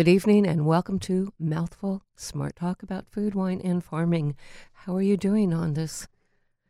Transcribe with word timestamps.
Good 0.00 0.08
evening 0.08 0.46
and 0.46 0.64
welcome 0.64 0.98
to 1.00 1.30
Mouthful 1.38 2.02
Smart 2.16 2.56
Talk 2.56 2.82
about 2.82 3.10
food, 3.10 3.34
wine, 3.34 3.60
and 3.62 3.84
farming. 3.84 4.34
How 4.72 4.96
are 4.96 5.02
you 5.02 5.18
doing 5.18 5.52
on 5.52 5.74
this 5.74 6.08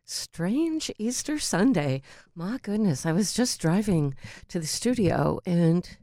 strange 0.03 0.91
Easter 0.97 1.39
Sunday? 1.39 2.01
My 2.35 2.59
goodness, 2.61 3.05
I 3.05 3.13
was 3.13 3.31
just 3.31 3.61
driving 3.61 4.15
to 4.49 4.59
the 4.59 4.67
studio 4.67 5.39
and 5.45 5.97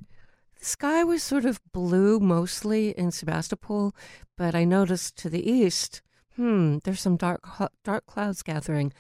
the 0.59 0.65
sky 0.65 1.05
was 1.05 1.23
sort 1.23 1.45
of 1.45 1.61
blue 1.71 2.19
mostly 2.19 2.93
in 2.93 3.11
Sebastopol, 3.11 3.95
but 4.39 4.55
I 4.55 4.65
noticed 4.65 5.19
to 5.19 5.29
the 5.29 5.47
east, 5.47 6.01
hmm, 6.37 6.79
there's 6.85 7.01
some 7.01 7.19
dark 7.19 7.47
dark 7.85 8.07
clouds 8.07 8.43
gathering. 8.43 8.91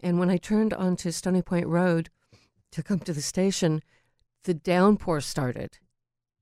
And 0.00 0.18
when 0.18 0.28
I 0.28 0.38
turned 0.38 0.74
onto 0.74 1.12
Stony 1.12 1.40
Point 1.40 1.68
Road 1.68 2.10
to 2.72 2.82
come 2.82 2.98
to 2.98 3.12
the 3.12 3.22
station, 3.22 3.80
the 4.42 4.54
downpour 4.54 5.20
started 5.20 5.78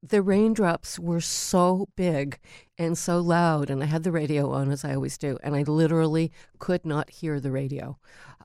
the 0.09 0.23
raindrops 0.23 0.99
were 0.99 1.21
so 1.21 1.89
big 1.97 2.39
and 2.77 2.97
so 2.97 3.21
loud, 3.21 3.71
and 3.71 3.83
I 3.83 3.87
had 3.87 4.03
the 4.03 4.13
radio 4.13 4.51
on 4.53 4.71
as 4.71 4.85
I 4.85 4.95
always 4.95 5.19
do, 5.19 5.39
and 5.43 5.55
I 5.55 5.63
literally 5.63 6.33
could 6.59 6.85
not 6.85 7.11
hear 7.11 7.41
the 7.41 7.51
radio. 7.51 7.99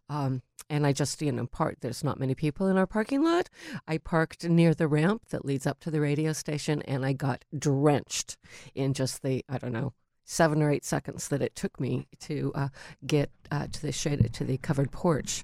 Um, 0.09 0.41
and 0.69 0.85
I 0.87 0.93
just, 0.93 1.21
you 1.21 1.31
know, 1.31 1.45
part 1.47 1.77
there's 1.81 2.03
not 2.03 2.19
many 2.19 2.35
people 2.35 2.67
in 2.67 2.77
our 2.77 2.87
parking 2.87 3.23
lot. 3.23 3.49
I 3.87 3.97
parked 3.97 4.43
near 4.43 4.73
the 4.73 4.87
ramp 4.87 5.23
that 5.29 5.45
leads 5.45 5.67
up 5.67 5.79
to 5.81 5.91
the 5.91 6.01
radio 6.01 6.33
station, 6.33 6.81
and 6.83 7.05
I 7.05 7.13
got 7.13 7.45
drenched 7.57 8.37
in 8.73 8.93
just 8.93 9.21
the 9.21 9.43
I 9.49 9.57
don't 9.57 9.73
know 9.73 9.93
seven 10.25 10.61
or 10.61 10.71
eight 10.71 10.85
seconds 10.85 11.27
that 11.27 11.41
it 11.41 11.55
took 11.55 11.79
me 11.79 12.07
to 12.21 12.51
uh, 12.55 12.69
get 13.05 13.29
uh, 13.51 13.67
to 13.71 13.81
the 13.81 13.91
shade 13.91 14.33
to 14.33 14.43
the 14.43 14.57
covered 14.57 14.91
porch. 14.91 15.43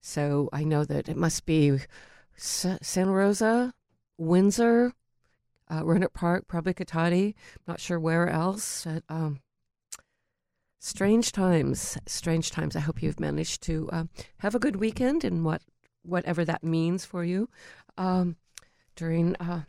So 0.00 0.48
I 0.52 0.64
know 0.64 0.84
that 0.84 1.08
it 1.08 1.16
must 1.16 1.46
be 1.46 1.78
Santa 2.36 3.12
Rosa, 3.12 3.72
Windsor, 4.18 4.92
uh, 5.68 5.82
Rohnert 5.82 6.12
Park, 6.12 6.46
probably 6.48 6.74
Cotati, 6.74 7.34
not 7.66 7.80
sure 7.80 7.98
where 7.98 8.28
else. 8.28 8.86
At, 8.86 9.02
um, 9.08 9.40
strange 10.80 11.32
times, 11.32 11.96
strange 12.06 12.50
times. 12.50 12.76
I 12.76 12.80
hope 12.80 13.02
you've 13.02 13.20
managed 13.20 13.62
to 13.62 13.88
uh, 13.92 14.04
have 14.38 14.54
a 14.54 14.58
good 14.58 14.76
weekend 14.76 15.24
and 15.24 15.44
what 15.44 15.62
whatever 16.02 16.44
that 16.44 16.62
means 16.62 17.04
for 17.04 17.24
you 17.24 17.48
um, 17.96 18.36
during 18.94 19.34
uh, 19.36 19.62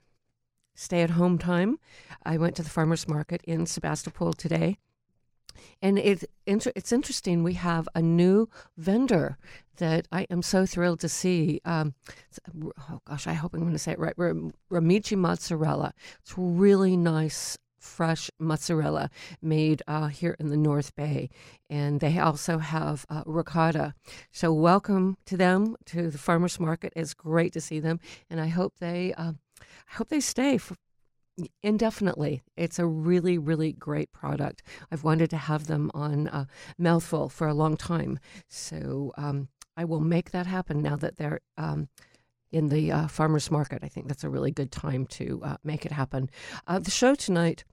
stay 0.75 1.01
at 1.01 1.11
home 1.11 1.38
time. 1.38 1.79
I 2.25 2.38
went 2.38 2.56
to 2.57 2.63
the 2.63 2.69
farmers 2.69 3.07
market 3.07 3.41
in 3.45 3.66
Sebastopol 3.66 4.33
today. 4.33 4.77
And 5.81 5.97
it, 5.97 6.23
it's 6.45 6.91
interesting. 6.91 7.43
We 7.43 7.53
have 7.53 7.88
a 7.95 8.01
new 8.01 8.49
vendor 8.77 9.38
that 9.77 10.07
I 10.11 10.23
am 10.29 10.41
so 10.41 10.66
thrilled 10.66 10.99
to 11.01 11.09
see. 11.09 11.61
Um, 11.66 11.93
oh 12.89 13.01
gosh, 13.05 13.27
I 13.27 13.33
hope 13.33 13.53
I'm 13.53 13.61
going 13.61 13.73
to 13.73 13.79
say 13.79 13.91
it 13.91 13.99
right. 13.99 14.15
Ramini 14.15 15.17
mozzarella. 15.17 15.94
It's 16.21 16.33
really 16.38 16.95
nice, 16.95 17.57
fresh 17.79 18.31
mozzarella 18.39 19.09
made 19.41 19.81
uh, 19.88 20.07
here 20.07 20.35
in 20.39 20.49
the 20.49 20.57
North 20.57 20.95
Bay, 20.95 21.29
and 21.69 21.99
they 21.99 22.17
also 22.17 22.57
have 22.57 23.05
uh, 23.09 23.23
ricotta. 23.25 23.94
So 24.31 24.53
welcome 24.53 25.17
to 25.25 25.38
them 25.38 25.75
to 25.88 26.09
the 26.09 26.17
farmers 26.17 26.59
market. 26.59 26.94
It's 26.95 27.13
great 27.13 27.53
to 27.53 27.61
see 27.61 27.79
them, 27.79 27.99
and 28.29 28.39
I 28.41 28.47
hope 28.47 28.75
they. 28.79 29.13
Uh, 29.13 29.33
I 29.61 29.97
hope 29.97 30.09
they 30.09 30.19
stay 30.19 30.57
for, 30.57 30.75
indefinitely. 31.63 32.41
It's 32.56 32.79
a 32.79 32.85
really, 32.85 33.38
really 33.38 33.73
great 33.73 34.12
product. 34.12 34.63
I've 34.91 35.03
wanted 35.03 35.29
to 35.31 35.38
have 35.38 35.68
them 35.68 35.91
on 35.94 36.28
a 36.28 36.47
Mouthful 36.78 37.29
for 37.29 37.47
a 37.47 37.53
long 37.53 37.78
time. 37.78 38.19
So 38.50 39.13
um, 39.18 39.50
I 39.78 39.85
will 39.85 40.00
make 40.00 40.31
that 40.31 40.45
happen 40.45 40.81
now 40.81 40.95
that 40.95 41.18
they're 41.18 41.41
um, 41.57 41.90
in 42.51 42.69
the 42.69 42.91
uh, 42.91 43.07
farmer's 43.07 43.51
market. 43.51 43.79
I 43.84 43.88
think 43.88 44.07
that's 44.07 44.24
a 44.24 44.29
really 44.29 44.51
good 44.51 44.72
time 44.72 45.06
to 45.07 45.41
uh, 45.44 45.57
make 45.63 45.85
it 45.85 45.91
happen. 45.91 46.29
Uh, 46.68 46.79
the 46.79 46.91
show 46.91 47.16
tonight 47.16 47.66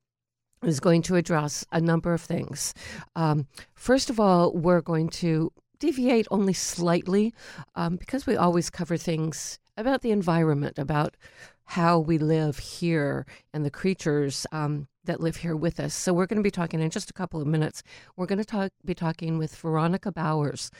is 0.65 0.81
going 0.81 1.03
to 1.03 1.17
address 1.17 1.65
a 1.72 1.81
number 1.81 2.12
of 2.12 2.21
things. 2.21 2.75
Um, 3.17 3.47
first 3.75 4.11
of 4.11 4.19
all, 4.19 4.53
we're 4.53 4.81
going 4.81 5.09
to 5.09 5.53
deviate 5.78 6.27
only 6.31 6.53
slightly 6.53 7.34
um, 7.75 7.97
because 7.97 8.27
we 8.27 8.37
always 8.37 8.71
cover 8.71 8.97
things 8.97 9.59
about 9.77 10.03
the 10.03 10.12
environment, 10.12 10.78
about 10.78 11.17
how 11.65 11.99
we 11.99 12.19
live 12.19 12.59
here 12.59 13.27
and 13.53 13.65
the 13.65 13.71
creatures 13.71 14.47
um, 14.53 14.89
that 15.05 15.21
live 15.21 15.37
here 15.37 15.56
with 15.56 15.81
us. 15.81 15.95
So 15.95 16.12
we're 16.12 16.27
going 16.27 16.39
to 16.39 16.43
be 16.43 16.50
talking 16.50 16.81
in 16.81 16.91
just 16.91 17.11
a 17.11 17.15
couple 17.15 17.41
of 17.41 17.47
minutes. 17.47 17.83
We're 18.17 18.27
going 18.27 18.39
to 18.39 18.45
talk, 18.45 18.73
be 18.84 18.95
talking 18.95 19.39
with 19.39 19.56
Veronica 19.56 20.12
Bowers 20.12 20.71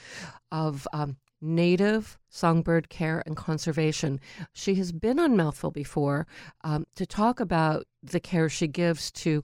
of 0.51 0.87
um, 0.93 1.17
Native 1.41 2.17
Songbird 2.29 2.89
Care 2.89 3.21
and 3.25 3.35
Conservation. 3.35 4.19
She 4.53 4.75
has 4.75 4.91
been 4.91 5.19
on 5.19 5.35
Mouthful 5.35 5.71
before 5.71 6.25
um, 6.63 6.85
to 6.95 7.05
talk 7.05 7.39
about 7.39 7.85
the 8.01 8.19
care 8.19 8.49
she 8.49 8.67
gives 8.67 9.11
to 9.11 9.43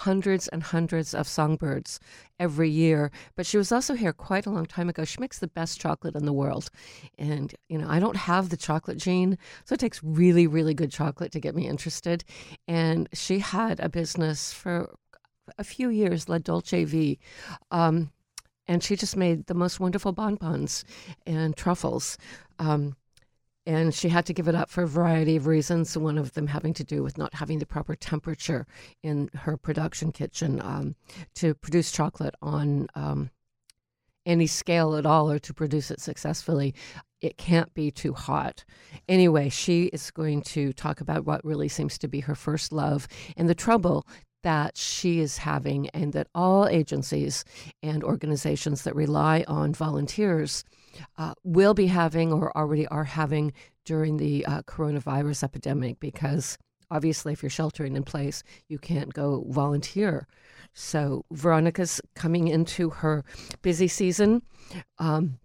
hundreds 0.00 0.48
and 0.48 0.62
hundreds 0.62 1.14
of 1.14 1.28
songbirds 1.28 2.00
every 2.38 2.70
year. 2.70 3.10
But 3.36 3.46
she 3.46 3.58
was 3.58 3.70
also 3.72 3.94
here 3.94 4.12
quite 4.12 4.46
a 4.46 4.50
long 4.50 4.66
time 4.66 4.88
ago. 4.88 5.04
She 5.04 5.20
makes 5.20 5.38
the 5.38 5.48
best 5.48 5.80
chocolate 5.80 6.16
in 6.16 6.24
the 6.24 6.32
world. 6.32 6.70
And, 7.18 7.54
you 7.68 7.78
know, 7.78 7.88
I 7.88 8.00
don't 8.00 8.16
have 8.16 8.48
the 8.48 8.56
chocolate 8.56 8.98
gene, 8.98 9.36
so 9.64 9.74
it 9.74 9.80
takes 9.80 10.02
really, 10.02 10.46
really 10.46 10.74
good 10.74 10.90
chocolate 10.90 11.32
to 11.32 11.40
get 11.40 11.54
me 11.54 11.66
interested. 11.66 12.24
And 12.66 13.08
she 13.12 13.40
had 13.40 13.78
a 13.80 13.88
business 13.88 14.52
for 14.52 14.94
a 15.58 15.64
few 15.64 15.88
years, 15.90 16.28
La 16.28 16.38
Dolce 16.38 16.84
V. 16.84 17.18
Um, 17.70 18.10
and 18.66 18.82
she 18.82 18.96
just 18.96 19.16
made 19.16 19.46
the 19.46 19.54
most 19.54 19.80
wonderful 19.80 20.12
bonbons 20.12 20.84
and 21.26 21.56
truffles. 21.56 22.16
Um, 22.58 22.96
and 23.66 23.94
she 23.94 24.08
had 24.08 24.26
to 24.26 24.32
give 24.32 24.48
it 24.48 24.54
up 24.54 24.70
for 24.70 24.82
a 24.82 24.88
variety 24.88 25.36
of 25.36 25.46
reasons. 25.46 25.96
One 25.96 26.18
of 26.18 26.32
them 26.32 26.46
having 26.46 26.74
to 26.74 26.84
do 26.84 27.02
with 27.02 27.18
not 27.18 27.34
having 27.34 27.58
the 27.58 27.66
proper 27.66 27.94
temperature 27.94 28.66
in 29.02 29.30
her 29.34 29.56
production 29.56 30.12
kitchen 30.12 30.60
um, 30.62 30.94
to 31.34 31.54
produce 31.54 31.92
chocolate 31.92 32.34
on 32.40 32.88
um, 32.94 33.30
any 34.26 34.46
scale 34.46 34.96
at 34.96 35.06
all, 35.06 35.30
or 35.30 35.38
to 35.38 35.54
produce 35.54 35.90
it 35.90 36.00
successfully. 36.00 36.74
It 37.20 37.36
can't 37.36 37.72
be 37.74 37.90
too 37.90 38.14
hot. 38.14 38.64
Anyway, 39.08 39.48
she 39.50 39.84
is 39.84 40.10
going 40.10 40.42
to 40.42 40.72
talk 40.72 41.00
about 41.00 41.26
what 41.26 41.44
really 41.44 41.68
seems 41.68 41.98
to 41.98 42.08
be 42.08 42.20
her 42.20 42.34
first 42.34 42.72
love 42.72 43.06
and 43.36 43.48
the 43.48 43.54
trouble 43.54 44.06
that 44.42 44.76
she 44.76 45.20
is 45.20 45.38
having, 45.38 45.90
and 45.90 46.14
that 46.14 46.28
all 46.34 46.66
agencies 46.66 47.44
and 47.82 48.02
organizations 48.02 48.84
that 48.84 48.96
rely 48.96 49.44
on 49.46 49.74
volunteers 49.74 50.64
uh, 51.18 51.34
will 51.44 51.74
be 51.74 51.86
having 51.86 52.32
or 52.32 52.56
already 52.56 52.86
are 52.88 53.04
having 53.04 53.52
during 53.84 54.16
the 54.16 54.44
uh, 54.46 54.62
coronavirus 54.62 55.44
epidemic 55.44 56.00
because 56.00 56.58
obviously 56.90 57.32
if 57.32 57.42
you're 57.42 57.50
sheltering 57.50 57.96
in 57.96 58.02
place 58.02 58.42
you 58.68 58.78
can't 58.78 59.12
go 59.12 59.44
volunteer. 59.48 60.26
So 60.72 61.24
veronica's 61.30 62.00
coming 62.14 62.48
into 62.48 62.90
her 62.90 63.24
busy 63.62 63.88
season. 63.88 64.42
Um, 64.98 65.38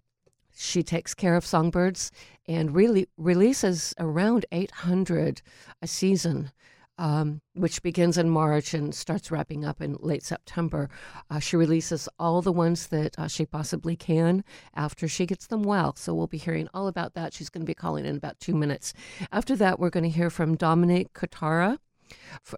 she 0.54 0.82
takes 0.82 1.14
care 1.14 1.36
of 1.36 1.44
songbirds 1.44 2.10
and 2.48 2.74
really 2.74 3.08
releases 3.16 3.92
around 3.98 4.46
800 4.52 5.42
a 5.82 5.86
season 5.86 6.50
um, 6.98 7.40
which 7.54 7.82
begins 7.82 8.16
in 8.18 8.30
March 8.30 8.74
and 8.74 8.94
starts 8.94 9.30
wrapping 9.30 9.64
up 9.64 9.80
in 9.80 9.96
late 10.00 10.22
September. 10.22 10.88
Uh, 11.30 11.38
she 11.38 11.56
releases 11.56 12.08
all 12.18 12.42
the 12.42 12.52
ones 12.52 12.88
that 12.88 13.18
uh, 13.18 13.28
she 13.28 13.44
possibly 13.44 13.96
can 13.96 14.44
after 14.74 15.06
she 15.08 15.26
gets 15.26 15.46
them 15.46 15.62
well. 15.62 15.94
So 15.96 16.14
we'll 16.14 16.26
be 16.26 16.38
hearing 16.38 16.68
all 16.72 16.88
about 16.88 17.14
that. 17.14 17.34
She's 17.34 17.50
going 17.50 17.62
to 17.62 17.70
be 17.70 17.74
calling 17.74 18.06
in 18.06 18.16
about 18.16 18.40
two 18.40 18.54
minutes. 18.54 18.92
After 19.32 19.56
that, 19.56 19.78
we're 19.78 19.90
going 19.90 20.04
to 20.04 20.10
hear 20.10 20.30
from 20.30 20.56
Dominique 20.56 21.12
Kotara 21.12 21.78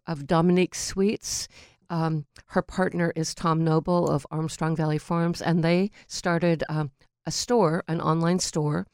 of 0.07 0.27
Dominique 0.27 0.75
Sweets. 0.75 1.49
Um, 1.91 2.27
her 2.49 2.63
partner 2.63 3.13
is 3.17 3.35
Tom 3.35 3.65
Noble 3.65 4.09
of 4.09 4.27
Armstrong 4.31 4.77
Valley 4.77 4.99
Farms, 4.99 5.41
and 5.41 5.65
they 5.65 5.91
started 6.07 6.63
um, 6.69 6.91
a 7.27 7.31
store, 7.31 7.83
an 7.89 8.01
online 8.01 8.39
store 8.39 8.87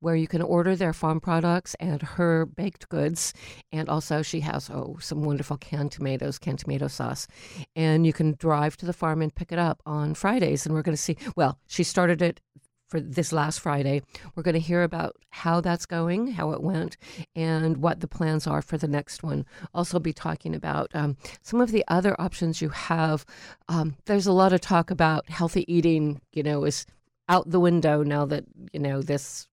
where 0.00 0.16
you 0.16 0.28
can 0.28 0.42
order 0.42 0.76
their 0.76 0.92
farm 0.92 1.20
products 1.20 1.74
and 1.80 2.02
her 2.02 2.46
baked 2.46 2.88
goods. 2.88 3.32
And 3.72 3.88
also, 3.88 4.22
she 4.22 4.40
has 4.40 4.70
oh 4.70 4.96
some 5.00 5.22
wonderful 5.22 5.56
canned 5.56 5.92
tomatoes, 5.92 6.38
canned 6.38 6.58
tomato 6.58 6.88
sauce, 6.88 7.26
and 7.74 8.06
you 8.06 8.12
can 8.12 8.36
drive 8.38 8.76
to 8.78 8.86
the 8.86 8.92
farm 8.92 9.22
and 9.22 9.34
pick 9.34 9.52
it 9.52 9.58
up 9.58 9.82
on 9.86 10.14
Fridays. 10.14 10.66
And 10.66 10.74
we're 10.74 10.82
going 10.82 10.96
to 10.96 11.02
see. 11.02 11.16
Well, 11.34 11.58
she 11.66 11.82
started 11.82 12.22
it 12.22 12.40
for 12.88 13.00
this 13.00 13.32
last 13.32 13.60
Friday. 13.60 14.02
We're 14.34 14.42
going 14.42 14.54
to 14.54 14.60
hear 14.60 14.82
about 14.82 15.16
how 15.30 15.60
that's 15.60 15.86
going, 15.86 16.28
how 16.28 16.52
it 16.52 16.62
went, 16.62 16.96
and 17.34 17.78
what 17.78 18.00
the 18.00 18.08
plans 18.08 18.46
are 18.46 18.62
for 18.62 18.78
the 18.78 18.88
next 18.88 19.22
one. 19.22 19.44
Also, 19.74 19.98
be 19.98 20.12
talking 20.12 20.54
about 20.54 20.90
um, 20.94 21.16
some 21.42 21.60
of 21.60 21.72
the 21.72 21.84
other 21.88 22.18
options 22.20 22.62
you 22.62 22.68
have. 22.68 23.24
Um, 23.68 23.96
there's 24.06 24.26
a 24.26 24.32
lot 24.32 24.52
of 24.52 24.60
talk 24.60 24.90
about 24.90 25.28
healthy 25.28 25.70
eating, 25.72 26.20
you 26.32 26.42
know, 26.42 26.64
is 26.64 26.86
out 27.28 27.50
the 27.50 27.60
window 27.60 28.02
now 28.02 28.24
that, 28.26 28.44
you 28.72 28.78
know, 28.78 29.02
this 29.02 29.48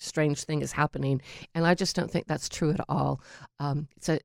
strange 0.00 0.44
thing 0.44 0.62
is 0.62 0.72
happening. 0.72 1.22
And 1.54 1.66
I 1.66 1.74
just 1.74 1.94
don't 1.94 2.10
think 2.10 2.26
that's 2.26 2.48
true 2.48 2.70
at 2.70 2.80
all. 2.88 3.20
Um, 3.58 3.88
it's 3.96 4.08
a 4.08 4.18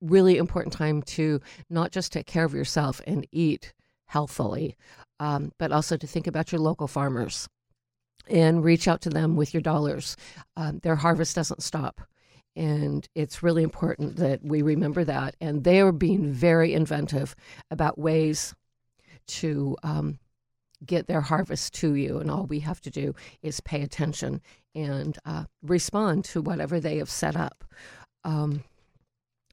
really 0.00 0.36
important 0.36 0.72
time 0.72 1.02
to 1.02 1.40
not 1.68 1.90
just 1.90 2.12
take 2.12 2.26
care 2.26 2.44
of 2.44 2.54
yourself 2.54 3.00
and 3.06 3.26
eat 3.32 3.72
healthily, 4.06 4.76
um, 5.18 5.52
but 5.58 5.72
also 5.72 5.96
to 5.96 6.06
think 6.06 6.26
about 6.26 6.52
your 6.52 6.60
local 6.60 6.86
farmers 6.86 7.48
and 8.28 8.62
reach 8.62 8.86
out 8.86 9.00
to 9.02 9.10
them 9.10 9.36
with 9.36 9.52
your 9.54 9.62
dollars. 9.62 10.16
Um, 10.56 10.80
their 10.82 10.96
harvest 10.96 11.34
doesn't 11.34 11.62
stop. 11.62 12.00
And 12.56 13.06
it's 13.14 13.42
really 13.42 13.62
important 13.62 14.16
that 14.16 14.42
we 14.42 14.62
remember 14.62 15.04
that. 15.04 15.36
And 15.40 15.64
they 15.64 15.80
are 15.80 15.92
being 15.92 16.32
very 16.32 16.74
inventive 16.74 17.36
about 17.70 17.98
ways 17.98 18.54
to 19.28 19.76
um, 19.82 20.18
get 20.84 21.06
their 21.06 21.20
harvest 21.20 21.74
to 21.74 21.94
you. 21.94 22.18
And 22.18 22.30
all 22.30 22.46
we 22.46 22.60
have 22.60 22.80
to 22.82 22.90
do 22.90 23.14
is 23.42 23.60
pay 23.60 23.82
attention 23.82 24.40
and 24.74 25.18
uh, 25.24 25.44
respond 25.62 26.24
to 26.26 26.40
whatever 26.40 26.80
they 26.80 26.98
have 26.98 27.10
set 27.10 27.36
up. 27.36 27.64
Um, 28.24 28.64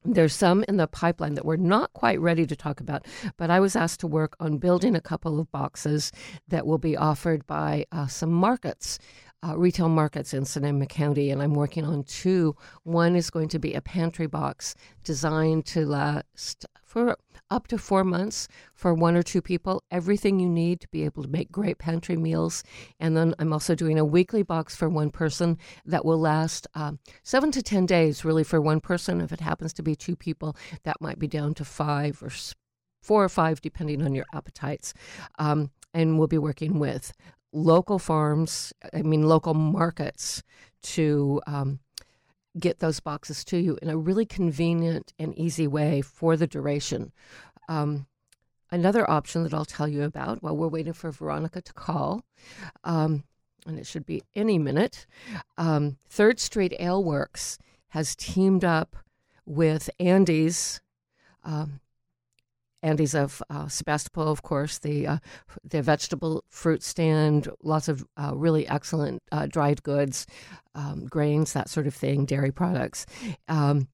there's 0.08 0.36
some 0.36 0.64
in 0.68 0.78
the 0.78 0.88
pipeline 0.88 1.34
that 1.34 1.46
we're 1.46 1.56
not 1.56 1.92
quite 1.94 2.20
ready 2.20 2.46
to 2.46 2.56
talk 2.56 2.80
about, 2.80 3.08
but 3.38 3.50
I 3.50 3.60
was 3.60 3.76
asked 3.76 4.02
to 4.02 4.08
work 4.08 4.36
on 4.40 4.60
building 4.60 4.96
a 4.96 5.02
couple 5.02 5.40
of 5.40 5.52
boxes 5.52 6.12
that 6.48 6.68
will 6.68 6.78
be 6.78 6.96
offered 6.96 7.48
by 7.48 7.86
uh, 7.92 8.06
some 8.06 8.32
markets, 8.32 9.00
uh, 9.44 9.58
retail 9.58 9.90
markets 9.90 10.34
in 10.34 10.46
Sonoma 10.46 10.86
County, 10.86 11.32
and 11.32 11.42
I'm 11.42 11.56
working 11.56 11.86
on 11.86 12.04
two. 12.04 12.56
One 12.84 13.16
is 13.16 13.32
going 13.32 13.50
to 13.50 13.60
be 13.60 13.74
a 13.74 13.82
pantry 13.82 14.28
box 14.28 14.76
designed 15.04 15.66
to 15.68 15.86
last 15.88 16.68
for 16.84 17.18
up 17.50 17.68
to 17.68 17.78
four 17.78 18.04
months 18.04 18.48
for 18.74 18.94
one 18.94 19.16
or 19.16 19.24
two 19.24 19.42
people, 19.42 19.84
everything 19.92 20.40
you 20.40 20.50
need 20.50 20.82
to 20.82 20.88
be 20.90 21.04
able 21.04 21.24
to 21.24 21.30
make 21.30 21.52
great 21.52 21.78
pantry 21.78 22.18
meals. 22.18 22.64
And 23.00 23.16
then 23.16 23.36
I'm 23.40 23.54
also 23.54 23.76
doing 23.76 24.00
a 24.00 24.06
weekly 24.06 24.44
box 24.44 24.76
for 24.76 24.90
one 24.90 25.12
person 25.12 25.58
that 25.86 26.06
will 26.06 26.20
last 26.20 26.68
um, 26.74 27.00
seven 27.24 27.52
to 27.52 27.62
10 27.62 27.86
days, 27.86 28.26
really, 28.26 28.44
for 28.44 28.62
one 28.62 28.82
person. 28.82 29.22
If 29.22 29.32
it 29.32 29.42
happens 29.42 29.74
to 29.74 29.84
be 29.84 29.96
two 29.96 30.16
people, 30.16 30.56
that 30.84 31.02
might 31.02 31.20
be 31.20 31.28
down 31.28 31.54
to 31.56 31.66
five 31.66 32.22
or 32.22 32.32
four 33.02 33.24
or 33.24 33.30
five, 33.30 33.62
depending 33.62 34.02
on 34.02 34.16
your 34.16 34.26
appetites. 34.34 34.94
Um, 35.38 35.72
and 35.94 36.18
we'll 36.18 36.28
be 36.28 36.38
working 36.38 36.80
with 36.80 37.14
local 37.54 38.00
farms, 38.00 38.74
I 38.94 39.02
mean, 39.02 39.24
local 39.24 39.54
markets 39.54 40.44
to 40.84 41.42
um, 41.48 41.80
get 42.60 42.80
those 42.80 43.00
boxes 43.00 43.44
to 43.46 43.58
you 43.58 43.78
in 43.82 43.90
a 43.90 43.98
really 43.98 44.26
convenient 44.26 45.14
and 45.20 45.38
easy 45.38 45.68
way 45.68 46.02
for 46.02 46.38
the 46.38 46.48
duration. 46.48 47.12
Um, 47.68 48.08
another 48.72 49.10
option 49.10 49.44
that 49.44 49.54
I'll 49.54 49.66
tell 49.66 49.88
you 49.88 50.04
about 50.04 50.42
while 50.42 50.56
we're 50.56 50.68
waiting 50.68 50.94
for 50.94 51.12
Veronica 51.12 51.62
to 51.62 51.74
call, 51.74 52.24
um, 52.84 53.24
and 53.66 53.80
it 53.80 53.88
should 53.88 54.06
be 54.06 54.24
any 54.36 54.58
minute, 54.58 55.06
um, 55.58 55.98
Third 56.08 56.40
Street 56.40 56.74
Ale 56.80 57.04
Works 57.04 57.58
has 57.90 58.16
teamed 58.16 58.64
up 58.64 58.96
with 59.46 59.90
Andy's. 60.00 60.82
Um, 61.44 61.80
Andy's 62.84 63.16
of 63.16 63.42
uh, 63.50 63.68
Sebastopol, 63.68 64.28
of 64.28 64.44
course, 64.44 64.78
the 64.78 65.08
uh, 65.08 65.18
the 65.64 65.82
vegetable 65.82 66.44
fruit 66.50 66.84
stand, 66.84 67.50
lots 67.64 67.88
of 67.88 68.06
uh, 68.18 68.32
really 68.36 68.68
excellent 68.68 69.24
uh, 69.32 69.48
dried 69.48 69.82
goods, 69.84 70.28
um, 70.76 71.08
grains, 71.08 71.54
that 71.54 71.70
sort 71.70 71.88
of 71.88 71.96
thing, 71.96 72.26
dairy 72.26 72.52
products. 72.52 73.06
Um, 73.48 73.88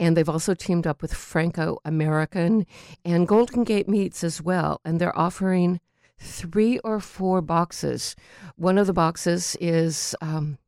and 0.00 0.16
they've 0.16 0.28
also 0.28 0.54
teamed 0.54 0.86
up 0.86 1.02
with 1.02 1.12
Franco 1.12 1.78
American 1.84 2.66
and 3.04 3.26
Golden 3.26 3.64
Gate 3.64 3.88
Meats 3.88 4.22
as 4.22 4.40
well. 4.40 4.80
And 4.84 5.00
they're 5.00 5.18
offering 5.18 5.80
three 6.18 6.78
or 6.80 7.00
four 7.00 7.40
boxes. 7.40 8.14
One 8.56 8.78
of 8.78 8.86
the 8.86 8.92
boxes 8.92 9.56
is 9.60 10.14
um, 10.20 10.58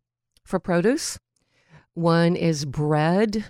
for 0.45 0.59
produce, 0.59 1.19
one 1.95 2.37
is 2.37 2.65
bread, 2.65 3.47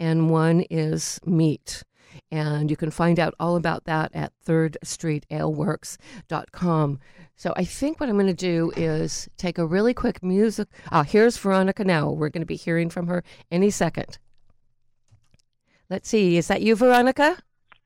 and 0.00 0.30
one 0.30 0.60
is 0.70 1.20
meat. 1.24 1.82
And 2.30 2.70
you 2.70 2.76
can 2.76 2.90
find 2.90 3.18
out 3.18 3.34
all 3.40 3.56
about 3.56 3.84
that 3.84 4.12
at 4.14 4.32
thirdstreetaleworks.com. 4.46 7.00
So 7.36 7.52
I 7.56 7.64
think 7.64 7.98
what 7.98 8.08
I'm 8.08 8.16
going 8.16 8.28
to 8.28 8.34
do 8.34 8.72
is 8.76 9.28
take 9.36 9.58
a 9.58 9.66
really 9.66 9.94
quick 9.94 10.22
music. 10.22 10.68
Oh, 10.92 11.02
here's 11.02 11.36
Veronica 11.36 11.84
now. 11.84 12.10
We're 12.10 12.28
going 12.28 12.42
to 12.42 12.46
be 12.46 12.56
hearing 12.56 12.90
from 12.90 13.08
her 13.08 13.24
any 13.50 13.70
second. 13.70 14.18
Let's 15.90 16.08
see. 16.08 16.36
Is 16.36 16.48
that 16.48 16.62
you, 16.62 16.76
Veronica? 16.76 17.38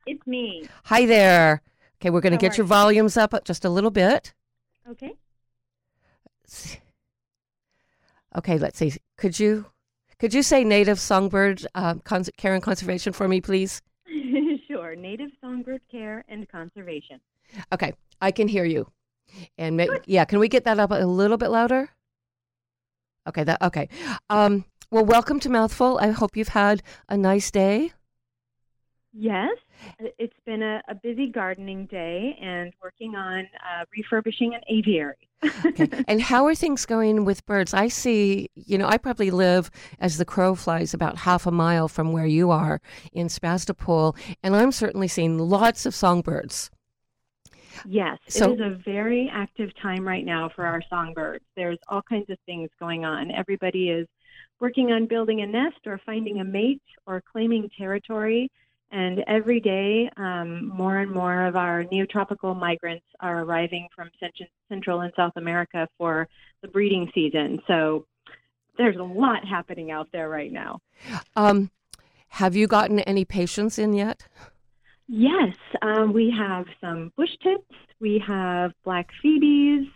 It's 0.05 0.25
me. 0.25 0.67
Hi 0.85 1.05
there. 1.05 1.61
Okay, 1.99 2.09
we're 2.09 2.21
going 2.21 2.31
to 2.31 2.37
get 2.37 2.57
your 2.57 2.65
you? 2.65 2.69
volumes 2.69 3.17
up 3.17 3.33
just 3.43 3.65
a 3.65 3.69
little 3.69 3.91
bit. 3.91 4.33
Okay. 4.89 5.15
Okay, 8.37 8.57
let's 8.57 8.77
see. 8.77 8.93
Could 9.17 9.39
you 9.39 9.65
could 10.19 10.33
you 10.33 10.43
say 10.43 10.63
native 10.63 10.99
songbird 10.99 11.65
um, 11.75 11.99
cons- 12.01 12.29
care 12.37 12.53
and 12.53 12.63
conservation 12.63 13.13
for 13.13 13.27
me, 13.27 13.41
please? 13.41 13.81
Sure. 14.93 15.01
Native 15.01 15.31
songbird 15.41 15.81
care 15.91 16.25
and 16.27 16.47
conservation. 16.49 17.19
Okay, 17.73 17.93
I 18.21 18.31
can 18.31 18.47
hear 18.47 18.65
you. 18.65 18.91
And 19.57 19.77
ma- 19.77 19.85
yeah, 20.05 20.25
can 20.25 20.39
we 20.39 20.47
get 20.47 20.65
that 20.65 20.79
up 20.79 20.91
a 20.91 21.05
little 21.05 21.37
bit 21.37 21.49
louder? 21.49 21.89
Okay, 23.27 23.43
that 23.43 23.61
okay. 23.61 23.89
Um, 24.29 24.65
well, 24.91 25.05
welcome 25.05 25.39
to 25.41 25.49
Mouthful. 25.49 25.99
I 25.99 26.09
hope 26.09 26.35
you've 26.35 26.49
had 26.49 26.81
a 27.07 27.15
nice 27.15 27.51
day. 27.51 27.91
Yes, 29.13 29.57
it's 30.17 30.33
been 30.45 30.63
a, 30.63 30.81
a 30.87 30.95
busy 30.95 31.27
gardening 31.27 31.85
day 31.87 32.37
and 32.41 32.73
working 32.81 33.15
on 33.15 33.39
uh, 33.39 33.85
refurbishing 33.95 34.53
an 34.55 34.61
aviary. 34.67 35.28
Okay. 35.43 36.03
and 36.07 36.21
how 36.21 36.45
are 36.45 36.55
things 36.55 36.85
going 36.85 37.25
with 37.25 37.45
birds? 37.45 37.73
I 37.73 37.87
see, 37.87 38.49
you 38.55 38.77
know, 38.77 38.87
I 38.87 38.97
probably 38.97 39.31
live 39.31 39.71
as 39.99 40.17
the 40.17 40.25
crow 40.25 40.55
flies 40.55 40.93
about 40.93 41.17
half 41.17 41.45
a 41.45 41.51
mile 41.51 41.87
from 41.87 42.11
where 42.11 42.25
you 42.25 42.51
are 42.51 42.81
in 43.13 43.29
Sebastopol, 43.29 44.15
and 44.43 44.55
I'm 44.55 44.71
certainly 44.71 45.07
seeing 45.07 45.37
lots 45.37 45.85
of 45.85 45.95
songbirds. 45.95 46.69
Yes, 47.85 48.17
So- 48.27 48.51
it 48.51 48.55
is 48.55 48.59
a 48.59 48.81
very 48.83 49.29
active 49.31 49.73
time 49.81 50.05
right 50.07 50.25
now 50.25 50.49
for 50.49 50.65
our 50.65 50.81
songbirds. 50.89 51.45
There's 51.55 51.79
all 51.87 52.01
kinds 52.01 52.29
of 52.29 52.37
things 52.45 52.69
going 52.79 53.05
on. 53.05 53.31
Everybody 53.31 53.89
is 53.89 54.07
working 54.59 54.91
on 54.91 55.05
building 55.05 55.41
a 55.41 55.47
nest 55.47 55.79
or 55.85 55.99
finding 56.05 56.41
a 56.41 56.43
mate 56.43 56.81
or 57.05 57.21
claiming 57.21 57.69
territory. 57.77 58.51
And 58.91 59.23
every 59.27 59.59
day, 59.59 60.09
um, 60.17 60.67
more 60.67 60.97
and 60.97 61.11
more 61.11 61.45
of 61.45 61.55
our 61.55 61.83
neotropical 61.85 62.57
migrants 62.59 63.05
are 63.19 63.43
arriving 63.43 63.87
from 63.95 64.09
Central 64.69 65.01
and 65.01 65.13
South 65.15 65.33
America 65.35 65.87
for 65.97 66.27
the 66.61 66.67
breeding 66.67 67.11
season. 67.13 67.59
So 67.67 68.05
there's 68.77 68.97
a 68.97 69.03
lot 69.03 69.45
happening 69.45 69.91
out 69.91 70.07
there 70.11 70.29
right 70.29 70.51
now. 70.51 70.79
Um, 71.35 71.69
have 72.29 72.55
you 72.55 72.67
gotten 72.67 72.99
any 73.01 73.25
patients 73.25 73.77
in 73.77 73.93
yet? 73.93 74.27
Yes, 75.07 75.55
um, 75.81 76.13
we 76.13 76.33
have 76.37 76.65
some 76.79 77.11
bush 77.17 77.35
tits, 77.41 77.63
we 77.99 78.23
have 78.25 78.71
black 78.83 79.09
phoebes, 79.21 79.87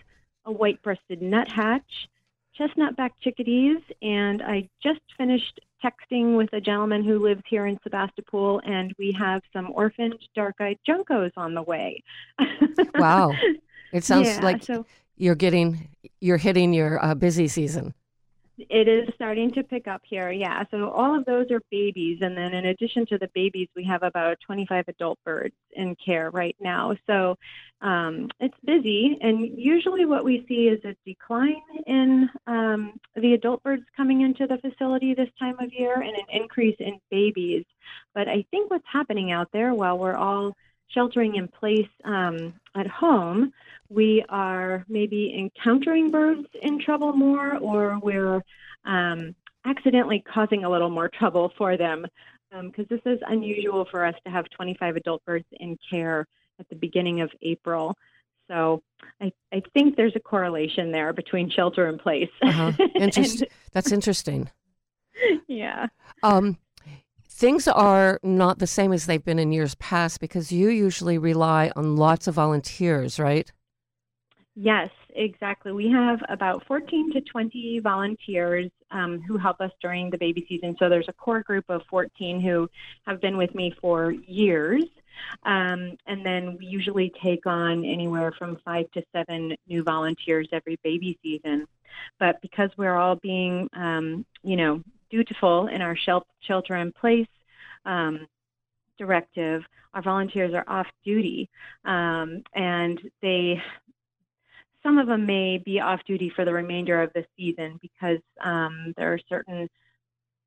a 0.45 0.51
white 0.51 0.81
breasted 0.81 1.21
nuthatch, 1.21 2.09
chestnut 2.55 2.95
back 2.95 3.13
chickadees, 3.21 3.77
and 4.01 4.41
I 4.41 4.69
just 4.81 5.01
finished 5.17 5.59
texting 5.83 6.37
with 6.37 6.51
a 6.53 6.61
gentleman 6.61 7.03
who 7.03 7.19
lives 7.19 7.41
here 7.47 7.65
in 7.65 7.79
Sebastopol, 7.83 8.61
and 8.65 8.93
we 8.97 9.11
have 9.17 9.41
some 9.51 9.71
orphaned 9.71 10.15
dark 10.35 10.55
eyed 10.59 10.79
juncos 10.87 11.31
on 11.37 11.53
the 11.53 11.63
way. 11.63 12.03
Wow. 12.95 13.33
It 13.91 14.03
sounds 14.03 14.27
yeah, 14.27 14.39
like 14.41 14.63
so 14.63 14.87
you're 15.17 15.35
getting, 15.35 15.87
you're 16.19 16.37
hitting 16.37 16.73
your 16.73 17.03
uh, 17.05 17.13
busy 17.13 17.47
season. 17.47 17.93
It 18.57 18.87
is 18.87 19.09
starting 19.15 19.51
to 19.53 19.63
pick 19.63 19.87
up 19.87 20.01
here, 20.03 20.31
yeah. 20.31 20.63
So 20.69 20.89
all 20.89 21.17
of 21.17 21.25
those 21.25 21.49
are 21.49 21.59
babies, 21.71 22.19
and 22.21 22.37
then 22.37 22.53
in 22.53 22.67
addition 22.67 23.07
to 23.07 23.17
the 23.17 23.29
babies, 23.33 23.67
we 23.75 23.83
have 23.85 24.03
about 24.03 24.37
25 24.45 24.85
adult 24.89 25.17
birds 25.25 25.55
in 25.71 25.95
care 25.95 26.29
right 26.29 26.55
now. 26.59 26.95
So 27.07 27.35
um, 27.81 28.29
it's 28.39 28.55
busy, 28.63 29.17
and 29.21 29.57
usually 29.57 30.05
what 30.05 30.23
we 30.23 30.45
see 30.47 30.67
is 30.67 30.79
a 30.85 30.95
decline 31.03 31.63
in 31.87 32.29
um, 32.45 32.93
the 33.15 33.33
adult 33.33 33.63
birds 33.63 33.83
coming 33.97 34.21
into 34.21 34.45
the 34.45 34.59
facility 34.59 35.15
this 35.15 35.29
time 35.39 35.55
of 35.59 35.73
year, 35.73 35.95
and 35.95 36.15
an 36.15 36.25
increase 36.29 36.77
in 36.79 36.99
babies. 37.09 37.65
But 38.13 38.27
I 38.27 38.45
think 38.51 38.69
what's 38.69 38.85
happening 38.91 39.31
out 39.31 39.49
there 39.51 39.73
while 39.73 39.97
we're 39.97 40.15
all 40.15 40.55
sheltering 40.89 41.35
in 41.35 41.47
place 41.47 41.89
um, 42.05 42.53
at 42.75 42.87
home, 42.87 43.51
we 43.89 44.23
are 44.29 44.85
maybe 44.87 45.33
encountering 45.37 46.11
birds 46.11 46.47
in 46.61 46.79
trouble 46.79 47.13
more, 47.13 47.57
or 47.57 47.99
we're 48.01 48.41
um, 48.85 49.35
accidentally 49.65 50.23
causing 50.33 50.63
a 50.63 50.69
little 50.69 50.89
more 50.89 51.09
trouble 51.09 51.51
for 51.57 51.77
them. 51.77 52.05
Because 52.61 52.85
this 52.87 53.01
is 53.07 53.19
unusual 53.27 53.85
for 53.89 54.05
us 54.05 54.13
to 54.25 54.31
have 54.31 54.45
25 54.51 54.95
adult 54.95 55.25
birds 55.25 55.45
in 55.53 55.75
care 55.89 56.27
at 56.59 56.69
the 56.69 56.75
beginning 56.75 57.21
of 57.21 57.31
April. 57.41 57.97
So 58.47 58.83
I, 59.19 59.31
I 59.51 59.63
think 59.73 59.95
there's 59.95 60.15
a 60.15 60.19
correlation 60.19 60.91
there 60.91 61.13
between 61.13 61.49
shelter 61.49 61.87
in 61.87 61.97
place. 61.97 62.29
Uh-huh. 62.43 62.71
And- 62.95 63.47
That's 63.71 63.91
interesting. 63.91 64.51
yeah. 65.47 65.87
Um, 66.21 66.57
things 67.43 67.67
are 67.67 68.21
not 68.23 68.59
the 68.59 68.65
same 68.65 68.93
as 68.93 69.05
they've 69.05 69.25
been 69.25 69.37
in 69.37 69.51
years 69.51 69.75
past 69.75 70.21
because 70.21 70.49
you 70.49 70.69
usually 70.69 71.17
rely 71.17 71.69
on 71.75 71.97
lots 71.97 72.25
of 72.25 72.35
volunteers, 72.35 73.19
right? 73.19 73.51
Yes, 74.55 74.89
exactly. 75.09 75.73
We 75.73 75.91
have 75.91 76.19
about 76.29 76.65
14 76.65 77.11
to 77.11 77.19
20 77.19 77.81
volunteers 77.83 78.71
um, 78.91 79.21
who 79.27 79.37
help 79.37 79.59
us 79.59 79.71
during 79.81 80.09
the 80.09 80.17
baby 80.17 80.45
season. 80.47 80.77
So 80.79 80.87
there's 80.87 81.09
a 81.09 81.13
core 81.13 81.43
group 81.43 81.65
of 81.67 81.81
14 81.89 82.39
who 82.39 82.69
have 83.05 83.19
been 83.19 83.35
with 83.35 83.53
me 83.53 83.75
for 83.81 84.11
years. 84.11 84.85
Um, 85.45 85.97
and 86.07 86.25
then 86.25 86.55
we 86.57 86.65
usually 86.65 87.11
take 87.21 87.45
on 87.45 87.83
anywhere 87.83 88.31
from 88.39 88.57
five 88.63 88.89
to 88.91 89.03
seven 89.11 89.53
new 89.67 89.83
volunteers 89.83 90.47
every 90.53 90.79
baby 90.81 91.19
season. 91.21 91.67
But 92.21 92.41
because 92.41 92.69
we're 92.77 92.95
all 92.95 93.17
being, 93.17 93.67
um, 93.73 94.25
you 94.43 94.55
know, 94.55 94.81
dutiful 95.13 95.67
in 95.67 95.81
our 95.81 95.95
shelter 96.41 96.75
in 96.77 96.91
place 96.91 97.27
um, 97.85 98.25
directive, 98.97 99.61
our 99.93 100.01
volunteers 100.01 100.53
are 100.53 100.65
off 100.67 100.87
duty 101.05 101.49
um, 101.85 102.41
and 102.55 102.99
they 103.21 103.61
some 104.81 104.97
of 104.97 105.07
them 105.07 105.25
may 105.25 105.59
be 105.59 105.79
off 105.79 106.01
duty 106.05 106.31
for 106.35 106.43
the 106.43 106.51
remainder 106.51 107.01
of 107.01 107.11
the 107.13 107.23
season 107.37 107.79
because 107.81 108.17
um, 108.43 108.93
there 108.97 109.13
are 109.13 109.19
certain 109.29 109.69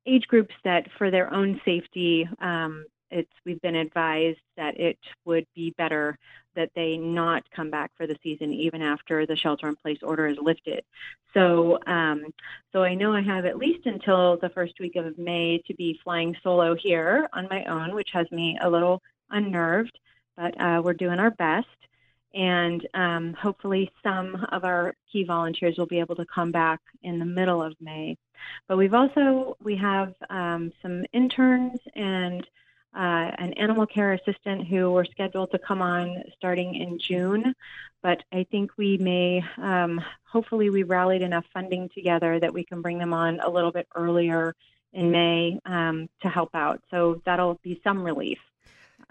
age 0.05 0.27
groups 0.27 0.53
that, 0.63 0.87
for 0.97 1.09
their 1.09 1.33
own 1.33 1.59
safety, 1.65 2.29
um, 2.39 2.85
it's 3.11 3.31
we've 3.45 3.61
been 3.61 3.75
advised 3.75 4.39
that 4.55 4.79
it 4.79 4.97
would 5.25 5.45
be 5.55 5.73
better 5.77 6.17
that 6.55 6.71
they 6.75 6.97
not 6.97 7.43
come 7.51 7.69
back 7.69 7.91
for 7.95 8.07
the 8.07 8.17
season 8.23 8.51
even 8.51 8.81
after 8.81 9.25
the 9.25 9.35
shelter 9.35 9.67
in 9.67 9.75
place 9.75 9.99
order 10.01 10.27
is 10.27 10.37
lifted. 10.41 10.83
So, 11.33 11.79
um, 11.85 12.33
so 12.73 12.83
I 12.83 12.95
know 12.95 13.13
I 13.13 13.21
have 13.21 13.45
at 13.45 13.57
least 13.57 13.85
until 13.85 14.37
the 14.37 14.49
first 14.49 14.79
week 14.79 14.95
of 14.95 15.17
May 15.17 15.61
to 15.67 15.73
be 15.75 15.99
flying 16.03 16.35
solo 16.43 16.75
here 16.75 17.27
on 17.33 17.47
my 17.49 17.63
own, 17.65 17.93
which 17.93 18.09
has 18.13 18.29
me 18.31 18.57
a 18.61 18.69
little 18.69 19.01
unnerved, 19.29 19.97
but 20.35 20.59
uh, 20.59 20.81
we're 20.83 20.93
doing 20.93 21.19
our 21.19 21.31
best 21.31 21.67
and 22.33 22.87
um, 22.93 23.33
hopefully 23.33 23.91
some 24.03 24.45
of 24.51 24.63
our 24.63 24.93
key 25.11 25.23
volunteers 25.23 25.77
will 25.77 25.87
be 25.87 25.99
able 25.99 26.15
to 26.15 26.25
come 26.25 26.51
back 26.51 26.79
in 27.01 27.19
the 27.19 27.25
middle 27.25 27.63
of 27.63 27.75
May. 27.81 28.15
But 28.67 28.77
we've 28.77 28.93
also 28.93 29.57
we 29.63 29.75
have 29.77 30.13
um, 30.29 30.71
some 30.81 31.03
interns 31.13 31.79
and 31.95 32.45
uh, 32.97 33.31
an 33.37 33.53
animal 33.53 33.85
care 33.85 34.13
assistant 34.13 34.67
who 34.67 34.89
were 34.91 35.05
scheduled 35.05 35.51
to 35.51 35.59
come 35.59 35.81
on 35.83 36.23
starting 36.35 36.73
in 36.75 36.97
June. 36.97 37.53
But 38.01 38.23
I 38.31 38.45
think 38.49 38.71
we 38.77 38.97
may, 38.97 39.43
um, 39.57 40.01
hopefully, 40.23 40.69
we 40.69 40.83
rallied 40.83 41.21
enough 41.21 41.45
funding 41.53 41.89
together 41.93 42.39
that 42.39 42.53
we 42.53 42.63
can 42.63 42.81
bring 42.81 42.97
them 42.97 43.13
on 43.13 43.39
a 43.39 43.49
little 43.49 43.71
bit 43.71 43.87
earlier 43.95 44.55
in 44.93 45.11
May 45.11 45.59
um, 45.65 46.09
to 46.21 46.29
help 46.29 46.55
out. 46.55 46.81
So 46.89 47.21
that'll 47.25 47.59
be 47.61 47.79
some 47.83 48.01
relief 48.03 48.39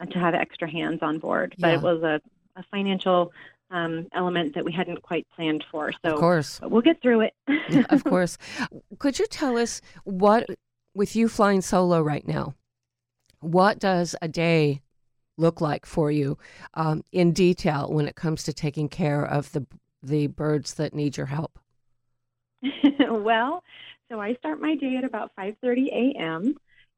uh, 0.00 0.06
to 0.06 0.18
have 0.18 0.34
extra 0.34 0.68
hands 0.68 0.98
on 1.02 1.18
board. 1.18 1.54
But 1.58 1.68
Yeah. 1.68 1.74
it 1.74 1.82
was 1.82 2.02
a, 2.02 2.20
a 2.56 2.64
financial 2.70 3.32
um, 3.70 4.08
element 4.12 4.54
that 4.54 4.64
we 4.64 4.72
hadn't 4.72 5.02
quite 5.02 5.26
planned 5.34 5.64
for. 5.70 5.92
So 6.04 6.14
Of 6.14 6.18
course. 6.20 6.60
we'll 6.62 6.82
get 6.82 7.00
through 7.02 7.20
it. 7.22 7.34
of 7.90 8.02
course. 8.04 8.36
Could 8.98 9.18
you 9.18 9.26
tell 9.26 9.56
us 9.58 9.80
what, 10.04 10.46
with 10.94 11.14
you 11.14 11.28
flying 11.28 11.60
solo 11.60 12.00
right 12.00 12.26
now, 12.26 12.54
what 13.40 13.78
does 13.78 14.14
a 14.22 14.28
day 14.28 14.82
look 15.36 15.60
like 15.60 15.84
for 15.86 16.10
you 16.10 16.38
um, 16.74 17.02
in 17.12 17.32
detail 17.32 17.90
when 17.90 18.08
it 18.08 18.16
comes 18.16 18.42
to 18.44 18.52
taking 18.52 18.88
care 18.88 19.24
of 19.24 19.52
the 19.52 19.66
the 20.02 20.28
birds 20.28 20.74
that 20.74 20.94
need 20.94 21.16
your 21.16 21.26
help? 21.26 21.58
well, 23.00 23.62
so 24.08 24.20
I 24.20 24.34
start 24.34 24.60
my 24.60 24.76
day 24.76 24.96
at 24.96 25.04
about 25.04 25.32
5:30 25.38 25.88
a.m. 25.88 26.54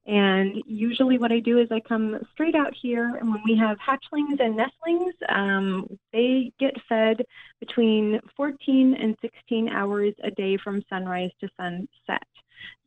And 0.07 0.63
usually, 0.67 1.19
what 1.19 1.33
I 1.33 1.41
do 1.41 1.59
is 1.59 1.71
I 1.71 1.81
come 1.81 2.19
straight 2.33 2.55
out 2.55 2.75
here, 2.81 3.17
and 3.17 3.31
when 3.31 3.43
we 3.45 3.57
have 3.59 3.77
hatchlings 3.79 4.41
and 4.41 4.57
nestlings, 4.57 5.15
um, 5.29 5.87
they 6.15 6.51
get 6.59 6.75
fed 6.89 7.27
between 7.61 8.19
14 8.35 8.95
and 8.95 9.17
16 9.21 9.69
hours 9.69 10.15
a 10.25 10.31
day 10.31 10.57
from 10.57 10.83
sunrise 10.89 11.31
to 11.41 11.49
sunset. 11.59 12.27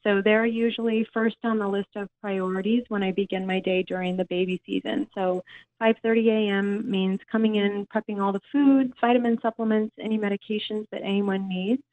So 0.04 0.22
they're 0.22 0.46
usually 0.46 1.08
first 1.14 1.38
on 1.44 1.60
the 1.60 1.68
list 1.68 1.90
of 1.96 2.10
priorities 2.22 2.84
when 2.88 3.04
I 3.04 3.12
begin 3.12 3.46
my 3.46 3.60
day 3.60 3.84
during 3.84 4.18
the 4.18 4.26
baby 4.26 4.62
season. 4.66 5.08
So 5.14 5.44
5:30 5.80 6.30
a.m. 6.30 6.90
means 6.90 7.20
coming 7.32 7.56
in, 7.56 7.86
prepping 7.88 8.20
all 8.22 8.32
the 8.32 8.42
foods, 8.52 8.94
vitamin 9.00 9.40
supplements, 9.42 9.96
any 10.00 10.18
medications 10.18 10.88
that 10.92 11.04
anyone 11.04 11.48
needs, 11.48 11.84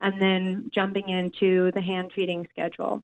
and 0.00 0.20
then 0.20 0.70
jumping 0.74 1.08
into 1.08 1.70
the 1.72 1.80
hand 1.80 2.12
feeding 2.14 2.46
schedule. 2.50 3.02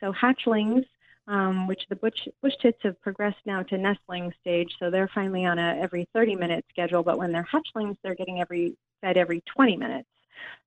So 0.00 0.12
hatchlings, 0.12 0.86
um, 1.28 1.66
which 1.66 1.86
the 1.88 1.96
bush, 1.96 2.26
bush 2.42 2.54
tits 2.60 2.78
have 2.82 3.00
progressed 3.02 3.44
now 3.44 3.62
to 3.64 3.76
nestling 3.76 4.32
stage, 4.40 4.74
so 4.78 4.90
they're 4.90 5.10
finally 5.14 5.44
on 5.44 5.58
a 5.58 5.76
every 5.78 6.08
30 6.14 6.36
minute 6.36 6.64
schedule. 6.70 7.02
But 7.02 7.18
when 7.18 7.32
they're 7.32 7.46
hatchlings, 7.52 7.96
they're 8.02 8.14
getting 8.14 8.40
every 8.40 8.76
fed 9.02 9.16
every 9.16 9.42
20 9.54 9.76
minutes. 9.76 10.08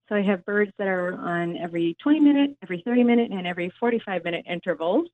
So 0.09 0.15
I 0.15 0.21
have 0.23 0.45
birds 0.45 0.71
that 0.77 0.87
are 0.87 1.13
on 1.13 1.57
every 1.57 1.95
20 2.03 2.19
minute, 2.19 2.57
every 2.61 2.81
30 2.85 3.03
minute, 3.03 3.31
and 3.31 3.47
every 3.47 3.71
45 3.79 4.23
minute 4.23 4.45
intervals. 4.49 5.07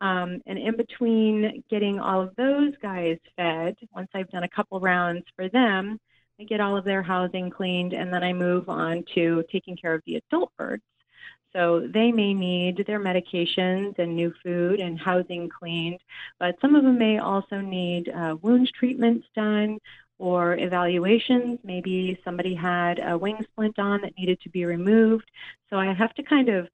Um, 0.00 0.42
and 0.46 0.58
in 0.58 0.76
between 0.76 1.62
getting 1.70 1.98
all 1.98 2.20
of 2.20 2.36
those 2.36 2.72
guys 2.82 3.18
fed, 3.36 3.76
once 3.94 4.08
I've 4.14 4.30
done 4.30 4.44
a 4.44 4.48
couple 4.48 4.78
rounds 4.78 5.24
for 5.34 5.48
them, 5.48 5.98
I 6.38 6.44
get 6.44 6.60
all 6.60 6.76
of 6.76 6.84
their 6.84 7.02
housing 7.02 7.48
cleaned, 7.48 7.94
and 7.94 8.12
then 8.12 8.22
I 8.22 8.34
move 8.34 8.68
on 8.68 9.04
to 9.14 9.42
taking 9.50 9.76
care 9.76 9.94
of 9.94 10.02
the 10.06 10.16
adult 10.16 10.52
birds. 10.58 10.82
So 11.54 11.88
they 11.88 12.12
may 12.12 12.34
need 12.34 12.84
their 12.86 13.00
medications 13.00 13.98
and 13.98 14.14
new 14.14 14.34
food 14.42 14.78
and 14.78 15.00
housing 15.00 15.48
cleaned, 15.48 16.00
but 16.38 16.56
some 16.60 16.74
of 16.74 16.82
them 16.82 16.98
may 16.98 17.16
also 17.18 17.62
need 17.62 18.10
uh, 18.10 18.36
wound 18.42 18.70
treatments 18.74 19.26
done 19.34 19.78
or 20.18 20.56
evaluations. 20.56 21.58
Maybe 21.64 22.18
somebody 22.24 22.54
had 22.54 23.00
a 23.04 23.16
wing 23.16 23.38
splint 23.52 23.78
on 23.78 24.00
that 24.02 24.16
needed 24.18 24.40
to 24.42 24.50
be 24.50 24.64
removed. 24.64 25.30
So 25.70 25.76
I 25.76 25.92
have 25.92 26.14
to 26.14 26.22
kind 26.22 26.48
of 26.48 26.68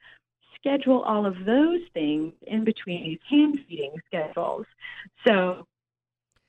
schedule 0.55 1.03
all 1.03 1.27
of 1.27 1.45
those 1.45 1.81
things 1.93 2.33
in 2.47 2.65
between 2.65 3.05
these 3.05 3.19
hand 3.29 3.59
feeding 3.69 3.95
schedules. 4.07 4.67
So 5.27 5.67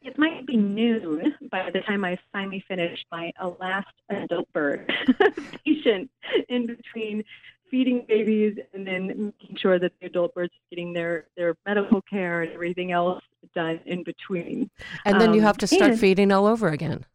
it 0.04 0.18
might 0.18 0.46
be 0.46 0.58
noon 0.58 1.34
by 1.50 1.70
the 1.72 1.80
time 1.82 2.04
I 2.04 2.20
finally 2.32 2.64
finish 2.68 3.04
my 3.12 3.32
last 3.60 3.88
adult 4.10 4.52
bird 4.54 4.92
patient 5.66 6.12
in 6.50 6.68
between 6.68 7.24
feeding 7.72 8.06
babies 8.08 8.58
and 8.74 8.86
then 8.86 9.34
making 9.40 9.56
sure 9.58 9.80
that 9.80 9.94
the 10.00 10.08
adult 10.08 10.36
birds 10.36 10.52
are 10.54 10.70
getting 10.70 10.94
their, 10.94 11.26
their 11.36 11.56
medical 11.66 12.02
care 12.02 12.44
and 12.44 12.52
everything 12.52 12.92
else 12.92 13.24
done 13.54 13.80
in 13.86 14.04
between. 14.04 14.70
And 15.06 15.20
then 15.20 15.34
you 15.34 15.42
Um, 15.42 15.46
have 15.48 15.58
to 15.60 15.68
start 15.68 15.92
and- 15.92 16.00
feeding 16.00 16.32
all 16.32 16.46
over 16.46 16.70
again. 16.70 17.06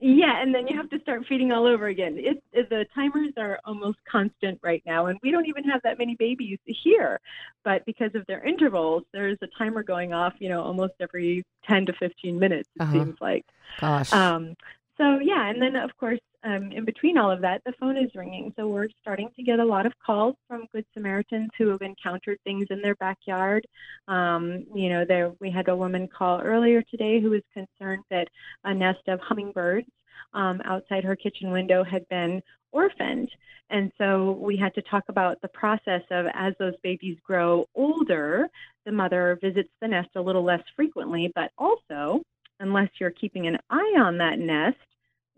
Yeah, 0.00 0.40
and 0.40 0.54
then 0.54 0.68
you 0.68 0.76
have 0.76 0.88
to 0.90 1.00
start 1.00 1.26
feeding 1.26 1.50
all 1.50 1.66
over 1.66 1.88
again. 1.88 2.18
It, 2.18 2.40
it, 2.52 2.70
the 2.70 2.86
timers 2.94 3.32
are 3.36 3.58
almost 3.64 3.98
constant 4.08 4.60
right 4.62 4.80
now, 4.86 5.06
and 5.06 5.18
we 5.24 5.32
don't 5.32 5.46
even 5.48 5.64
have 5.64 5.82
that 5.82 5.98
many 5.98 6.14
babies 6.14 6.60
here. 6.66 7.18
But 7.64 7.84
because 7.84 8.14
of 8.14 8.24
their 8.26 8.40
intervals, 8.44 9.02
there's 9.12 9.38
a 9.42 9.48
timer 9.58 9.82
going 9.82 10.12
off, 10.12 10.34
you 10.38 10.50
know, 10.50 10.62
almost 10.62 10.92
every 11.00 11.44
10 11.66 11.86
to 11.86 11.92
15 11.94 12.38
minutes, 12.38 12.68
it 12.76 12.82
Uh-huh. 12.82 12.92
seems 12.92 13.16
like. 13.20 13.44
Gosh. 13.80 14.12
Um, 14.12 14.54
so 14.98 15.18
yeah, 15.18 15.48
and 15.50 15.60
then 15.60 15.74
of 15.74 15.90
course, 15.96 16.20
um, 16.44 16.70
in 16.72 16.84
between 16.84 17.18
all 17.18 17.30
of 17.30 17.40
that, 17.40 17.62
the 17.64 17.72
phone 17.80 17.96
is 17.96 18.10
ringing. 18.14 18.52
So 18.56 18.68
we're 18.68 18.88
starting 19.00 19.28
to 19.36 19.42
get 19.42 19.58
a 19.58 19.64
lot 19.64 19.86
of 19.86 19.92
calls 20.04 20.36
from 20.46 20.66
Good 20.72 20.84
Samaritans 20.94 21.50
who 21.58 21.68
have 21.68 21.82
encountered 21.82 22.38
things 22.44 22.66
in 22.70 22.80
their 22.80 22.94
backyard. 22.96 23.66
Um, 24.06 24.64
you 24.74 24.88
know, 24.88 25.04
there 25.04 25.32
we 25.40 25.50
had 25.50 25.68
a 25.68 25.76
woman 25.76 26.08
call 26.08 26.40
earlier 26.40 26.82
today 26.82 27.20
who 27.20 27.30
was 27.30 27.42
concerned 27.52 28.04
that 28.10 28.28
a 28.64 28.72
nest 28.72 29.00
of 29.08 29.20
hummingbirds 29.20 29.88
um, 30.32 30.60
outside 30.64 31.04
her 31.04 31.16
kitchen 31.16 31.50
window 31.50 31.82
had 31.82 32.08
been 32.08 32.40
orphaned. 32.72 33.30
And 33.70 33.92
so 33.98 34.32
we 34.40 34.56
had 34.56 34.74
to 34.74 34.82
talk 34.82 35.04
about 35.08 35.40
the 35.42 35.48
process 35.48 36.02
of 36.10 36.26
as 36.34 36.54
those 36.58 36.74
babies 36.82 37.18
grow 37.24 37.66
older, 37.74 38.48
the 38.86 38.92
mother 38.92 39.38
visits 39.42 39.68
the 39.80 39.88
nest 39.88 40.08
a 40.16 40.20
little 40.20 40.44
less 40.44 40.62
frequently, 40.74 41.32
but 41.34 41.50
also 41.58 42.22
unless 42.60 42.88
you're 42.98 43.10
keeping 43.10 43.46
an 43.46 43.58
eye 43.70 43.94
on 43.98 44.18
that 44.18 44.38
nest, 44.38 44.76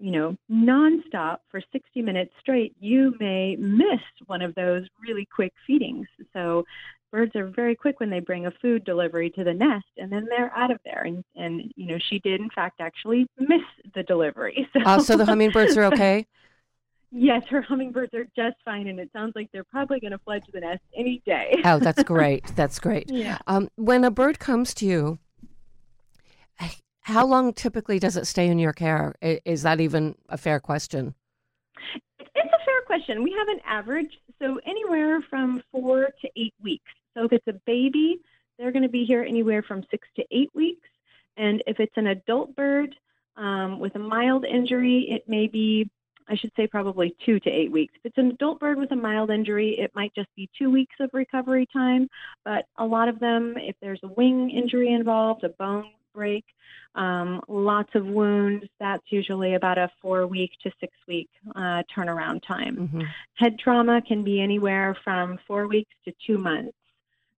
you 0.00 0.10
know, 0.10 0.36
nonstop 0.50 1.38
for 1.50 1.60
60 1.72 2.02
minutes 2.02 2.32
straight, 2.40 2.74
you 2.80 3.14
may 3.20 3.56
miss 3.56 4.00
one 4.26 4.42
of 4.42 4.54
those 4.54 4.86
really 5.06 5.26
quick 5.32 5.52
feedings. 5.66 6.06
So 6.32 6.64
birds 7.12 7.36
are 7.36 7.48
very 7.48 7.76
quick 7.76 8.00
when 8.00 8.10
they 8.10 8.20
bring 8.20 8.46
a 8.46 8.50
food 8.62 8.84
delivery 8.84 9.30
to 9.30 9.44
the 9.44 9.52
nest 9.52 9.86
and 9.98 10.10
then 10.10 10.26
they're 10.28 10.52
out 10.56 10.70
of 10.70 10.78
there. 10.84 11.02
And, 11.02 11.22
and 11.36 11.72
you 11.76 11.86
know, 11.86 11.98
she 12.08 12.18
did 12.20 12.40
in 12.40 12.48
fact 12.50 12.80
actually 12.80 13.26
miss 13.38 13.62
the 13.94 14.02
delivery. 14.02 14.68
So, 14.72 14.80
Uh, 14.84 14.98
so 15.00 15.16
the 15.16 15.26
hummingbirds 15.26 15.76
are 15.76 15.84
okay? 15.84 16.26
yes, 17.10 17.42
her 17.50 17.60
hummingbirds 17.60 18.14
are 18.14 18.26
just 18.36 18.56
fine. 18.64 18.86
And 18.86 18.98
it 18.98 19.10
sounds 19.12 19.32
like 19.34 19.50
they're 19.52 19.64
probably 19.64 20.00
going 20.00 20.12
to 20.12 20.18
fly 20.18 20.38
to 20.38 20.52
the 20.52 20.60
nest 20.60 20.82
any 20.96 21.20
day. 21.26 21.56
Oh, 21.64 21.78
that's 21.78 22.02
great. 22.04 22.46
That's 22.56 22.78
great. 22.78 23.10
Yeah. 23.10 23.38
Um, 23.46 23.68
when 23.76 24.04
a 24.04 24.10
bird 24.10 24.38
comes 24.38 24.72
to 24.74 24.86
you, 24.86 25.18
How 27.10 27.26
long 27.26 27.52
typically 27.52 27.98
does 27.98 28.16
it 28.16 28.26
stay 28.28 28.46
in 28.46 28.60
your 28.60 28.72
care? 28.72 29.16
Is 29.20 29.62
that 29.62 29.80
even 29.80 30.14
a 30.28 30.38
fair 30.38 30.60
question? 30.60 31.14
It's 32.20 32.30
a 32.36 32.64
fair 32.64 32.82
question. 32.86 33.24
We 33.24 33.34
have 33.36 33.48
an 33.48 33.60
average, 33.66 34.12
so 34.40 34.60
anywhere 34.64 35.20
from 35.28 35.60
four 35.72 36.10
to 36.22 36.28
eight 36.36 36.54
weeks. 36.62 36.90
So 37.14 37.24
if 37.24 37.32
it's 37.32 37.48
a 37.48 37.60
baby, 37.66 38.20
they're 38.58 38.70
going 38.70 38.84
to 38.84 38.88
be 38.88 39.04
here 39.04 39.24
anywhere 39.24 39.62
from 39.62 39.82
six 39.90 40.06
to 40.16 40.24
eight 40.30 40.50
weeks. 40.54 40.86
And 41.36 41.64
if 41.66 41.80
it's 41.80 41.96
an 41.96 42.06
adult 42.08 42.54
bird 42.54 42.94
um, 43.36 43.80
with 43.80 43.96
a 43.96 43.98
mild 43.98 44.44
injury, 44.44 45.08
it 45.10 45.28
may 45.28 45.48
be, 45.48 45.90
I 46.28 46.36
should 46.36 46.52
say, 46.56 46.68
probably 46.68 47.16
two 47.26 47.40
to 47.40 47.50
eight 47.50 47.72
weeks. 47.72 47.94
If 47.96 48.06
it's 48.06 48.18
an 48.18 48.28
adult 48.28 48.60
bird 48.60 48.78
with 48.78 48.92
a 48.92 48.96
mild 48.96 49.30
injury, 49.30 49.76
it 49.80 49.90
might 49.96 50.14
just 50.14 50.28
be 50.36 50.48
two 50.56 50.70
weeks 50.70 50.94
of 51.00 51.10
recovery 51.12 51.66
time. 51.72 52.08
But 52.44 52.66
a 52.78 52.84
lot 52.84 53.08
of 53.08 53.18
them, 53.18 53.54
if 53.56 53.74
there's 53.82 54.00
a 54.04 54.12
wing 54.16 54.50
injury 54.50 54.92
involved, 54.92 55.42
a 55.42 55.48
bone 55.48 55.86
break, 56.14 56.44
um, 56.94 57.40
lots 57.48 57.90
of 57.94 58.06
wounds, 58.06 58.64
that's 58.78 59.04
usually 59.10 59.54
about 59.54 59.78
a 59.78 59.90
four 60.00 60.26
week 60.26 60.50
to 60.62 60.70
six 60.80 60.92
week 61.06 61.28
uh, 61.54 61.82
turnaround 61.94 62.40
time. 62.46 62.88
hmm 62.88 63.02
Head 63.34 63.58
trauma 63.58 64.02
can 64.02 64.22
be 64.22 64.40
anywhere 64.40 64.96
from 65.02 65.38
four 65.46 65.66
weeks 65.66 65.94
to 66.04 66.12
two 66.26 66.36
months. 66.38 66.76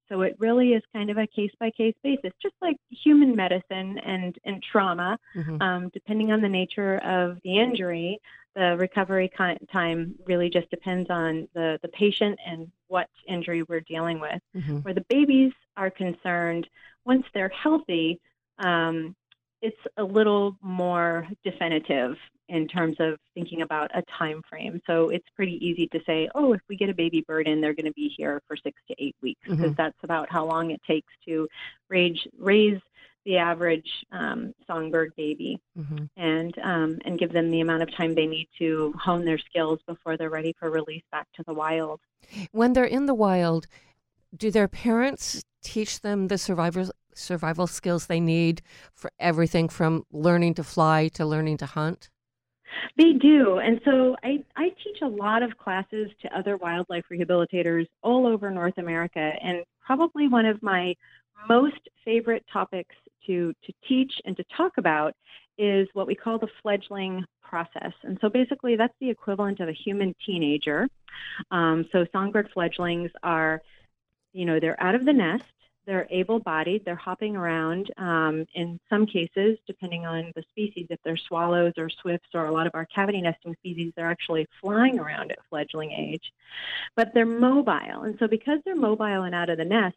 So 0.08 0.22
it 0.22 0.36
really 0.38 0.72
is 0.74 0.82
kind 0.92 1.10
of 1.10 1.16
a 1.16 1.26
case 1.26 1.52
by 1.58 1.70
case 1.70 1.94
basis, 2.02 2.32
just 2.42 2.54
like 2.60 2.76
human 2.90 3.34
medicine 3.36 3.98
and, 3.98 4.36
and 4.44 4.62
trauma. 4.62 5.18
hmm 5.34 5.62
Um, 5.62 5.90
depending 5.94 6.32
on 6.32 6.40
the 6.42 6.48
nature 6.48 6.98
of 6.98 7.38
the 7.44 7.58
injury, 7.58 8.18
the 8.54 8.76
recovery 8.76 9.30
time 9.72 10.14
really 10.26 10.50
just 10.50 10.68
depends 10.70 11.08
on 11.08 11.48
the, 11.54 11.78
the 11.82 11.88
patient 11.88 12.38
and 12.44 12.70
what 12.88 13.08
injury 13.26 13.62
we're 13.62 13.80
dealing 13.80 14.20
with. 14.20 14.40
hmm 14.54 14.78
Where 14.78 14.92
the 14.94 15.06
babies 15.08 15.52
are 15.76 15.90
concerned, 15.90 16.68
once 17.06 17.24
they're 17.32 17.48
healthy, 17.50 18.20
um, 18.58 19.14
it's 19.60 19.76
a 19.96 20.02
little 20.02 20.56
more 20.60 21.26
definitive 21.44 22.16
in 22.48 22.66
terms 22.66 22.96
of 22.98 23.18
thinking 23.34 23.62
about 23.62 23.90
a 23.94 24.02
time 24.18 24.42
frame. 24.48 24.80
So 24.86 25.10
it's 25.10 25.28
pretty 25.36 25.64
easy 25.64 25.86
to 25.88 26.00
say, 26.04 26.28
oh, 26.34 26.52
if 26.52 26.60
we 26.68 26.76
get 26.76 26.90
a 26.90 26.94
baby 26.94 27.24
bird 27.26 27.46
in, 27.46 27.60
they're 27.60 27.72
going 27.74 27.86
to 27.86 27.92
be 27.92 28.12
here 28.16 28.42
for 28.46 28.56
six 28.56 28.80
to 28.88 28.94
eight 28.98 29.16
weeks, 29.22 29.40
because 29.48 29.70
Mhm. 29.70 29.76
that's 29.76 30.02
about 30.02 30.30
how 30.30 30.44
long 30.44 30.70
it 30.72 30.82
takes 30.86 31.12
to 31.26 31.48
raise 31.88 32.18
raise 32.38 32.80
the 33.24 33.38
average 33.38 34.04
um, 34.10 34.52
songbird 34.66 35.14
baby 35.16 35.60
hmm 35.76 36.04
and 36.16 36.58
um, 36.58 36.98
and 37.04 37.18
give 37.18 37.32
them 37.32 37.50
the 37.50 37.60
amount 37.60 37.82
of 37.82 37.90
time 37.94 38.14
they 38.14 38.26
need 38.26 38.48
to 38.58 38.92
hone 39.00 39.24
their 39.24 39.38
skills 39.38 39.78
before 39.86 40.16
they're 40.16 40.28
ready 40.28 40.52
for 40.58 40.68
release 40.70 41.04
back 41.12 41.26
to 41.34 41.44
the 41.46 41.54
wild. 41.54 42.00
When 42.50 42.72
they're 42.72 42.84
in 42.84 43.06
the 43.06 43.14
wild, 43.14 43.66
do 44.36 44.50
their 44.50 44.68
parents 44.68 45.44
teach 45.62 46.00
them 46.00 46.26
the 46.28 46.36
survival 46.36 46.90
survival 47.14 47.66
skills 47.66 48.06
they 48.06 48.20
need 48.20 48.62
for 48.94 49.10
everything 49.18 49.68
from 49.68 50.04
learning 50.12 50.54
to 50.54 50.64
fly 50.64 51.08
to 51.08 51.26
learning 51.26 51.58
to 51.58 51.66
hunt? 51.66 52.10
They 52.96 53.12
do. 53.12 53.58
And 53.58 53.80
so 53.84 54.16
I, 54.22 54.42
I 54.56 54.70
teach 54.82 55.02
a 55.02 55.06
lot 55.06 55.42
of 55.42 55.56
classes 55.58 56.10
to 56.22 56.36
other 56.36 56.56
wildlife 56.56 57.04
rehabilitators 57.12 57.86
all 58.02 58.26
over 58.26 58.50
North 58.50 58.78
America. 58.78 59.32
And 59.42 59.64
probably 59.84 60.28
one 60.28 60.46
of 60.46 60.62
my 60.62 60.94
most 61.48 61.88
favorite 62.04 62.44
topics 62.52 62.94
to, 63.26 63.52
to 63.64 63.72
teach 63.88 64.12
and 64.24 64.36
to 64.36 64.44
talk 64.56 64.72
about 64.78 65.14
is 65.58 65.88
what 65.92 66.06
we 66.06 66.14
call 66.14 66.38
the 66.38 66.48
fledgling 66.62 67.24
process. 67.42 67.92
And 68.02 68.18
so 68.20 68.28
basically, 68.28 68.76
that's 68.76 68.94
the 69.00 69.10
equivalent 69.10 69.60
of 69.60 69.68
a 69.68 69.72
human 69.72 70.14
teenager. 70.24 70.88
Um, 71.50 71.86
so 71.92 72.06
songbird 72.12 72.50
fledglings 72.52 73.10
are, 73.22 73.60
you 74.32 74.44
know, 74.46 74.58
they're 74.58 74.82
out 74.82 74.94
of 74.94 75.04
the 75.04 75.12
nest. 75.12 75.44
They're 75.86 76.06
able 76.10 76.38
bodied, 76.38 76.84
they're 76.84 76.94
hopping 76.94 77.36
around. 77.36 77.90
Um, 77.96 78.46
in 78.54 78.78
some 78.88 79.06
cases, 79.06 79.58
depending 79.66 80.06
on 80.06 80.32
the 80.36 80.42
species, 80.50 80.86
if 80.90 81.00
they're 81.04 81.16
swallows 81.16 81.72
or 81.76 81.90
swifts 81.90 82.28
or 82.34 82.46
a 82.46 82.52
lot 82.52 82.66
of 82.66 82.74
our 82.74 82.86
cavity 82.86 83.20
nesting 83.20 83.54
species, 83.56 83.92
they're 83.96 84.10
actually 84.10 84.46
flying 84.60 84.98
around 84.98 85.32
at 85.32 85.38
fledgling 85.50 85.90
age. 85.90 86.32
But 86.94 87.12
they're 87.14 87.26
mobile. 87.26 88.02
And 88.02 88.16
so, 88.18 88.28
because 88.28 88.60
they're 88.64 88.76
mobile 88.76 89.24
and 89.24 89.34
out 89.34 89.50
of 89.50 89.58
the 89.58 89.64
nest, 89.64 89.96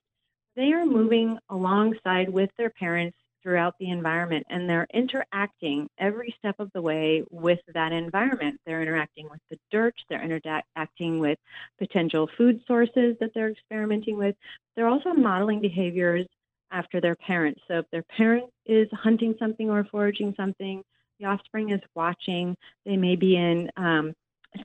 they 0.55 0.71
are 0.73 0.85
moving 0.85 1.37
alongside 1.49 2.29
with 2.29 2.49
their 2.57 2.69
parents 2.69 3.17
throughout 3.45 3.75
the 3.79 3.91
environment 3.91 4.43
and 4.49 4.67
they're 4.67 4.87
interacting 4.91 5.87
every 5.99 6.33
step 6.39 6.55
of 6.57 6.71
the 6.73 6.81
way 6.81 7.23
with 7.29 7.59
that 7.75 7.91
environment. 7.91 8.59
They're 8.65 8.81
interacting 8.81 9.29
with 9.29 9.39
the 9.51 9.57
dirt, 9.71 9.93
they're 10.09 10.23
interacting 10.23 11.19
with 11.19 11.37
potential 11.77 12.27
food 12.37 12.59
sources 12.67 13.15
that 13.19 13.29
they're 13.35 13.51
experimenting 13.51 14.17
with. 14.17 14.35
They're 14.75 14.87
also 14.87 15.13
modeling 15.13 15.61
behaviors 15.61 16.25
after 16.71 16.99
their 16.99 17.15
parents. 17.15 17.61
So 17.67 17.75
if 17.79 17.85
their 17.91 18.03
parent 18.17 18.45
is 18.65 18.87
hunting 18.91 19.35
something 19.37 19.69
or 19.69 19.85
foraging 19.91 20.33
something, 20.35 20.81
the 21.19 21.27
offspring 21.27 21.69
is 21.69 21.81
watching. 21.93 22.55
They 22.83 22.97
may 22.97 23.15
be 23.15 23.35
in 23.35 23.69
um, 23.77 24.13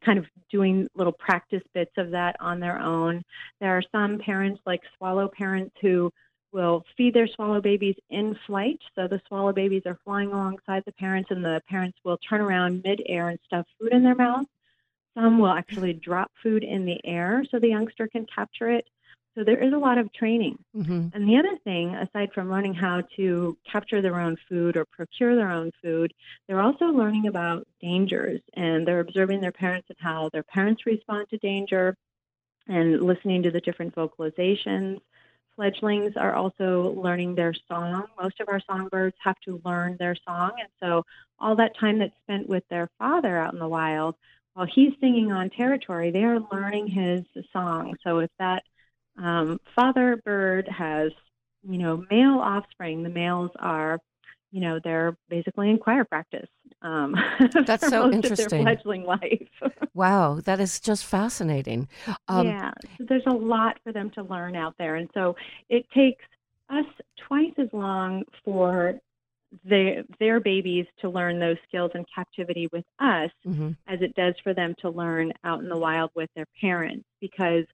kind 0.05 0.19
of 0.19 0.25
doing 0.51 0.89
little 0.95 1.13
practice 1.13 1.63
bits 1.75 1.93
of 1.99 2.11
that 2.13 2.37
on 2.41 2.61
their 2.61 2.79
own. 2.81 3.23
There 3.61 3.77
are 3.77 3.83
some 3.93 4.19
parents, 4.19 4.61
like 4.65 4.81
swallow 4.97 5.29
parents, 5.37 5.75
who 5.83 6.11
will 6.53 6.85
feed 6.97 7.15
their 7.15 7.27
swallow 7.29 7.61
babies 7.61 7.97
in 8.11 8.37
flight. 8.47 8.81
So 8.95 9.07
the 9.09 9.21
swallow 9.29 9.53
babies 9.53 9.83
are 9.87 9.99
flying 10.05 10.33
alongside 10.33 10.83
the 10.87 10.93
parents, 10.93 11.31
and 11.31 11.45
the 11.45 11.63
parents 11.69 11.99
will 12.05 12.19
turn 12.19 12.41
around 12.41 12.83
midair 12.85 13.29
and 13.29 13.39
stuff 13.45 13.67
food 13.79 13.93
in 13.93 14.03
their 14.03 14.15
mouth. 14.15 14.47
Some 15.15 15.39
will 15.39 15.51
actually 15.51 15.93
drop 15.95 16.31
food 16.43 16.63
in 16.63 16.87
the 16.87 17.01
air 17.05 17.45
so 17.51 17.59
the 17.59 17.69
youngster 17.69 18.09
can 18.09 18.27
capture 18.35 18.71
it. 18.71 18.87
So 19.37 19.45
there 19.45 19.63
is 19.63 19.73
a 19.73 19.79
lot 19.79 19.99
of 19.99 20.13
training. 20.13 20.59
hmm 20.75 21.09
And 21.13 21.29
the 21.29 21.37
other 21.37 21.57
thing, 21.65 21.95
aside 21.95 22.31
from 22.35 22.51
learning 22.51 22.75
how 22.75 23.03
to 23.17 23.57
capture 23.71 24.03
their 24.03 24.19
own 24.21 24.37
food 24.49 24.77
or 24.77 24.85
procure 24.87 25.37
their 25.37 25.51
own 25.51 25.71
food, 25.83 26.13
they're 26.47 26.61
also 26.61 26.87
learning 26.87 27.27
about 27.27 27.67
dangers 27.81 28.41
and 28.55 28.87
they're 28.87 29.01
observing 29.01 29.41
their 29.41 29.53
parents 29.53 29.89
and 29.89 29.99
how 30.01 30.31
their 30.33 30.43
parents 30.43 30.87
respond 30.87 31.29
to 31.31 31.39
danger 31.39 31.97
and 32.69 33.03
listening 33.03 33.43
to 33.43 33.51
the 33.51 33.61
different 33.61 33.95
vocalizations. 33.95 35.01
Fledglings 35.61 36.17
are 36.17 36.35
also 36.35 36.95
learning 36.97 37.35
their 37.35 37.53
song. 37.69 38.05
Most 38.19 38.41
of 38.41 38.49
our 38.49 38.61
songbirds 38.67 39.17
have 39.23 39.39
to 39.45 39.61
learn 39.63 39.97
their 39.99 40.17
song. 40.27 40.53
And 40.59 40.69
so 40.81 41.05
all 41.39 41.55
that 41.57 41.77
time 41.79 41.99
that's 41.99 42.17
spent 42.23 42.49
with 42.49 42.65
their 42.71 42.89
father 42.99 43.37
out 43.37 43.53
in 43.53 43.59
the 43.59 43.69
wild, 43.69 44.15
while 44.55 44.67
he's 44.67 44.93
singing 45.01 45.33
on 45.33 45.51
territory, 45.51 46.11
they 46.11 46.25
are 46.25 46.41
learning 46.51 46.87
his 46.87 47.25
song. 47.53 47.95
So 48.03 48.21
if 48.21 48.31
that 48.39 48.63
um, 49.19 49.61
father 49.75 50.21
bird 50.25 50.67
has, 50.69 51.13
you 51.69 51.77
know, 51.77 52.05
male 52.11 52.39
offspring. 52.41 53.03
The 53.03 53.11
males 53.11 53.51
are, 53.59 53.99
you 54.51 54.61
know, 54.61 54.81
they're 54.83 55.17
basically 55.29 55.71
in 55.71 55.79
choir 55.79 56.05
practice. 56.05 56.49
Um, 56.83 57.15
That's 57.67 57.89
so 57.89 58.05
most 58.05 58.15
interesting. 58.15 58.45
Of 58.45 58.51
their 58.51 58.75
fledgling 58.77 59.05
life. 59.05 59.49
Wow, 59.93 60.41
that 60.45 60.61
is 60.61 60.79
just 60.79 61.05
fascinating. 61.05 61.89
Um, 62.29 62.47
yeah, 62.47 62.71
so 62.97 63.05
there's 63.09 63.27
a 63.27 63.35
lot 63.35 63.77
for 63.83 63.93
them 63.93 64.09
to 64.11 64.23
learn 64.23 64.55
out 64.55 64.77
there, 64.79 64.95
and 64.95 65.11
so 65.13 65.35
it 65.69 65.85
takes 65.93 66.25
us 66.71 66.85
twice 67.27 67.53
as 67.59 67.67
long 67.73 68.23
for 68.45 69.01
their 69.65 70.05
their 70.21 70.39
babies 70.39 70.87
to 71.01 71.11
learn 71.11 71.41
those 71.41 71.57
skills 71.67 71.91
in 71.95 72.05
captivity 72.15 72.69
with 72.73 72.85
us 73.01 73.31
mhm. 73.45 73.77
as 73.89 74.01
it 74.01 74.15
does 74.15 74.35
for 74.45 74.55
them 74.55 74.75
to 74.81 74.89
learn 74.89 75.33
out 75.43 75.61
in 75.61 75.69
the 75.69 75.77
wild 75.77 76.11
with 76.15 76.31
their 76.37 76.47
parents 76.61 77.05
because 77.21 77.65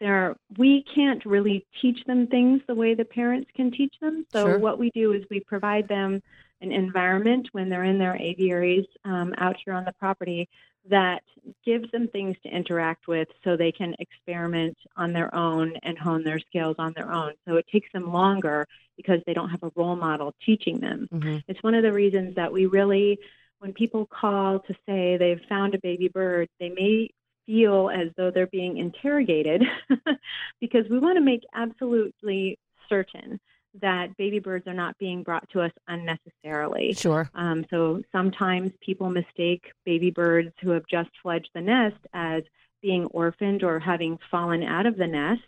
there 0.00 0.36
we 0.58 0.82
can't 0.94 1.24
really 1.26 1.66
teach 1.80 2.02
them 2.06 2.26
things 2.26 2.60
the 2.66 2.74
way 2.74 2.94
the 2.94 3.04
parents 3.04 3.50
can 3.54 3.70
teach 3.70 3.94
them 4.00 4.24
so 4.32 4.46
Sure. 4.46 4.58
what 4.58 4.78
we 4.78 4.90
do 4.94 5.12
is 5.12 5.24
we 5.30 5.40
provide 5.40 5.86
them 5.88 6.22
an 6.62 6.72
environment 6.72 7.48
when 7.52 7.68
they're 7.68 7.84
in 7.84 7.98
their 7.98 8.16
aviaries 8.16 8.86
um, 9.04 9.34
out 9.38 9.56
here 9.64 9.74
on 9.74 9.84
the 9.84 9.92
property 9.92 10.48
that 10.88 11.22
gives 11.64 11.90
them 11.90 12.08
things 12.08 12.36
to 12.42 12.48
interact 12.54 13.06
with 13.06 13.28
so 13.44 13.56
they 13.56 13.72
can 13.72 13.94
experiment 13.98 14.76
on 14.96 15.12
their 15.12 15.34
own 15.34 15.74
and 15.82 15.98
hone 15.98 16.24
their 16.24 16.38
skills 16.40 16.76
on 16.78 16.92
their 16.96 17.10
own 17.12 17.32
so 17.46 17.56
it 17.56 17.66
takes 17.70 17.90
them 17.92 18.12
longer 18.12 18.66
because 18.96 19.20
they 19.26 19.34
don't 19.34 19.50
have 19.50 19.62
a 19.62 19.70
role 19.76 19.96
model 19.96 20.34
teaching 20.44 20.80
them 20.80 21.08
Mhm. 21.12 21.42
it's 21.46 21.62
one 21.62 21.74
of 21.74 21.82
the 21.82 21.92
reasons 21.92 22.34
that 22.36 22.52
we 22.52 22.66
really, 22.66 23.18
when 23.58 23.72
people 23.74 24.06
call 24.06 24.60
to 24.60 24.74
say 24.86 25.16
they've 25.18 25.44
found 25.48 25.74
a 25.74 25.78
baby 25.78 26.08
bird, 26.08 26.48
they 26.58 26.70
may 26.70 27.10
feel 27.50 27.90
as 27.90 28.08
though 28.16 28.30
they're 28.30 28.46
being 28.46 28.78
interrogated 28.78 29.62
because 30.60 30.84
we 30.88 30.98
want 30.98 31.16
to 31.16 31.20
make 31.20 31.42
absolutely 31.54 32.58
certain 32.88 33.40
that 33.80 34.16
baby 34.16 34.38
birds 34.38 34.66
are 34.66 34.74
not 34.74 34.96
being 34.98 35.22
brought 35.22 35.48
to 35.50 35.60
us 35.60 35.72
unnecessarily. 35.88 36.92
Sure. 36.92 37.28
Um, 37.34 37.64
so 37.70 38.02
sometimes 38.12 38.72
people 38.80 39.10
mistake 39.10 39.72
baby 39.84 40.10
birds 40.10 40.50
who 40.60 40.70
have 40.70 40.84
just 40.90 41.10
fledged 41.22 41.50
the 41.54 41.60
nest 41.60 41.98
as 42.12 42.42
being 42.82 43.06
orphaned 43.06 43.62
or 43.62 43.78
having 43.78 44.18
fallen 44.30 44.62
out 44.62 44.86
of 44.86 44.96
the 44.96 45.06
nest 45.06 45.42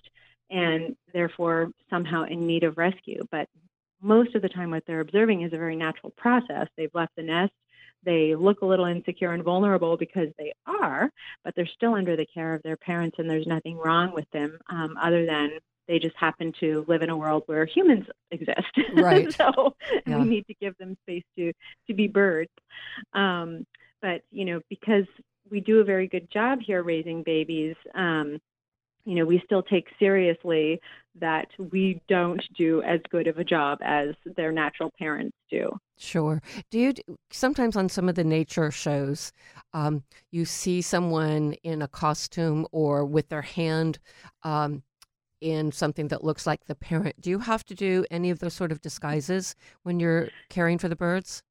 and 0.50 0.96
therefore 1.12 1.70
somehow 1.88 2.24
in 2.24 2.46
need 2.46 2.62
of 2.64 2.78
rescue. 2.78 3.22
But 3.30 3.48
most 4.00 4.34
of 4.34 4.42
the 4.42 4.48
time, 4.48 4.70
what 4.70 4.84
they're 4.86 5.00
observing 5.00 5.42
is 5.42 5.52
a 5.52 5.56
very 5.56 5.76
natural 5.76 6.12
process. 6.16 6.66
They've 6.76 6.94
left 6.94 7.12
the 7.16 7.22
nest. 7.22 7.52
They 8.04 8.34
look 8.34 8.62
a 8.62 8.66
little 8.66 8.86
insecure 8.86 9.32
and 9.32 9.42
vulnerable 9.44 9.96
because 9.96 10.28
they 10.38 10.52
are, 10.66 11.10
but 11.44 11.54
they're 11.54 11.66
still 11.66 11.94
under 11.94 12.16
the 12.16 12.26
care 12.26 12.54
of 12.54 12.62
their 12.62 12.76
parents, 12.76 13.16
and 13.18 13.28
there's 13.30 13.46
nothing 13.46 13.76
wrong 13.78 14.12
with 14.14 14.28
them 14.32 14.58
um, 14.70 14.96
other 15.00 15.26
than 15.26 15.50
They 15.88 15.98
just 15.98 16.16
happen 16.16 16.52
to 16.60 16.84
live 16.88 17.02
in 17.02 17.10
a 17.10 17.16
world 17.16 17.42
where 17.46 17.64
humans 17.66 18.06
exist. 18.30 18.72
Right. 18.92 19.30
so 19.36 19.76
Yeah. 20.06 20.18
we 20.18 20.24
need 20.24 20.46
to 20.48 20.54
give 20.60 20.76
them 20.78 20.96
space 21.02 21.24
to 21.36 21.52
to 21.88 21.94
be 21.94 22.08
birds. 22.08 22.50
Um, 23.12 23.66
but 24.00 24.22
you 24.30 24.44
know, 24.44 24.60
because 24.68 25.04
we 25.50 25.60
do 25.60 25.80
a 25.80 25.84
very 25.84 26.08
good 26.08 26.30
job 26.30 26.60
here 26.60 26.82
raising 26.82 27.22
babies. 27.22 27.76
Um, 27.94 28.38
you 29.04 29.16
know, 29.16 29.24
we 29.24 29.42
still 29.44 29.62
take 29.62 29.86
seriously 29.98 30.80
that 31.20 31.48
we 31.58 32.00
don't 32.08 32.42
do 32.56 32.82
as 32.82 33.00
good 33.10 33.26
of 33.26 33.38
a 33.38 33.44
job 33.44 33.78
as 33.82 34.14
their 34.36 34.52
natural 34.52 34.90
parents 34.98 35.36
do. 35.50 35.70
Sure. 35.98 36.40
Do 36.70 36.78
you 36.78 36.94
sometimes 37.30 37.76
on 37.76 37.88
some 37.88 38.08
of 38.08 38.14
the 38.14 38.24
nature 38.24 38.70
shows, 38.70 39.32
um, 39.74 40.02
you 40.30 40.44
see 40.44 40.80
someone 40.80 41.52
in 41.62 41.82
a 41.82 41.88
costume 41.88 42.66
or 42.72 43.04
with 43.04 43.28
their 43.28 43.42
hand 43.42 43.98
um, 44.42 44.82
in 45.40 45.72
something 45.72 46.08
that 46.08 46.24
looks 46.24 46.46
like 46.46 46.64
the 46.64 46.74
parent? 46.74 47.20
Do 47.20 47.28
you 47.28 47.40
have 47.40 47.64
to 47.66 47.74
do 47.74 48.04
any 48.10 48.30
of 48.30 48.38
those 48.38 48.54
sort 48.54 48.72
of 48.72 48.80
disguises 48.80 49.54
when 49.82 50.00
you're 50.00 50.28
caring 50.48 50.78
for 50.78 50.88
the 50.88 50.96
birds? 50.96 51.42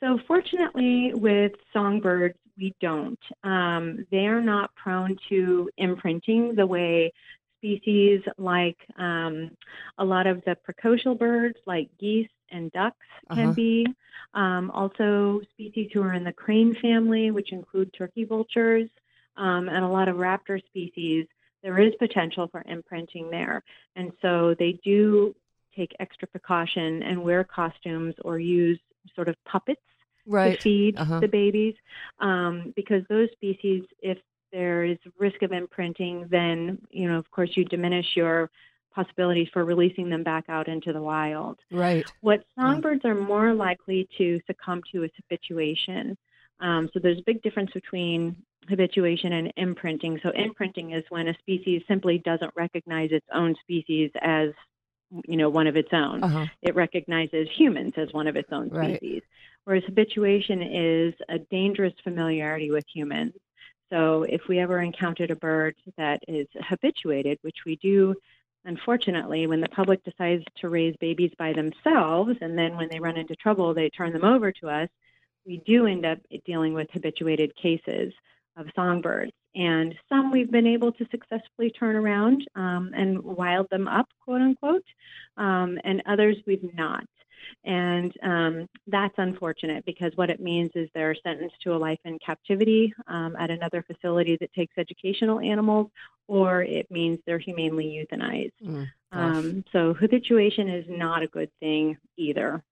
So, 0.00 0.18
fortunately, 0.28 1.12
with 1.14 1.52
songbirds, 1.72 2.38
we 2.58 2.74
don't. 2.80 3.18
Um, 3.44 4.06
they 4.10 4.26
are 4.26 4.40
not 4.40 4.74
prone 4.74 5.16
to 5.28 5.70
imprinting 5.76 6.54
the 6.54 6.66
way 6.66 7.12
species 7.58 8.20
like 8.36 8.78
um, 8.96 9.50
a 9.98 10.04
lot 10.04 10.26
of 10.26 10.42
the 10.44 10.56
precocial 10.68 11.18
birds, 11.18 11.58
like 11.66 11.88
geese 11.98 12.28
and 12.50 12.70
ducks, 12.72 12.96
can 13.32 13.44
Uh-huh. 13.44 13.52
be. 13.54 13.86
Um, 14.34 14.70
also, 14.70 15.40
species 15.52 15.90
who 15.92 16.02
are 16.02 16.14
in 16.14 16.24
the 16.24 16.32
crane 16.32 16.76
family, 16.80 17.30
which 17.30 17.52
include 17.52 17.92
turkey 17.92 18.24
vultures, 18.24 18.88
um, 19.36 19.68
and 19.68 19.84
a 19.84 19.88
lot 19.88 20.08
of 20.08 20.16
raptor 20.16 20.64
species, 20.66 21.26
there 21.62 21.78
is 21.80 21.92
potential 21.98 22.48
for 22.48 22.62
imprinting 22.66 23.30
there. 23.30 23.62
And 23.96 24.12
so, 24.22 24.54
they 24.58 24.72
do 24.84 25.34
take 25.76 25.94
extra 26.00 26.26
precaution 26.28 27.02
and 27.02 27.22
wear 27.22 27.44
costumes 27.44 28.14
or 28.24 28.38
use 28.38 28.80
sort 29.14 29.28
of 29.28 29.36
puppets 29.44 29.80
Right. 30.28 30.56
to 30.58 30.62
feed 30.62 30.96
Uh-huh. 30.96 31.20
the 31.20 31.28
babies 31.28 31.74
um, 32.20 32.72
because 32.76 33.02
those 33.08 33.30
species, 33.32 33.82
if 34.00 34.18
there 34.52 34.84
is 34.84 34.98
risk 35.18 35.42
of 35.42 35.52
imprinting, 35.52 36.26
then 36.30 36.78
you 36.90 37.08
know, 37.08 37.18
of 37.18 37.30
course, 37.30 37.50
you 37.56 37.64
diminish 37.64 38.06
your 38.14 38.50
possibilities 38.94 39.48
for 39.52 39.64
releasing 39.64 40.08
them 40.10 40.22
back 40.22 40.44
out 40.48 40.68
into 40.68 40.92
the 40.92 41.00
wild. 41.02 41.58
Right. 41.70 42.06
What 42.20 42.44
songbirds 42.54 43.04
are 43.04 43.14
more 43.14 43.54
likely 43.54 44.08
to 44.18 44.40
succumb 44.46 44.82
to 44.92 45.04
is 45.04 45.10
habituation. 45.16 46.16
Um, 46.60 46.90
so 46.92 46.98
there's 47.00 47.18
a 47.18 47.22
big 47.26 47.42
difference 47.42 47.70
between 47.72 48.34
habituation 48.68 49.32
and 49.34 49.52
imprinting. 49.56 50.18
So 50.22 50.30
imprinting 50.30 50.92
is 50.92 51.04
when 51.10 51.28
a 51.28 51.34
species 51.38 51.82
simply 51.86 52.18
doesn't 52.18 52.52
recognize 52.56 53.10
its 53.12 53.26
own 53.32 53.54
species 53.62 54.10
as 54.22 54.50
you 55.26 55.38
know 55.38 55.48
one 55.48 55.66
of 55.66 55.74
its 55.76 55.88
own 55.92 56.22
Uh 56.22 56.28
huh. 56.28 56.46
it 56.60 56.74
recognizes 56.74 57.48
humans 57.56 57.94
as 57.96 58.12
one 58.12 58.26
of 58.26 58.36
its 58.36 58.48
own 58.52 58.68
Right. 58.68 59.22
Whereas 59.68 59.84
habituation 59.84 60.62
is 60.62 61.14
a 61.28 61.40
dangerous 61.50 61.92
familiarity 62.02 62.70
with 62.70 62.86
humans. 62.90 63.34
So 63.92 64.22
if 64.22 64.40
we 64.48 64.60
ever 64.60 64.80
encountered 64.80 65.30
a 65.30 65.36
bird 65.36 65.74
that 65.98 66.20
is 66.26 66.46
habituated, 66.58 67.36
which 67.42 67.58
we 67.66 67.76
do, 67.76 68.14
unfortunately, 68.64 69.46
when 69.46 69.60
the 69.60 69.68
public 69.68 70.02
decides 70.04 70.42
to 70.62 70.70
raise 70.70 70.96
babies 71.02 71.32
by 71.38 71.52
themselves, 71.52 72.32
and 72.40 72.56
then 72.56 72.78
when 72.78 72.88
they 72.90 72.98
run 72.98 73.18
into 73.18 73.36
trouble, 73.36 73.74
they 73.74 73.90
turn 73.90 74.14
them 74.14 74.24
over 74.24 74.50
to 74.52 74.70
us, 74.70 74.88
we 75.44 75.60
do 75.66 75.86
end 75.86 76.06
up 76.06 76.16
dealing 76.46 76.72
with 76.72 76.88
habituated 76.90 77.54
cases 77.54 78.14
of 78.56 78.68
songbirds. 78.74 79.32
And 79.54 79.94
some 80.08 80.32
we've 80.32 80.50
been 80.50 80.66
able 80.66 80.92
to 80.92 81.06
successfully 81.10 81.70
turn 81.78 81.94
around 81.94 82.42
um, 82.56 82.92
and 82.96 83.22
wild 83.22 83.68
them 83.68 83.86
up, 83.86 84.08
quote 84.24 84.40
unquote, 84.40 84.86
um, 85.36 85.78
and 85.84 86.02
others 86.06 86.38
we've 86.46 86.74
not. 86.74 87.04
And 87.64 88.12
um, 88.22 88.68
that's 88.86 89.14
unfortunate 89.18 89.84
because 89.84 90.12
what 90.16 90.30
it 90.30 90.40
means 90.40 90.70
is 90.74 90.88
they're 90.94 91.16
sentenced 91.22 91.60
to 91.62 91.74
a 91.74 91.78
life 91.78 91.98
in 92.04 92.18
captivity 92.24 92.94
um, 93.06 93.36
at 93.36 93.50
another 93.50 93.82
facility 93.82 94.36
that 94.40 94.52
takes 94.52 94.74
educational 94.76 95.40
animals, 95.40 95.90
or 96.26 96.62
it 96.62 96.90
means 96.90 97.18
they're 97.26 97.38
humanely 97.38 98.06
euthanized. 98.12 98.52
Mm. 98.62 98.88
Um, 99.12 99.64
so 99.72 99.94
habituation 99.94 100.68
is 100.68 100.84
not 100.88 101.22
a 101.22 101.26
good 101.26 101.50
thing 101.60 101.96
either. 102.16 102.62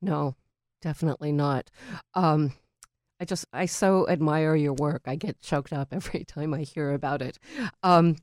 No, 0.00 0.34
definitely 0.80 1.32
not. 1.32 1.70
Um, 2.14 2.52
I 3.20 3.24
just, 3.24 3.46
I 3.52 3.66
so 3.66 4.08
admire 4.08 4.56
your 4.56 4.72
work. 4.72 5.02
I 5.06 5.14
get 5.14 5.40
choked 5.40 5.72
up 5.72 5.88
every 5.92 6.24
time 6.24 6.52
I 6.54 6.62
hear 6.62 6.92
about 6.92 7.22
it. 7.22 7.38
Um, 7.82 8.16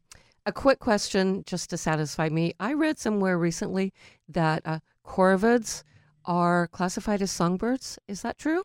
a 0.46 0.52
quick 0.52 0.80
question 0.80 1.44
just 1.46 1.70
to 1.70 1.78
satisfy 1.78 2.28
me. 2.30 2.54
I 2.60 2.74
read 2.74 2.98
somewhere 2.98 3.38
recently 3.38 3.94
that 4.28 4.62
uh, 4.66 4.80
corvids 5.06 5.84
are 6.26 6.68
classified 6.68 7.22
as 7.22 7.32
songbirds. 7.32 7.98
Is 8.08 8.22
that 8.22 8.38
true? 8.38 8.64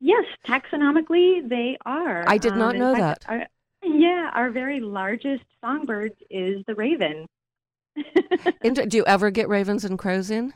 Yes, 0.00 0.24
taxonomically 0.46 1.48
they 1.48 1.78
are. 1.86 2.24
I 2.26 2.38
did 2.38 2.54
not 2.56 2.74
in 2.74 2.80
know 2.80 2.94
fact, 2.94 3.24
Our, 3.28 3.46
yeah, 3.82 4.30
our 4.34 4.50
very 4.50 4.80
largest 4.80 5.44
songbird 5.60 6.12
is 6.30 6.62
the 6.66 6.74
raven. 6.74 7.26
And 8.62 8.90
do 8.90 8.96
you 8.96 9.04
ever 9.06 9.30
get 9.30 9.48
ravens 9.48 9.84
and 9.84 9.98
crows 9.98 10.30
in? 10.30 10.52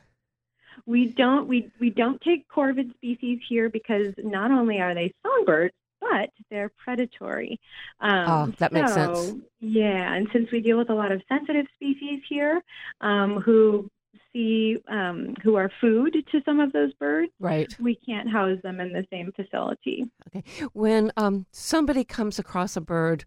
We 0.87 1.07
don't 1.09 1.47
we 1.49 1.71
we 1.79 1.91
don't 1.91 2.21
take 2.21 2.49
corvid 2.49 2.95
species 2.95 3.41
here 3.49 3.69
because 3.71 4.15
not 4.19 4.51
only 4.51 4.81
are 4.81 4.95
they 4.95 5.13
songbirds, 5.25 5.75
but 6.01 6.31
they're 6.51 6.71
predatory. 6.83 7.61
Um, 8.01 8.25
Oh, 8.29 8.55
that 8.59 8.73
makes 8.73 8.93
sense. 8.95 9.35
Yeah, 9.61 10.15
and 10.15 10.29
since 10.33 10.51
we 10.51 10.61
deal 10.61 10.79
with 10.79 10.91
a 10.91 10.95
lot 10.95 11.13
of 11.13 11.23
sensitive 11.29 11.67
species 11.77 12.23
here, 12.29 12.61
um, 13.01 13.41
who 13.41 13.91
see 14.33 14.77
um, 14.89 15.35
who 15.43 15.57
are 15.57 15.71
food 15.81 16.17
to 16.33 16.41
some 16.45 16.61
of 16.61 16.73
those 16.73 16.93
birds, 16.95 17.33
Right. 17.39 17.75
we 17.81 17.95
can't 17.97 18.29
house 18.31 18.59
them 18.63 18.81
in 18.81 18.93
the 18.93 19.07
same 19.11 19.33
facility. 19.33 20.05
Okay. 20.29 20.43
When 20.73 21.11
um, 21.17 21.47
somebody 21.53 22.05
comes 22.05 22.39
across 22.39 22.77
a 22.77 22.81
bird 22.81 23.25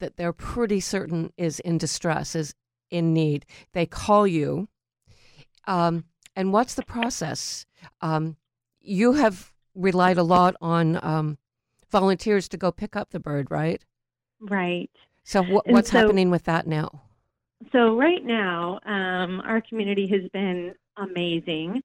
that 0.00 0.16
they're 0.16 0.32
pretty 0.32 0.80
certain 0.80 1.32
is 1.36 1.60
in 1.60 1.78
distress, 1.78 2.34
is 2.34 2.54
in 2.90 3.12
need, 3.12 3.46
they 3.72 3.86
call 3.86 4.26
you. 4.26 4.68
Um, 5.66 6.04
and 6.34 6.52
what's 6.52 6.74
the 6.74 6.82
process? 6.84 7.66
Um, 8.00 8.36
you 8.80 9.12
have 9.12 9.52
relied 9.74 10.18
a 10.18 10.22
lot 10.24 10.56
on 10.60 10.98
um, 11.04 11.38
volunteers 11.90 12.48
to 12.48 12.56
go 12.56 12.72
pick 12.72 12.96
up 12.96 13.10
the 13.10 13.20
bird, 13.20 13.50
right? 13.50 13.82
Right. 14.40 14.90
So 15.24 15.42
wh- 15.42 15.66
what's 15.66 15.90
so- 15.90 15.98
happening 15.98 16.30
with 16.30 16.44
that 16.44 16.66
now? 16.66 17.02
So 17.70 17.96
right 17.96 18.24
now, 18.24 18.80
um, 18.84 19.40
our 19.40 19.60
community 19.60 20.06
has 20.08 20.28
been 20.32 20.74
amazing, 20.96 21.82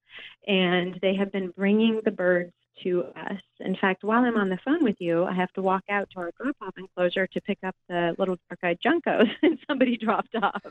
and 0.47 0.97
they 1.01 1.15
have 1.15 1.31
been 1.31 1.51
bringing 1.51 2.01
the 2.03 2.11
birds 2.11 2.53
to 2.83 3.03
us. 3.15 3.41
In 3.59 3.75
fact, 3.75 4.03
while 4.03 4.23
I'm 4.23 4.37
on 4.37 4.49
the 4.49 4.59
phone 4.63 4.83
with 4.83 4.97
you, 4.99 5.25
I 5.25 5.33
have 5.33 5.51
to 5.53 5.61
walk 5.61 5.83
out 5.89 6.09
to 6.11 6.19
our 6.19 6.31
drop-off 6.39 6.75
enclosure 6.77 7.27
to 7.27 7.41
pick 7.41 7.57
up 7.65 7.75
the 7.89 8.15
little 8.17 8.37
dark-eyed 8.49 8.79
juncos 8.85 9.29
that 9.41 9.57
somebody 9.67 9.97
dropped 9.97 10.35
off. 10.35 10.61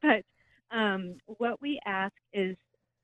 But 0.00 0.22
um, 0.70 1.16
what 1.26 1.60
we 1.60 1.80
ask 1.84 2.14
is 2.32 2.56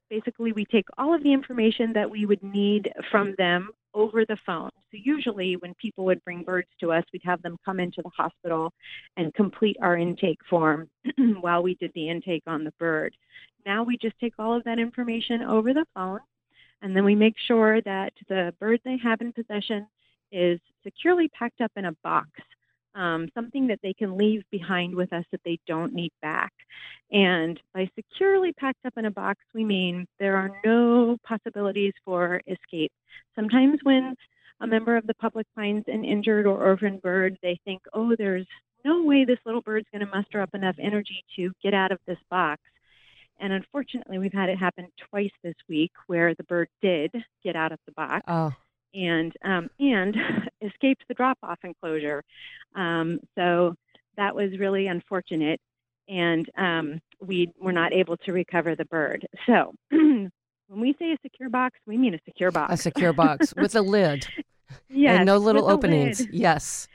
basically 0.09 0.53
we 0.53 0.65
take 0.65 0.87
all 0.97 1.15
of 1.15 1.23
the 1.23 1.33
information 1.33 1.93
that 1.95 2.11
we 2.11 2.27
would 2.27 2.43
need 2.43 2.91
from 3.11 3.35
them 3.37 3.71
over 3.95 4.25
the 4.25 4.37
phone. 4.45 4.71
So 4.91 4.99
usually 5.03 5.57
when 5.57 5.75
people 5.75 6.05
would 6.07 6.23
bring 6.25 6.43
birds 6.43 6.69
to 6.81 6.93
us, 6.93 7.05
we'd 7.13 7.23
have 7.25 7.43
them 7.43 7.57
come 7.65 7.81
into 7.81 8.03
the 8.03 8.11
hospital 8.17 8.73
and 9.17 9.35
complete 9.35 9.77
our 9.81 9.97
intake 9.97 10.39
form 10.49 10.89
while 11.41 11.63
we 11.63 11.75
did 11.75 11.93
the 11.95 12.09
intake 12.09 12.45
on 12.47 12.65
the 12.65 12.73
bird. 12.79 13.15
Now 13.67 13.83
we 13.83 13.99
just 13.99 14.19
take 14.21 14.35
all 14.39 14.57
of 14.57 14.65
that 14.65 14.79
information 14.79 15.43
over 15.43 15.75
the 15.75 15.87
phone 15.95 16.21
and 16.83 16.95
then 16.95 17.05
we 17.05 17.15
make 17.15 17.35
sure 17.47 17.81
that 17.83 18.13
the 18.29 18.55
bird 18.61 18.81
they 18.85 18.99
have 19.03 19.21
in 19.21 19.33
possession 19.33 19.87
is 20.31 20.61
securely 20.85 21.29
packed 21.29 21.61
up 21.61 21.73
in 21.77 21.87
a 21.87 21.93
box, 22.05 22.29
um, 22.95 23.29
something 23.35 23.69
that 23.69 23.81
they 23.83 23.93
can 23.93 24.17
leave 24.17 24.43
behind 24.51 24.95
with 24.95 25.13
us 25.13 25.25
that 25.33 25.41
they 25.45 25.59
don't 25.67 25.95
need 25.95 26.13
back. 26.21 26.53
And 27.11 27.61
by 27.75 27.89
securely 27.95 28.53
packed 28.53 28.85
up 28.87 28.95
in 28.97 29.05
a 29.05 29.11
box, 29.11 29.41
we 29.55 29.65
mean 29.65 30.07
there 30.19 30.37
are 30.37 30.61
no 30.65 31.17
possibilities 31.25 31.93
for 32.05 32.41
escape. 32.47 32.93
Sometimes 33.35 33.79
when 33.83 34.15
a 34.61 34.67
member 34.67 34.97
of 34.97 35.07
the 35.07 35.15
public 35.15 35.47
finds 35.55 35.87
an 35.89 36.05
injured 36.05 36.47
or 36.47 36.63
orphaned 36.63 37.03
bird, 37.03 37.39
they 37.43 37.59
think, 37.65 37.81
oh, 37.93 38.15
there's 38.17 38.47
no 38.85 39.03
way 39.05 39.25
this 39.25 39.39
little 39.45 39.63
bird's 39.63 39.87
going 39.93 40.05
to 40.05 40.13
muster 40.15 40.41
up 40.41 40.55
enough 40.55 40.77
energy 40.81 41.25
to 41.37 41.53
get 41.63 41.75
out 41.75 41.93
of 41.93 41.99
this 42.07 42.19
box. 42.31 42.61
And 43.41 43.53
unfortunately, 43.53 44.19
we've 44.19 44.33
had 44.33 44.49
it 44.49 44.59
happen 44.59 44.89
twice 45.11 45.31
this 45.45 45.55
week 45.69 45.93
where 46.09 46.35
the 46.35 46.45
bird 46.45 46.69
did 46.83 47.13
get 47.45 47.55
out 47.55 47.71
of 47.71 47.79
the 47.87 47.93
box 47.93 48.25
Oh, 48.27 48.53
and 48.95 49.33
um, 49.45 49.69
and 49.79 50.17
escaped 50.61 51.05
the 51.09 51.15
drop-off 51.15 51.59
enclosure. 51.65 52.23
Um, 52.75 53.21
so 53.37 53.75
that 54.17 54.35
was 54.35 54.59
really 54.59 54.87
unfortunate, 54.87 55.61
and 56.09 56.49
um, 56.57 57.01
we 57.21 57.51
were 57.61 57.73
not 57.73 57.93
able 57.93 58.17
to 58.19 58.33
recover 58.33 58.75
the 58.75 58.85
bird. 58.85 59.27
So 59.47 59.75
when 59.91 60.31
we 60.69 60.95
say 60.99 61.13
a 61.13 61.19
secure 61.23 61.49
box, 61.49 61.79
we 61.87 61.97
mean 61.97 62.15
a 62.15 62.21
secure 62.25 62.51
box. 62.51 62.73
a 62.73 62.77
secure 62.77 63.13
box 63.13 63.55
with 63.57 63.75
a 63.75 63.83
lid 63.83 64.27
yes, 64.89 65.19
and 65.19 65.27
no 65.27 65.39
little 65.39 65.69
openings. 65.69 66.27
Yes. 66.31 66.89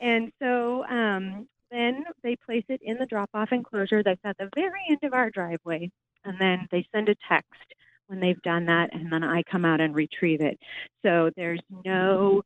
And 0.00 0.32
so 0.40 0.84
um, 0.84 1.48
then 1.70 2.04
they 2.22 2.36
place 2.36 2.64
it 2.68 2.80
in 2.82 2.98
the 2.98 3.06
drop 3.06 3.30
off 3.34 3.52
enclosure 3.52 4.02
that's 4.02 4.20
at 4.24 4.36
the 4.38 4.48
very 4.54 4.80
end 4.88 5.00
of 5.02 5.12
our 5.12 5.30
driveway. 5.30 5.90
And 6.24 6.40
then 6.40 6.68
they 6.70 6.86
send 6.92 7.08
a 7.08 7.16
text 7.28 7.74
when 8.08 8.20
they've 8.20 8.42
done 8.42 8.66
that, 8.66 8.92
and 8.92 9.12
then 9.12 9.22
I 9.22 9.42
come 9.44 9.64
out 9.64 9.80
and 9.80 9.94
retrieve 9.94 10.40
it. 10.40 10.58
So 11.02 11.30
there's 11.36 11.60
no 11.84 12.42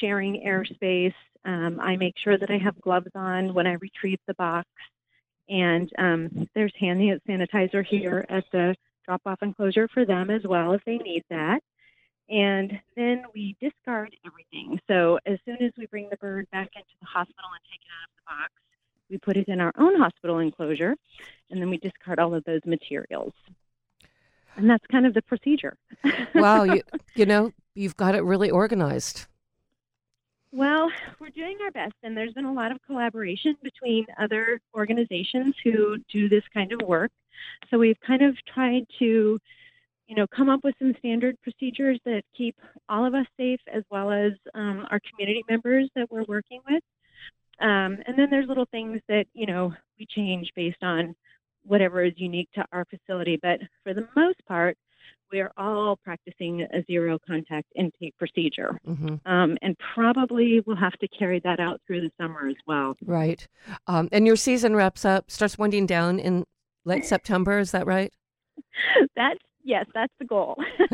sharing 0.00 0.42
airspace. 0.46 1.14
Um, 1.44 1.78
I 1.80 1.96
make 1.96 2.14
sure 2.16 2.36
that 2.36 2.50
I 2.50 2.58
have 2.58 2.80
gloves 2.80 3.10
on 3.14 3.54
when 3.54 3.66
I 3.66 3.74
retrieve 3.74 4.18
the 4.26 4.34
box. 4.34 4.68
And 5.48 5.90
um, 5.98 6.48
there's 6.54 6.72
hand 6.78 7.00
sanitizer 7.28 7.84
here 7.84 8.24
at 8.28 8.44
the 8.50 8.74
drop 9.04 9.20
off 9.26 9.42
enclosure 9.42 9.88
for 9.88 10.06
them 10.06 10.30
as 10.30 10.42
well 10.44 10.72
if 10.72 10.82
they 10.84 10.96
need 10.96 11.22
that. 11.28 11.60
And 12.30 12.80
then 12.96 13.24
we 13.34 13.54
discard 13.60 14.16
everything. 14.24 14.80
So 14.88 15.18
as 15.26 15.38
soon 15.44 15.62
as 15.62 15.72
we 15.76 15.86
bring 15.86 16.08
the 16.10 16.16
bird 16.16 16.46
back 16.50 16.70
into 16.74 16.88
the 17.00 17.06
hospital 17.06 17.50
and 17.52 17.60
take 17.70 17.82
it 17.82 17.92
out 18.02 18.08
of 18.08 18.16
the 18.16 18.42
box, 18.42 18.52
we 19.10 19.18
put 19.18 19.36
it 19.36 19.48
in 19.48 19.60
our 19.60 19.72
own 19.76 20.00
hospital 20.00 20.38
enclosure, 20.38 20.96
and 21.50 21.60
then 21.60 21.68
we 21.68 21.76
discard 21.76 22.18
all 22.18 22.34
of 22.34 22.42
those 22.44 22.62
materials. 22.64 23.34
And 24.56 24.68
that's 24.68 24.86
kind 24.86 25.06
of 25.06 25.14
the 25.14 25.22
procedure. 25.22 25.76
Wow, 26.34 26.64
you 26.64 26.82
you 27.14 27.26
know 27.26 27.52
you've 27.74 27.96
got 27.96 28.14
it 28.14 28.22
really 28.22 28.50
organized. 28.50 29.26
Well, 30.52 30.88
we're 31.18 31.30
doing 31.30 31.58
our 31.64 31.72
best, 31.72 31.94
and 32.04 32.16
there's 32.16 32.32
been 32.32 32.44
a 32.44 32.52
lot 32.52 32.70
of 32.70 32.78
collaboration 32.86 33.56
between 33.60 34.06
other 34.20 34.60
organizations 34.72 35.56
who 35.64 35.98
do 36.12 36.28
this 36.28 36.44
kind 36.52 36.72
of 36.72 36.80
work. 36.86 37.10
So 37.70 37.78
we've 37.78 37.98
kind 38.06 38.22
of 38.22 38.36
tried 38.54 38.86
to, 39.00 39.40
you 40.06 40.14
know, 40.14 40.28
come 40.28 40.48
up 40.48 40.62
with 40.62 40.76
some 40.78 40.94
standard 41.00 41.36
procedures 41.42 41.98
that 42.04 42.22
keep 42.36 42.54
all 42.88 43.04
of 43.04 43.14
us 43.14 43.26
safe, 43.36 43.58
as 43.72 43.82
well 43.90 44.12
as 44.12 44.32
um, 44.54 44.86
our 44.92 45.00
community 45.10 45.42
members 45.50 45.90
that 45.96 46.08
we're 46.08 46.24
working 46.28 46.60
with. 46.70 46.82
Um, 47.60 47.98
and 48.06 48.16
then 48.16 48.28
there's 48.30 48.48
little 48.48 48.66
things 48.70 49.00
that 49.08 49.26
you 49.32 49.46
know 49.46 49.74
we 49.98 50.06
change 50.06 50.52
based 50.54 50.82
on 50.82 51.16
whatever 51.64 52.04
is 52.04 52.12
unique 52.16 52.48
to 52.54 52.64
our 52.72 52.84
facility. 52.86 53.38
But 53.40 53.60
for 53.82 53.94
the 53.94 54.06
most 54.16 54.44
part, 54.46 54.76
we 55.32 55.40
are 55.40 55.52
all 55.56 55.96
practicing 55.96 56.62
a 56.62 56.84
zero 56.86 57.18
contact 57.26 57.66
intake 57.76 58.16
procedure. 58.18 58.78
hmm 58.84 59.16
Um, 59.26 59.56
and 59.62 59.76
probably 59.94 60.62
we'll 60.66 60.76
have 60.76 60.92
to 61.00 61.08
carry 61.08 61.40
that 61.40 61.60
out 61.60 61.80
through 61.86 62.02
the 62.02 62.10
summer 62.20 62.46
as 62.48 62.56
well. 62.66 62.96
Right, 63.04 63.46
um, 63.86 64.08
and 64.12 64.26
your 64.26 64.36
season 64.36 64.76
wraps 64.76 65.04
up, 65.04 65.30
starts 65.30 65.58
winding 65.58 65.86
down 65.86 66.18
in 66.18 66.44
late 66.84 67.04
September. 67.04 67.58
Is 67.58 67.72
that 67.72 67.86
right? 67.86 68.12
That's 69.16 69.40
yes, 69.64 69.86
that's 69.94 70.12
the 70.18 70.24
goal. 70.26 70.56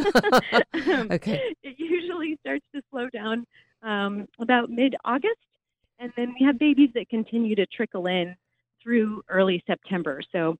Um, 0.73 1.11
Okay. 1.11 1.41
It 1.63 1.75
usually 1.79 2.39
starts 2.41 2.65
to 2.75 2.81
slow 2.91 3.09
down 3.11 3.45
um, 3.83 4.27
about 4.41 4.71
mid 4.71 4.95
August, 5.05 5.37
and 5.99 6.13
then 6.17 6.35
we 6.39 6.47
have 6.47 6.59
babies 6.59 6.91
that 6.95 7.09
continue 7.09 7.55
to 7.57 7.67
trickle 7.67 8.07
in 8.07 8.35
through 8.83 9.23
early 9.29 9.63
September. 9.67 10.21
So 10.33 10.57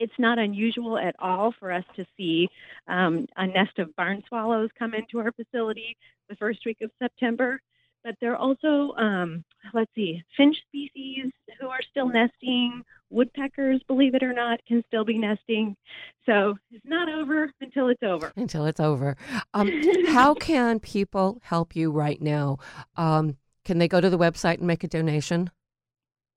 it's 0.00 0.12
not 0.18 0.38
unusual 0.38 0.98
at 0.98 1.14
all 1.18 1.52
for 1.60 1.70
us 1.70 1.84
to 1.94 2.04
see 2.16 2.48
um, 2.88 3.26
a 3.36 3.46
nest 3.46 3.78
of 3.78 3.94
barn 3.96 4.22
swallows 4.26 4.70
come 4.78 4.94
into 4.94 5.18
our 5.18 5.30
facility 5.32 5.96
the 6.28 6.36
first 6.36 6.60
week 6.64 6.78
of 6.82 6.90
September. 6.98 7.60
But 8.02 8.14
there 8.20 8.32
are 8.32 8.36
also, 8.36 8.94
um, 8.96 9.44
let's 9.74 9.90
see, 9.94 10.22
finch 10.34 10.56
species 10.68 11.30
who 11.60 11.68
are 11.68 11.80
still 11.90 12.08
nesting. 12.08 12.82
Woodpeckers, 13.10 13.82
believe 13.88 14.14
it 14.14 14.22
or 14.22 14.32
not, 14.32 14.64
can 14.66 14.82
still 14.86 15.04
be 15.04 15.18
nesting. 15.18 15.76
So 16.24 16.56
it's 16.70 16.86
not 16.86 17.10
over 17.10 17.52
until 17.60 17.88
it's 17.88 18.02
over. 18.02 18.32
Until 18.36 18.64
it's 18.64 18.80
over. 18.80 19.16
Um, 19.52 19.70
how 20.06 20.32
can 20.32 20.80
people 20.80 21.40
help 21.42 21.76
you 21.76 21.90
right 21.90 22.22
now? 22.22 22.58
Um, 22.96 23.36
can 23.64 23.78
they 23.78 23.88
go 23.88 24.00
to 24.00 24.08
the 24.08 24.18
website 24.18 24.58
and 24.58 24.66
make 24.66 24.82
a 24.82 24.88
donation? 24.88 25.50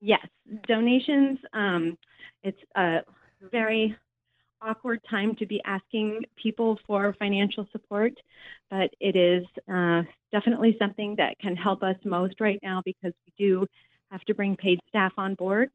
Yes, 0.06 0.26
donations. 0.68 1.38
Um, 1.54 1.96
it's 2.42 2.58
a 2.76 2.98
very 3.50 3.96
awkward 4.60 5.00
time 5.08 5.34
to 5.36 5.46
be 5.46 5.62
asking 5.64 6.24
people 6.36 6.78
for 6.86 7.14
financial 7.18 7.66
support, 7.72 8.12
but 8.70 8.90
it 9.00 9.16
is 9.16 9.46
uh, 9.66 10.02
definitely 10.30 10.76
something 10.78 11.14
that 11.16 11.38
can 11.38 11.56
help 11.56 11.82
us 11.82 11.96
most 12.04 12.38
right 12.38 12.60
now 12.62 12.82
because 12.84 13.14
we 13.26 13.32
do 13.46 13.66
have 14.10 14.20
to 14.24 14.34
bring 14.34 14.56
paid 14.56 14.78
staff 14.90 15.12
on 15.16 15.36
board. 15.36 15.70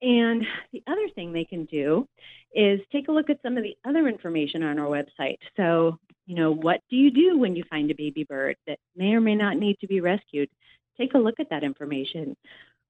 And 0.00 0.44
the 0.72 0.84
other 0.86 1.08
thing 1.16 1.32
they 1.32 1.44
can 1.44 1.64
do 1.64 2.06
is 2.54 2.78
take 2.92 3.08
a 3.08 3.12
look 3.12 3.30
at 3.30 3.42
some 3.42 3.56
of 3.56 3.64
the 3.64 3.76
other 3.84 4.06
information 4.06 4.62
on 4.62 4.78
our 4.78 4.86
website. 4.86 5.38
So, 5.56 5.98
you 6.26 6.36
know, 6.36 6.52
what 6.52 6.82
do 6.88 6.94
you 6.94 7.10
do 7.10 7.36
when 7.36 7.56
you 7.56 7.64
find 7.68 7.90
a 7.90 7.96
baby 7.96 8.22
bird 8.22 8.54
that 8.68 8.78
may 8.94 9.12
or 9.14 9.20
may 9.20 9.34
not 9.34 9.56
need 9.56 9.80
to 9.80 9.88
be 9.88 10.00
rescued? 10.00 10.48
Take 10.96 11.14
a 11.14 11.18
look 11.18 11.40
at 11.40 11.50
that 11.50 11.64
information. 11.64 12.36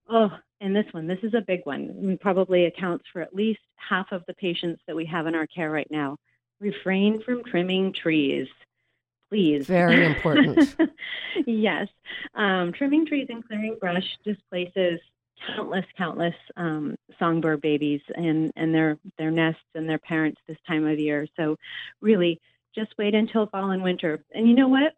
Oh, 0.09 0.31
and 0.61 0.75
this 0.75 0.87
one, 0.93 1.07
this 1.07 1.19
is 1.23 1.35
a 1.35 1.41
big 1.41 1.61
one. 1.65 1.95
and 2.03 2.21
Probably 2.21 2.67
accounts 2.67 3.05
for 3.13 3.23
at 3.23 3.35
least 3.35 3.61
half 3.77 4.13
of 4.13 4.23
the 4.27 4.35
patients 4.35 4.83
that 4.87 4.97
we 4.97 5.07
have 5.07 5.27
in 5.27 5.35
our 5.35 5.47
care 5.47 5.71
right 5.71 5.91
now. 5.91 6.17
Refrain 6.61 7.23
from 7.23 7.43
trimming 7.45 7.93
trees, 7.93 8.49
please. 9.29 9.67
Very 9.67 10.07
important. 10.07 10.77
yes. 11.47 11.89
Um, 12.35 12.73
trimming 12.73 13.07
trees 13.07 13.27
and 13.29 13.47
clearing 13.47 13.77
brush 13.81 14.17
displaces 14.25 15.01
countless, 15.47 15.85
countless 15.99 16.35
um, 16.57 16.97
songbird 17.19 17.61
babies 17.61 18.01
and, 18.15 18.53
and 18.57 18.75
their, 18.75 18.99
their 19.19 19.31
nests 19.31 19.61
and 19.75 19.89
their 19.89 19.99
parents 19.99 20.41
this 20.47 20.57
time 20.67 20.87
of 20.87 20.99
year. 20.99 21.27
So, 21.37 21.57
really, 22.01 22.41
just 22.75 22.95
wait 22.99 23.15
until 23.15 23.47
fall 23.47 23.71
and 23.71 23.83
winter. 23.83 24.25
And 24.33 24.49
you 24.49 24.55
know 24.55 24.69
what? 24.69 24.95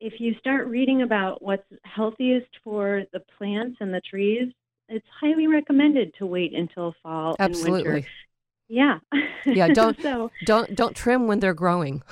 If 0.00 0.14
you 0.18 0.34
start 0.38 0.66
reading 0.68 1.02
about 1.02 1.42
what's 1.42 1.66
healthiest 1.84 2.48
for 2.64 3.04
the 3.12 3.20
plants 3.36 3.76
and 3.80 3.92
the 3.92 4.00
trees, 4.00 4.50
it's 4.88 5.06
highly 5.20 5.46
recommended 5.46 6.14
to 6.18 6.26
wait 6.26 6.54
until 6.54 6.94
fall 7.02 7.36
and 7.38 7.52
winter. 7.54 7.68
Absolutely. 7.98 8.06
Yeah. 8.68 8.98
Yeah, 9.44 9.68
don't- 9.74 10.00
so, 10.00 10.30
Don't 10.44 10.74
don't 10.74 10.96
trim 10.96 11.26
when 11.26 11.40
they're 11.40 11.54
growing. 11.54 12.02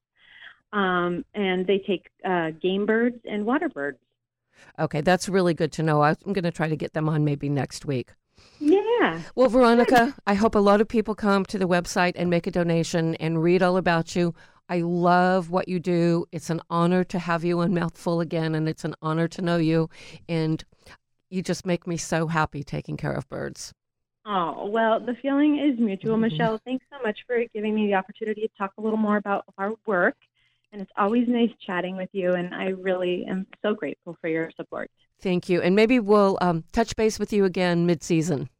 Um, 0.73 1.25
and 1.35 1.67
they 1.67 1.79
take 1.79 2.07
uh, 2.25 2.51
game 2.61 2.87
birds 2.87 3.19
and 3.25 3.47
water 3.47 3.69
birds. 3.69 3.99
Okay, 4.79 5.01
that's 5.01 5.29
really 5.29 5.55
good 5.55 5.73
to 5.73 5.83
know. 5.83 6.03
I'm 6.03 6.17
going 6.25 6.45
to 6.45 6.51
try 6.51 6.69
to 6.69 6.77
get 6.77 6.93
them 6.93 7.09
on 7.09 7.25
maybe 7.25 7.49
next 7.49 7.85
week. 7.85 8.13
Yeah. 8.59 9.23
Well, 9.35 9.49
Veronica, 9.49 10.15
I 10.27 10.35
hope 10.35 10.55
a 10.55 10.61
lot 10.61 10.81
of 10.81 10.89
people 10.89 11.15
come 11.15 11.45
to 11.47 11.59
the 11.59 11.69
website 11.69 12.13
and 12.17 12.29
make 12.31 12.47
a 12.47 12.51
donation 12.51 13.15
and 13.17 13.43
read 13.43 13.63
all 13.63 13.77
about 13.77 14.17
you. 14.17 14.35
I 14.69 14.81
love 14.81 15.51
what 15.51 15.69
you 15.69 15.79
do. 15.79 16.27
It's 16.33 16.51
an 16.51 16.61
honor 16.69 17.05
to 17.05 17.19
have 17.19 17.45
you 17.45 17.61
on 17.61 17.73
Mouthful 17.73 18.21
again, 18.21 18.55
and 18.55 18.69
it's 18.69 18.85
an 18.85 18.95
honor 19.01 19.29
to 19.29 19.43
know 19.43 19.59
you. 19.59 19.89
And 20.29 20.65
you 21.31 21.43
just 21.43 21.67
make 21.67 21.87
me 21.87 21.97
so 21.97 22.27
happy 22.27 22.65
taking 22.65 22.97
care 22.97 23.13
of 23.13 23.29
birds. 23.29 23.73
Oh, 24.29 24.67
well, 24.67 24.99
the 24.99 25.15
feeling 25.23 25.59
is 25.59 25.79
mutual. 25.79 26.17
Mhm. 26.17 26.23
Michelle, 26.23 26.59
thanks 26.65 26.85
so 26.91 27.01
much 27.03 27.25
for 27.27 27.45
giving 27.55 27.75
me 27.75 27.87
the 27.87 27.95
opportunity 27.95 28.41
to 28.43 28.49
talk 28.59 28.73
a 28.77 28.81
little 28.81 28.99
more 28.99 29.17
about 29.17 29.45
our 29.57 29.75
work 29.87 30.17
And 30.73 30.83
it's 30.83 30.91
always 30.99 31.29
nice 31.29 31.53
chatting 31.65 31.97
with 31.97 32.11
you. 32.13 32.33
And 32.33 32.53
I 32.55 32.71
really 32.71 33.25
am 33.27 33.47
so 33.63 33.73
grateful 33.73 34.19
for 34.21 34.29
your 34.29 34.51
support. 34.57 34.91
Thank 35.21 35.49
you. 35.49 35.63
And 35.63 35.77
maybe 35.77 36.01
we'll 36.01 36.37
um, 36.41 36.65
touch 36.73 36.97
base 36.97 37.19
with 37.19 37.33
you 37.33 37.45
again 37.45 37.87
mid 37.87 38.03
season. 38.03 38.51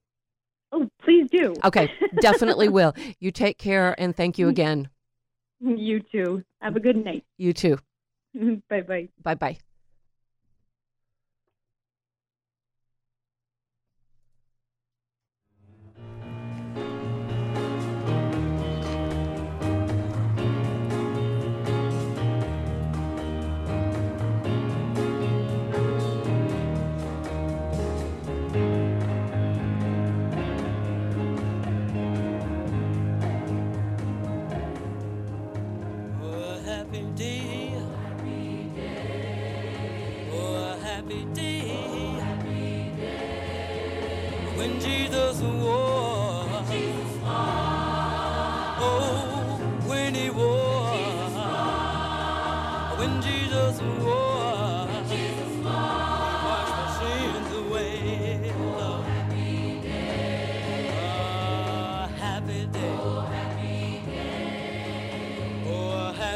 Oh, 0.73 0.89
please 1.03 1.29
do. 1.31 1.53
Okay, 1.65 1.91
definitely 2.21 2.69
will. 2.79 2.95
You 3.19 3.33
take 3.33 3.59
care 3.59 3.95
and 4.01 4.17
thank 4.17 4.39
you 4.39 4.49
again. 4.49 4.89
You 5.61 6.01
too. 6.01 6.45
Have 6.61 6.77
a 6.77 6.81
good 6.81 7.05
night. 7.05 7.25
You 7.39 7.53
too. 7.53 7.79
bye 8.71 8.83
bye. 8.83 9.09
Bye 9.23 9.35
bye. 9.35 9.59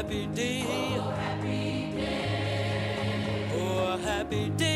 Happy 0.01 0.25
day. 0.33 0.63
Oh, 0.65 1.11
happy 1.11 1.91
day. 1.95 3.51
Oh, 3.53 3.97
happy 3.97 4.49
day. 4.49 4.70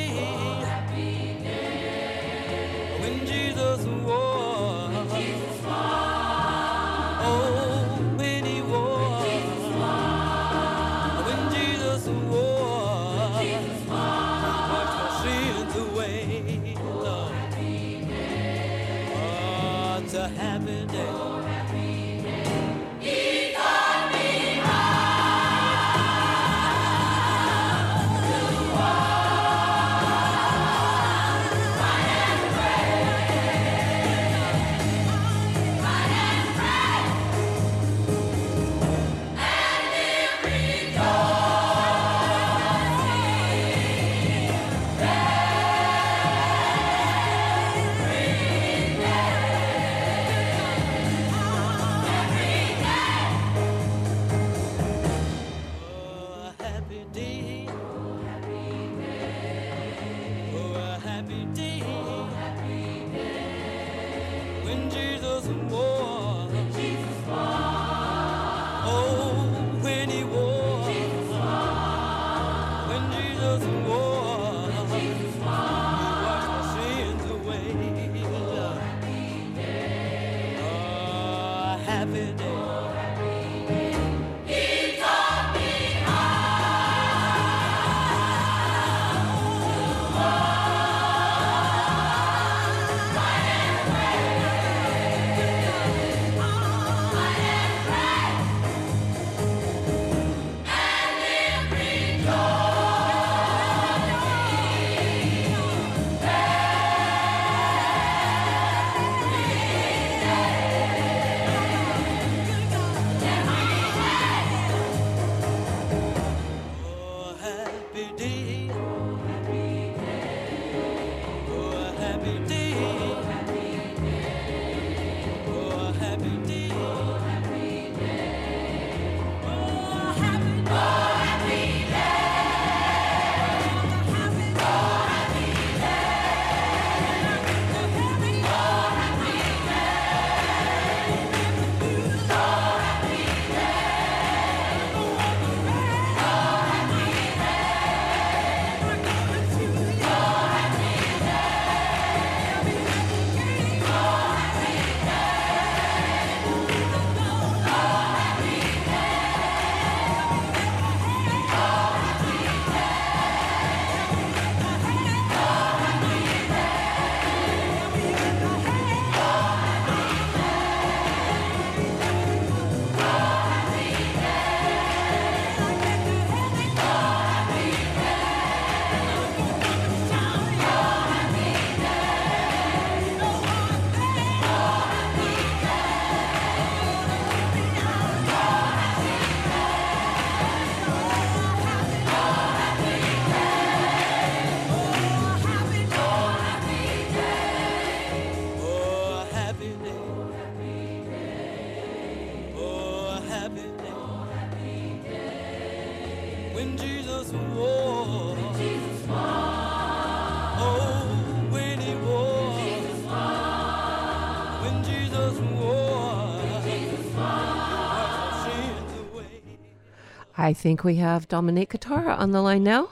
I 220.46 220.54
think 220.54 220.84
we 220.84 220.98
have 220.98 221.28
Dominique 221.28 221.72
Katara 221.72 222.20
on 222.20 222.30
the 222.30 222.40
line 222.40 222.64
now. 222.64 222.90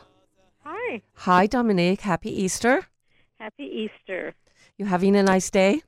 Hi. 0.63 1.03
Hi, 1.13 1.45
Dominique. 1.45 2.01
Happy 2.01 2.31
Easter. 2.31 2.87
Happy 3.37 3.65
Easter. 3.65 4.33
You 4.79 4.85
having 4.85 5.15
a 5.15 5.21
nice 5.21 5.51
day? 5.51 5.83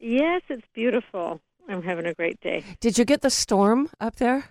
Yes, 0.00 0.40
it's 0.48 0.66
beautiful. 0.72 1.42
I'm 1.68 1.82
having 1.82 2.06
a 2.06 2.14
great 2.14 2.40
day. 2.40 2.64
Did 2.80 2.96
you 2.96 3.04
get 3.04 3.20
the 3.20 3.28
storm 3.28 3.90
up 4.00 4.16
there? 4.16 4.46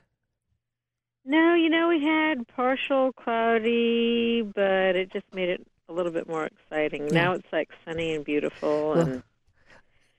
No, 1.26 1.56
you 1.56 1.70
know, 1.70 1.88
we 1.88 2.04
had 2.04 2.48
partial 2.50 3.12
cloudy, 3.14 4.44
but 4.44 4.96
it 4.96 5.12
just 5.12 5.26
made 5.34 5.50
it 5.50 5.66
a 5.90 5.94
little 5.94 6.12
bit 6.12 6.28
more 6.28 6.46
exciting. 6.46 7.08
Yeah. 7.08 7.14
Now 7.14 7.32
it's 7.32 7.52
like 7.52 7.72
sunny 7.84 8.14
and 8.14 8.24
beautiful 8.24 8.90
Well, 8.90 9.08
and 9.10 9.24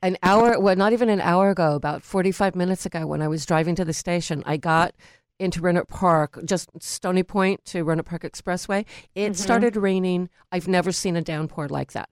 An 0.03 0.17
hour, 0.25 0.59
well, 0.59 0.75
not 0.75 0.93
even 0.93 1.09
an 1.09 1.21
hour 1.21 1.51
ago, 1.51 1.77
about 1.77 2.03
45 2.03 2.57
minutes 2.57 2.87
ago, 2.87 3.07
when 3.07 3.23
I 3.23 3.29
was 3.29 3.47
driving 3.47 3.77
to 3.77 3.85
the 3.85 3.93
station, 3.93 4.43
I 4.47 4.57
got 4.57 4.93
into 5.39 5.61
Rohnert 5.61 5.89
Park, 5.89 6.39
just 6.45 6.71
Stony 6.81 7.23
Point 7.23 7.65
to 7.67 7.85
Rohnert 7.85 8.07
Park 8.07 8.23
Expressway. 8.23 8.85
It 9.15 9.33
Mhm. 9.33 9.37
started 9.37 9.77
raining. 9.77 10.29
I've 10.51 10.69
never 10.69 10.93
seen 10.93 11.17
a 11.17 11.23
downpour 11.23 11.69
like 11.69 11.93
that. 11.93 12.09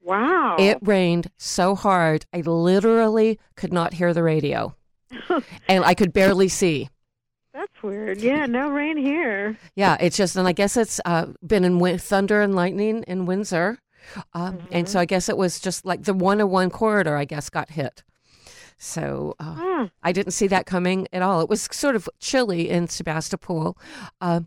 wow. 0.00 0.56
It 0.58 0.78
rained 0.80 1.30
so 1.36 1.74
hard, 1.74 2.24
I 2.32 2.40
literally 2.40 3.38
could 3.56 3.72
not 3.74 3.92
hear 3.94 4.14
the 4.14 4.22
radio, 4.22 4.74
and 5.68 5.84
I 5.84 5.92
could 5.94 6.12
barely 6.14 6.48
see. 6.48 6.88
That's 7.52 7.82
weird. 7.82 8.20
Yeah, 8.22 8.46
no 8.46 8.70
rain 8.70 8.96
here. 8.96 9.58
Yeah, 9.74 9.96
it's 10.00 10.16
just, 10.16 10.36
and 10.36 10.46
I 10.48 10.52
guess 10.52 10.76
it's 10.78 10.98
uh, 11.04 11.26
been 11.46 11.64
in 11.64 11.78
win- 11.78 11.98
thunder 11.98 12.40
and 12.40 12.54
lightning 12.54 13.02
in 13.06 13.26
Windsor. 13.26 13.78
Um, 14.32 14.60
And 14.70 14.88
so 14.88 14.98
I 15.00 15.04
guess 15.04 15.28
it 15.28 15.36
was 15.36 15.60
just 15.60 15.84
like 15.84 16.04
the 16.04 16.14
101 16.14 16.70
corridor, 16.70 17.16
I 17.16 17.26
guess, 17.26 17.50
got 17.50 17.70
hit. 17.72 18.02
So 18.78 19.34
uh, 19.40 19.54
Huh. 19.54 19.88
I 20.02 20.12
didn't 20.12 20.32
see 20.32 20.46
that 20.48 20.66
coming 20.66 21.06
at 21.12 21.20
all. 21.22 21.40
It 21.40 21.48
was 21.48 21.68
sort 21.72 21.96
of 21.96 22.08
chilly 22.20 22.70
in 22.70 22.88
Sebastopol, 22.88 23.76
uh, 24.20 24.40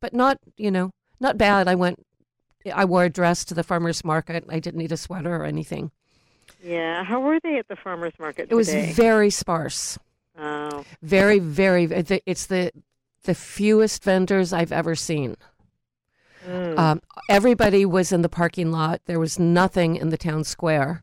but 0.00 0.12
not, 0.12 0.38
you 0.56 0.70
know, 0.70 0.90
not 1.20 1.38
bad. 1.38 1.68
I 1.68 1.74
went, 1.76 2.04
I 2.74 2.84
wore 2.84 3.04
a 3.04 3.10
dress 3.10 3.44
to 3.46 3.54
the 3.54 3.62
farmer's 3.62 4.04
market. 4.04 4.44
I 4.48 4.58
didn't 4.58 4.78
need 4.78 4.92
a 4.92 4.96
sweater 4.96 5.36
or 5.36 5.44
anything. 5.44 5.92
Yeah. 6.62 7.04
How 7.04 7.20
were 7.20 7.38
they 7.40 7.58
at 7.58 7.68
the 7.68 7.76
farmers 7.76 8.12
market 8.18 8.48
It 8.50 8.54
was 8.54 8.72
very 8.74 9.30
sparse. 9.30 9.98
oh. 10.38 10.84
Very, 11.02 11.38
very, 11.38 11.84
it's 12.26 12.46
the, 12.46 12.72
the 13.22 13.34
fewest 13.34 14.02
vendors 14.02 14.52
I've 14.52 14.72
ever 14.72 14.94
seen. 14.96 15.36
Mm. 16.46 16.78
Um, 16.78 17.02
everybody 17.28 17.84
was 17.84 18.12
in 18.12 18.22
the 18.22 18.28
parking 18.28 18.70
lot. 18.70 19.00
There 19.06 19.18
was 19.20 19.38
nothing 19.38 19.96
in 19.96 20.10
the 20.10 20.18
town 20.18 20.44
square. 20.44 21.02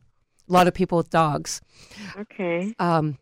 A 0.49 0.53
lot 0.53 0.67
of 0.67 0.73
people 0.73 0.97
with 0.97 1.09
dogs. 1.09 1.61
okay. 2.17 2.73
Um, 2.79 3.17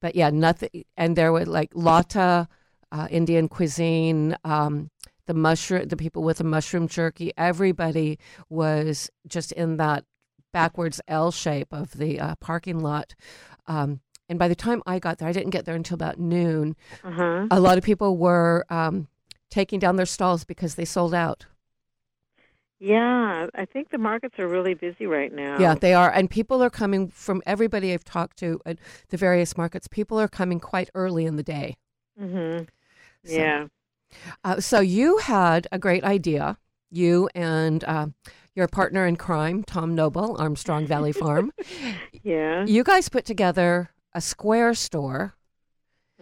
but 0.00 0.16
yeah, 0.16 0.30
nothing. 0.30 0.84
And 0.96 1.16
there 1.16 1.32
were 1.32 1.44
like 1.44 1.70
Lata, 1.74 2.48
uh, 2.90 3.08
Indian 3.10 3.48
cuisine, 3.48 4.36
um, 4.44 4.90
the 5.26 5.34
mushroom, 5.34 5.88
the 5.88 5.96
people 5.96 6.22
with 6.22 6.38
the 6.38 6.44
mushroom 6.44 6.88
jerky. 6.88 7.32
Everybody 7.36 8.18
was 8.48 9.10
just 9.26 9.52
in 9.52 9.76
that 9.76 10.04
backwards 10.52 11.00
L 11.08 11.30
shape 11.30 11.72
of 11.72 11.96
the 11.96 12.20
uh, 12.20 12.34
parking 12.36 12.80
lot. 12.80 13.14
Um, 13.66 14.00
and 14.28 14.38
by 14.38 14.48
the 14.48 14.54
time 14.54 14.82
I 14.86 14.98
got 14.98 15.18
there, 15.18 15.28
I 15.28 15.32
didn't 15.32 15.50
get 15.50 15.64
there 15.64 15.74
until 15.74 15.94
about 15.94 16.18
noon. 16.18 16.76
Uh-huh. 17.04 17.46
A 17.50 17.60
lot 17.60 17.78
of 17.78 17.84
people 17.84 18.16
were 18.16 18.64
um, 18.70 19.08
taking 19.50 19.78
down 19.78 19.96
their 19.96 20.06
stalls 20.06 20.44
because 20.44 20.74
they 20.74 20.84
sold 20.84 21.14
out. 21.14 21.46
Yeah, 22.84 23.46
I 23.54 23.64
think 23.64 23.90
the 23.90 23.98
markets 23.98 24.40
are 24.40 24.48
really 24.48 24.74
busy 24.74 25.06
right 25.06 25.32
now. 25.32 25.56
Yeah, 25.60 25.76
they 25.76 25.94
are. 25.94 26.10
And 26.10 26.28
people 26.28 26.60
are 26.64 26.70
coming 26.70 27.06
from 27.08 27.40
everybody 27.46 27.92
I've 27.92 28.02
talked 28.02 28.38
to 28.38 28.60
at 28.66 28.78
the 29.10 29.16
various 29.16 29.56
markets. 29.56 29.86
People 29.86 30.18
are 30.18 30.26
coming 30.26 30.58
quite 30.58 30.90
early 30.92 31.24
in 31.24 31.36
the 31.36 31.44
day. 31.44 31.76
Mm-hmm. 32.20 32.64
So- 33.24 33.36
Yeah. 33.36 33.66
Uh, 34.44 34.60
so 34.60 34.80
you 34.80 35.18
had 35.18 35.68
a 35.70 35.78
great 35.78 36.02
idea, 36.02 36.58
you 36.90 37.30
and 37.36 37.84
uh, 37.84 38.08
your 38.54 38.66
partner 38.66 39.06
in 39.06 39.14
crime, 39.16 39.62
Tom 39.62 39.94
Noble, 39.94 40.36
Armstrong 40.40 40.84
Valley 40.84 41.12
Farm. 41.22 41.52
Yeah. 42.24 42.66
You 42.66 42.82
guys 42.84 43.08
put 43.08 43.24
together 43.24 43.90
a 44.12 44.20
Square 44.20 44.74
store, 44.74 45.34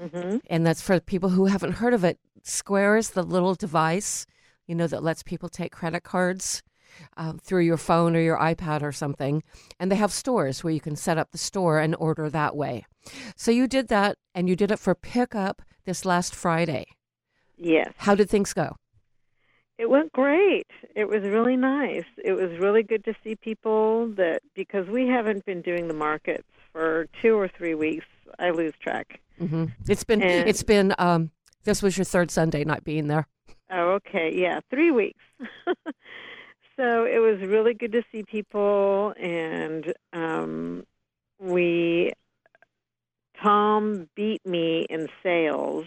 Mhm. 0.01 0.41
and 0.49 0.65
that's 0.67 0.83
for 0.83 1.01
people 1.01 1.31
who 1.31 1.47
haven't 1.47 1.73
heard 1.81 1.95
of 1.95 2.05
it. 2.05 2.19
Square 2.45 2.99
is 2.99 3.11
the 3.11 3.23
little 3.25 3.55
device, 3.55 4.25
you 4.71 4.77
know, 4.77 4.87
that 4.87 5.03
lets 5.03 5.25
people 5.25 5.49
take 5.49 5.73
credit 5.73 6.05
cards 6.05 6.63
um, 7.17 7.39
through 7.39 7.63
your 7.63 7.77
phone 7.77 8.15
or 8.15 8.21
your 8.21 8.39
iPad 8.39 8.83
or 8.83 8.93
something. 8.93 9.43
And 9.81 9.91
they 9.91 9.97
have 9.97 10.13
stores 10.13 10.63
where 10.63 10.73
you 10.73 10.81
can 10.81 10.95
set 10.95 11.19
up 11.19 11.33
the 11.33 11.39
store 11.39 11.81
and 11.81 11.97
order 11.99 12.31
that 12.31 12.55
way. 12.55 12.87
So 13.35 13.51
you 13.51 13.67
did 13.67 13.89
that, 13.89 14.17
and 14.33 14.49
you 14.49 14.55
did 14.55 14.71
it 14.71 14.79
for 14.79 14.95
pickup 14.95 15.61
this 15.87 16.05
last 16.05 16.37
Friday. 16.37 16.87
Yes. 17.57 17.93
How 17.97 18.15
did 18.15 18.31
things 18.31 18.53
go? 18.53 18.77
It 19.77 19.91
went 19.91 20.13
great. 20.13 20.69
It 20.95 21.09
was 21.09 21.23
really 21.25 21.57
nice. 21.57 22.05
It 22.25 22.35
was 22.35 22.57
really 22.61 22.85
good 22.85 23.05
to 23.07 23.15
see 23.25 23.35
people 23.35 24.07
that 24.15 24.41
because 24.55 24.87
we 24.87 25.09
haven't 25.09 25.45
been 25.47 25.63
doing 25.63 25.89
the 25.89 25.95
markets 25.95 26.47
for 26.73 27.09
two 27.21 27.35
or 27.37 27.49
three 27.49 27.75
weeks. 27.75 28.07
I 28.39 28.51
lose 28.51 28.75
track. 28.81 29.19
hmm 29.39 29.65
It's 29.89 30.05
been 30.05 30.23
And- 30.23 30.49
it's 30.49 30.63
been 30.63 30.95
um 30.99 31.33
this 31.65 31.83
was 31.83 31.99
your 31.99 32.05
third 32.07 32.31
Sunday 32.31 32.63
not 32.65 32.85
being 32.85 33.09
there. 33.09 33.27
Oh, 33.71 33.91
okay. 33.93 34.33
Yeah, 34.35 34.61
three 34.71 34.91
weeks. 34.91 35.21
so 36.77 37.05
it 37.05 37.19
was 37.21 37.41
really 37.41 37.75
good 37.75 37.93
to 37.93 38.03
see 38.11 38.23
people, 38.23 39.15
and 39.19 39.93
um, 40.13 40.85
we. 41.39 42.13
Tom 43.43 44.09
beat 44.15 44.45
me 44.45 44.87
in 44.91 45.09
sales, 45.23 45.87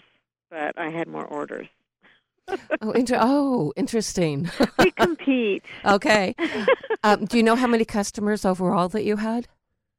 but 0.50 0.76
I 0.76 0.90
had 0.90 1.06
more 1.08 1.24
orders. 1.24 1.68
Oh, 2.82 2.90
inter- 2.90 3.18
oh, 3.20 3.72
interesting. 3.76 4.50
We 4.78 4.90
compete. 4.90 5.64
okay. 5.84 6.34
Um, 7.02 7.24
do 7.24 7.38
you 7.38 7.42
know 7.42 7.56
how 7.56 7.66
many 7.66 7.84
customers 7.86 8.44
overall 8.44 8.88
that 8.90 9.04
you 9.04 9.16
had? 9.16 9.48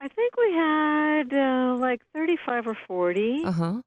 I 0.01 0.07
think 0.09 0.38
we 0.38 0.51
had 0.53 1.33
uh, 1.33 1.75
like 1.77 2.01
35 2.13 2.67
or 2.67 2.77
40. 2.88 3.43
Uh 3.45 3.51
huh. 3.51 3.81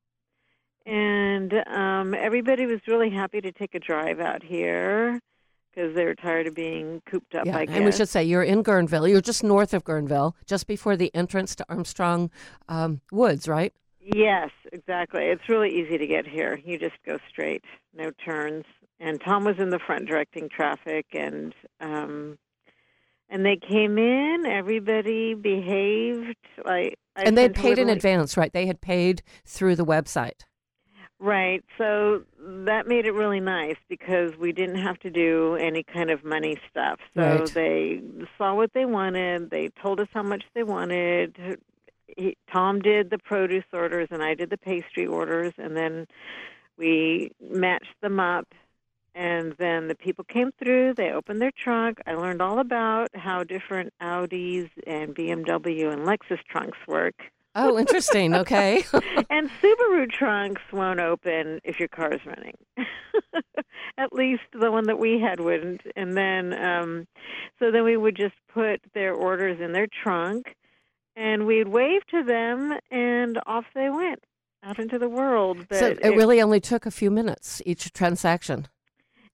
And 0.88 1.52
um, 1.66 2.14
everybody 2.14 2.64
was 2.64 2.80
really 2.86 3.10
happy 3.10 3.42
to 3.42 3.52
take 3.52 3.74
a 3.74 3.78
drive 3.78 4.20
out 4.20 4.42
here 4.42 5.20
because 5.70 5.94
they 5.94 6.06
were 6.06 6.14
tired 6.14 6.46
of 6.46 6.54
being 6.54 7.02
cooped 7.04 7.34
up. 7.34 7.44
Yeah, 7.44 7.58
and 7.68 7.84
we 7.84 7.92
should 7.92 8.08
say 8.08 8.24
you're 8.24 8.42
in 8.42 8.64
Guerneville. 8.64 9.08
You're 9.08 9.20
just 9.20 9.44
north 9.44 9.74
of 9.74 9.84
Guerneville, 9.84 10.32
just 10.46 10.66
before 10.66 10.96
the 10.96 11.14
entrance 11.14 11.54
to 11.56 11.66
Armstrong 11.68 12.30
um, 12.68 13.02
Woods, 13.12 13.46
right? 13.46 13.74
Yes, 14.00 14.50
exactly. 14.72 15.24
It's 15.24 15.46
really 15.48 15.68
easy 15.68 15.98
to 15.98 16.06
get 16.06 16.26
here. 16.26 16.58
You 16.64 16.78
just 16.78 16.96
go 17.04 17.18
straight, 17.28 17.64
no 17.94 18.10
turns. 18.24 18.64
And 18.98 19.20
Tom 19.20 19.44
was 19.44 19.58
in 19.58 19.68
the 19.68 19.78
front 19.78 20.08
directing 20.08 20.48
traffic, 20.48 21.06
and 21.12 21.54
um, 21.80 22.38
and 23.28 23.44
they 23.44 23.56
came 23.56 23.98
in. 23.98 24.46
Everybody 24.46 25.34
behaved 25.34 26.38
like. 26.64 26.98
I 27.14 27.24
and 27.24 27.36
they 27.36 27.50
paid 27.50 27.78
in 27.78 27.90
advance, 27.90 28.38
right? 28.38 28.52
They 28.52 28.66
had 28.66 28.80
paid 28.80 29.22
through 29.44 29.76
the 29.76 29.84
website. 29.84 30.44
Right. 31.20 31.64
So 31.76 32.22
that 32.40 32.86
made 32.86 33.04
it 33.04 33.12
really 33.12 33.40
nice 33.40 33.76
because 33.88 34.36
we 34.36 34.52
didn't 34.52 34.76
have 34.78 34.98
to 35.00 35.10
do 35.10 35.56
any 35.56 35.82
kind 35.82 36.10
of 36.10 36.24
money 36.24 36.58
stuff. 36.70 37.00
So 37.14 37.22
Right. 37.22 37.46
they 37.46 38.00
saw 38.36 38.54
what 38.54 38.72
they 38.72 38.84
wanted. 38.84 39.50
They 39.50 39.68
told 39.82 39.98
us 40.00 40.08
how 40.14 40.22
much 40.22 40.44
they 40.54 40.62
wanted. 40.62 41.60
He, 42.16 42.36
Tom 42.52 42.80
did 42.80 43.10
the 43.10 43.18
produce 43.18 43.64
orders 43.72 44.08
and 44.12 44.22
I 44.22 44.34
did 44.34 44.50
the 44.50 44.56
pastry 44.56 45.06
orders, 45.06 45.52
and 45.58 45.76
then 45.76 46.06
we 46.76 47.32
matched 47.40 48.00
them 48.00 48.20
up. 48.20 48.46
And 49.14 49.54
then 49.58 49.88
the 49.88 49.96
people 49.96 50.22
came 50.22 50.52
through. 50.52 50.94
They 50.94 51.10
opened 51.10 51.42
their 51.42 51.50
trunk. 51.50 52.00
I 52.06 52.14
learned 52.14 52.40
all 52.40 52.60
about 52.60 53.08
how 53.16 53.42
different 53.42 53.92
Audis 54.00 54.70
and 54.86 55.12
BMW 55.12 55.92
and 55.92 56.02
Lexus 56.06 56.38
trunks 56.48 56.78
work. 56.86 57.16
Oh, 57.58 57.78
interesting. 57.78 58.34
Okay. 58.34 58.84
and 59.30 59.50
Subaru 59.60 60.10
trunks 60.10 60.62
won't 60.72 61.00
open 61.00 61.60
if 61.64 61.78
your 61.78 61.88
car's 61.88 62.20
running. 62.24 62.56
At 63.98 64.12
least 64.12 64.42
the 64.52 64.70
one 64.70 64.84
that 64.84 64.98
we 64.98 65.20
had 65.20 65.40
wouldn't. 65.40 65.82
And 65.96 66.16
then, 66.16 66.52
um, 66.54 67.08
so 67.58 67.70
then 67.70 67.84
we 67.84 67.96
would 67.96 68.16
just 68.16 68.36
put 68.48 68.80
their 68.94 69.12
orders 69.12 69.60
in 69.60 69.72
their 69.72 69.88
trunk, 70.02 70.54
and 71.16 71.46
we'd 71.46 71.68
wave 71.68 72.06
to 72.12 72.22
them, 72.22 72.78
and 72.90 73.38
off 73.46 73.64
they 73.74 73.90
went 73.90 74.22
out 74.62 74.78
into 74.78 74.98
the 74.98 75.08
world. 75.08 75.66
But 75.68 75.78
so 75.78 75.86
it 76.00 76.16
really 76.16 76.40
only 76.40 76.60
took 76.60 76.86
a 76.86 76.90
few 76.90 77.10
minutes 77.10 77.60
each 77.66 77.92
transaction. 77.92 78.68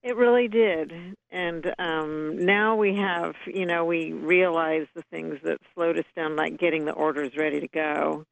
It 0.05 0.15
really 0.15 0.47
did. 0.47 0.93
And 1.31 1.73
um, 1.79 2.45
now 2.45 2.75
we 2.75 2.95
have, 2.95 3.33
you 3.47 3.65
know, 3.65 3.85
we 3.85 4.13
realize 4.13 4.85
the 4.93 5.01
things 5.09 5.39
that 5.43 5.57
slowed 5.73 5.97
us 5.97 6.05
down, 6.15 6.35
like 6.35 6.59
getting 6.59 6.85
the 6.85 6.91
orders 6.91 7.35
ready 7.35 7.59
to 7.59 7.67
go. 7.67 8.23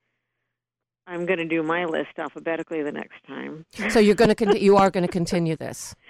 I'm 1.08 1.26
going 1.26 1.40
to 1.40 1.48
do 1.48 1.64
my 1.64 1.86
list 1.86 2.12
alphabetically 2.20 2.84
the 2.84 2.92
next 2.92 3.26
time. 3.28 3.66
So 3.90 4.00
you're 4.00 4.14
going 4.14 4.30
to 4.30 4.36
con- 4.36 4.56
you 4.56 4.78
are 4.78 4.92
going 4.92 5.06
to 5.06 5.12
continue 5.12 5.56
this. 5.56 5.96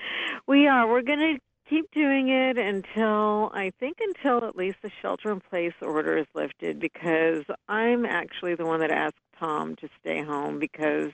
We 0.45 0.67
are. 0.67 0.89
We're 0.89 1.03
going 1.03 1.37
to 1.37 1.39
keep 1.69 1.89
doing 1.91 2.27
it 2.27 2.57
until 2.57 3.49
I 3.53 3.71
think 3.79 3.99
until 4.01 4.45
at 4.45 4.57
least 4.57 4.79
the 4.83 4.91
shelter 5.01 5.31
in 5.31 5.39
place 5.39 5.71
order 5.81 6.17
is 6.17 6.25
lifted 6.35 6.81
because 6.81 7.45
I'm 7.69 8.05
actually 8.05 8.55
the 8.55 8.65
one 8.65 8.81
that 8.81 8.91
asked 8.91 9.15
Tom 9.39 9.77
to 9.77 9.87
stay 10.01 10.21
home 10.21 10.59
because 10.59 11.13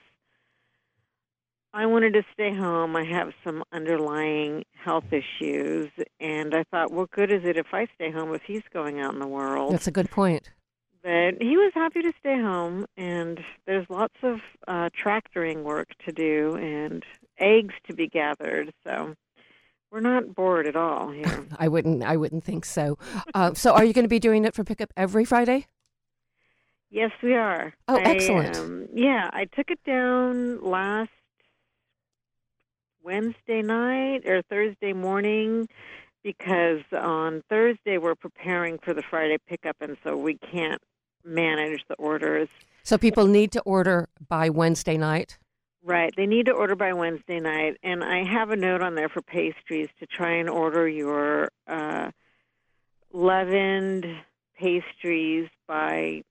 I 1.74 1.86
wanted 1.86 2.14
to 2.14 2.24
stay 2.34 2.54
home. 2.54 2.96
I 2.96 3.04
have 3.06 3.32
some 3.44 3.64
underlying 3.72 4.64
health 4.74 5.12
issues, 5.12 5.90
and 6.20 6.56
I 6.56 6.64
thought, 6.64 6.92
what 6.92 7.12
good 7.12 7.32
is 7.32 7.46
it 7.46 7.58
if 7.58 7.68
I 7.74 7.88
stay 7.96 8.12
home 8.12 8.34
if 8.34 8.42
he's 8.42 8.64
going 8.74 9.00
out 9.00 9.14
in 9.14 9.20
the 9.20 9.28
world? 9.28 9.74
That's 9.74 9.88
a 9.88 9.92
good 9.92 10.10
point. 10.10 10.50
But 11.04 11.42
he 11.42 11.56
was 11.58 11.72
happy 11.76 12.02
to 12.02 12.12
stay 12.20 12.40
home, 12.42 12.86
and 12.98 13.40
there's 13.66 13.86
lots 13.90 14.16
of 14.24 14.40
uh, 14.68 14.90
tractoring 14.94 15.64
work 15.64 15.90
to 16.06 16.12
do 16.12 16.56
and 16.56 17.06
eggs 17.38 17.76
to 17.88 17.94
be 17.94 18.08
gathered. 18.08 18.74
So 18.84 19.16
we're 19.92 20.02
not 20.02 20.36
bored 20.36 20.68
at 20.68 20.76
all 20.76 21.12
here. 21.12 21.46
I 21.58 21.68
wouldn't. 21.68 22.04
I 22.04 22.18
wouldn't 22.18 22.44
think 22.44 22.66
so. 22.66 22.98
Uh, 23.34 23.54
so, 23.54 23.74
are 23.74 23.86
you 23.86 23.94
going 23.94 24.04
to 24.06 24.10
be 24.10 24.20
doing 24.20 24.44
it 24.44 24.54
for 24.54 24.64
pickup 24.64 24.92
every 24.98 25.24
Friday? 25.24 25.68
yes, 26.90 27.12
we 27.22 27.36
are. 27.36 27.74
Oh, 27.88 27.98
I, 27.98 28.02
excellent. 28.02 28.58
um, 28.58 28.88
yeah, 28.94 29.30
I 29.32 29.46
took 29.46 29.70
it 29.70 29.80
down 29.86 30.62
last 30.64 31.12
Wednesday 33.04 33.62
night 33.62 34.28
or 34.28 34.42
Thursday 34.44 34.94
morning 34.94 35.68
because 36.24 36.82
on 36.92 37.44
Thursday 37.50 37.98
we're 37.98 38.16
preparing 38.16 38.78
for 38.80 38.94
the 38.94 39.02
Friday 39.02 39.38
pickup, 39.48 39.78
and 39.82 39.98
so 40.04 40.18
we 40.18 40.36
can't 40.36 40.82
manage 41.24 41.84
the 41.88 41.96
orders. 41.96 42.50
So, 42.84 42.98
people 42.98 43.28
need 43.28 43.52
to 43.54 43.62
order 43.62 44.10
by 44.28 44.50
Wednesday 44.50 44.98
night. 44.98 45.38
Right. 45.84 46.14
They 46.16 46.26
need 46.26 46.48
to 46.48 46.52
order 46.52 46.76
by 46.76 46.94
Wednesday 46.94 47.40
night. 47.40 47.78
And 47.84 48.04
I 48.04 48.24
have 48.24 48.50
a 48.50 48.56
note 48.56 48.82
on 48.82 48.96
there 48.96 49.10
for 49.10 49.22
pastries 49.22 49.88
to 50.00 50.06
try 50.06 50.32
and 50.32 50.50
order 50.50 50.88
your 50.88 51.50
uh, 51.68 52.12
leavened 53.14 54.06
pastries 54.58 55.48
by 55.68 56.24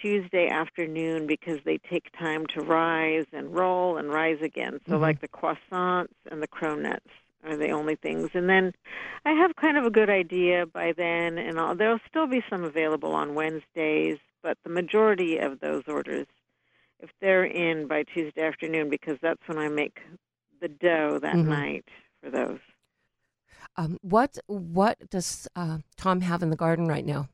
Tuesday 0.00 0.48
afternoon 0.48 1.26
because 1.26 1.58
they 1.64 1.78
take 1.78 2.10
time 2.18 2.46
to 2.54 2.60
rise 2.62 3.26
and 3.32 3.54
roll 3.54 3.96
and 3.96 4.08
rise 4.10 4.40
again. 4.42 4.80
So, 4.88 4.96
Mhm. 4.96 5.00
like 5.00 5.20
the 5.20 5.28
croissants 5.28 6.14
and 6.30 6.42
the 6.42 6.48
cronuts 6.48 7.00
are 7.44 7.56
the 7.56 7.70
only 7.70 7.96
things. 7.96 8.30
And 8.34 8.48
then 8.48 8.72
I 9.24 9.32
have 9.32 9.56
kind 9.56 9.76
of 9.76 9.84
a 9.84 9.90
good 9.90 10.10
idea 10.10 10.66
by 10.66 10.92
then, 10.92 11.38
and 11.38 11.58
I'll, 11.58 11.74
there'll 11.74 12.00
still 12.08 12.26
be 12.26 12.42
some 12.50 12.64
available 12.64 13.14
on 13.14 13.34
Wednesdays, 13.34 14.18
but 14.42 14.58
the 14.64 14.70
majority 14.70 15.38
of 15.38 15.60
those 15.60 15.84
orders 15.88 16.26
if 17.02 17.10
they're 17.20 17.44
in 17.44 17.86
by 17.86 18.02
Tuesday 18.02 18.42
afternoon 18.42 18.90
because 18.90 19.18
that's 19.22 19.40
when 19.46 19.58
I 19.58 19.68
make 19.68 20.00
the 20.60 20.68
dough 20.68 21.18
that 21.20 21.34
Mhm. 21.36 21.48
night 21.48 21.88
for 22.22 22.30
those. 22.30 22.58
Um, 23.76 23.98
what 24.02 24.38
What 24.46 25.08
does 25.10 25.48
uh, 25.56 25.78
Tom 25.96 26.20
have 26.20 26.42
in 26.42 26.50
the 26.50 26.56
garden 26.56 26.86
right 26.86 27.04
now? 27.06 27.28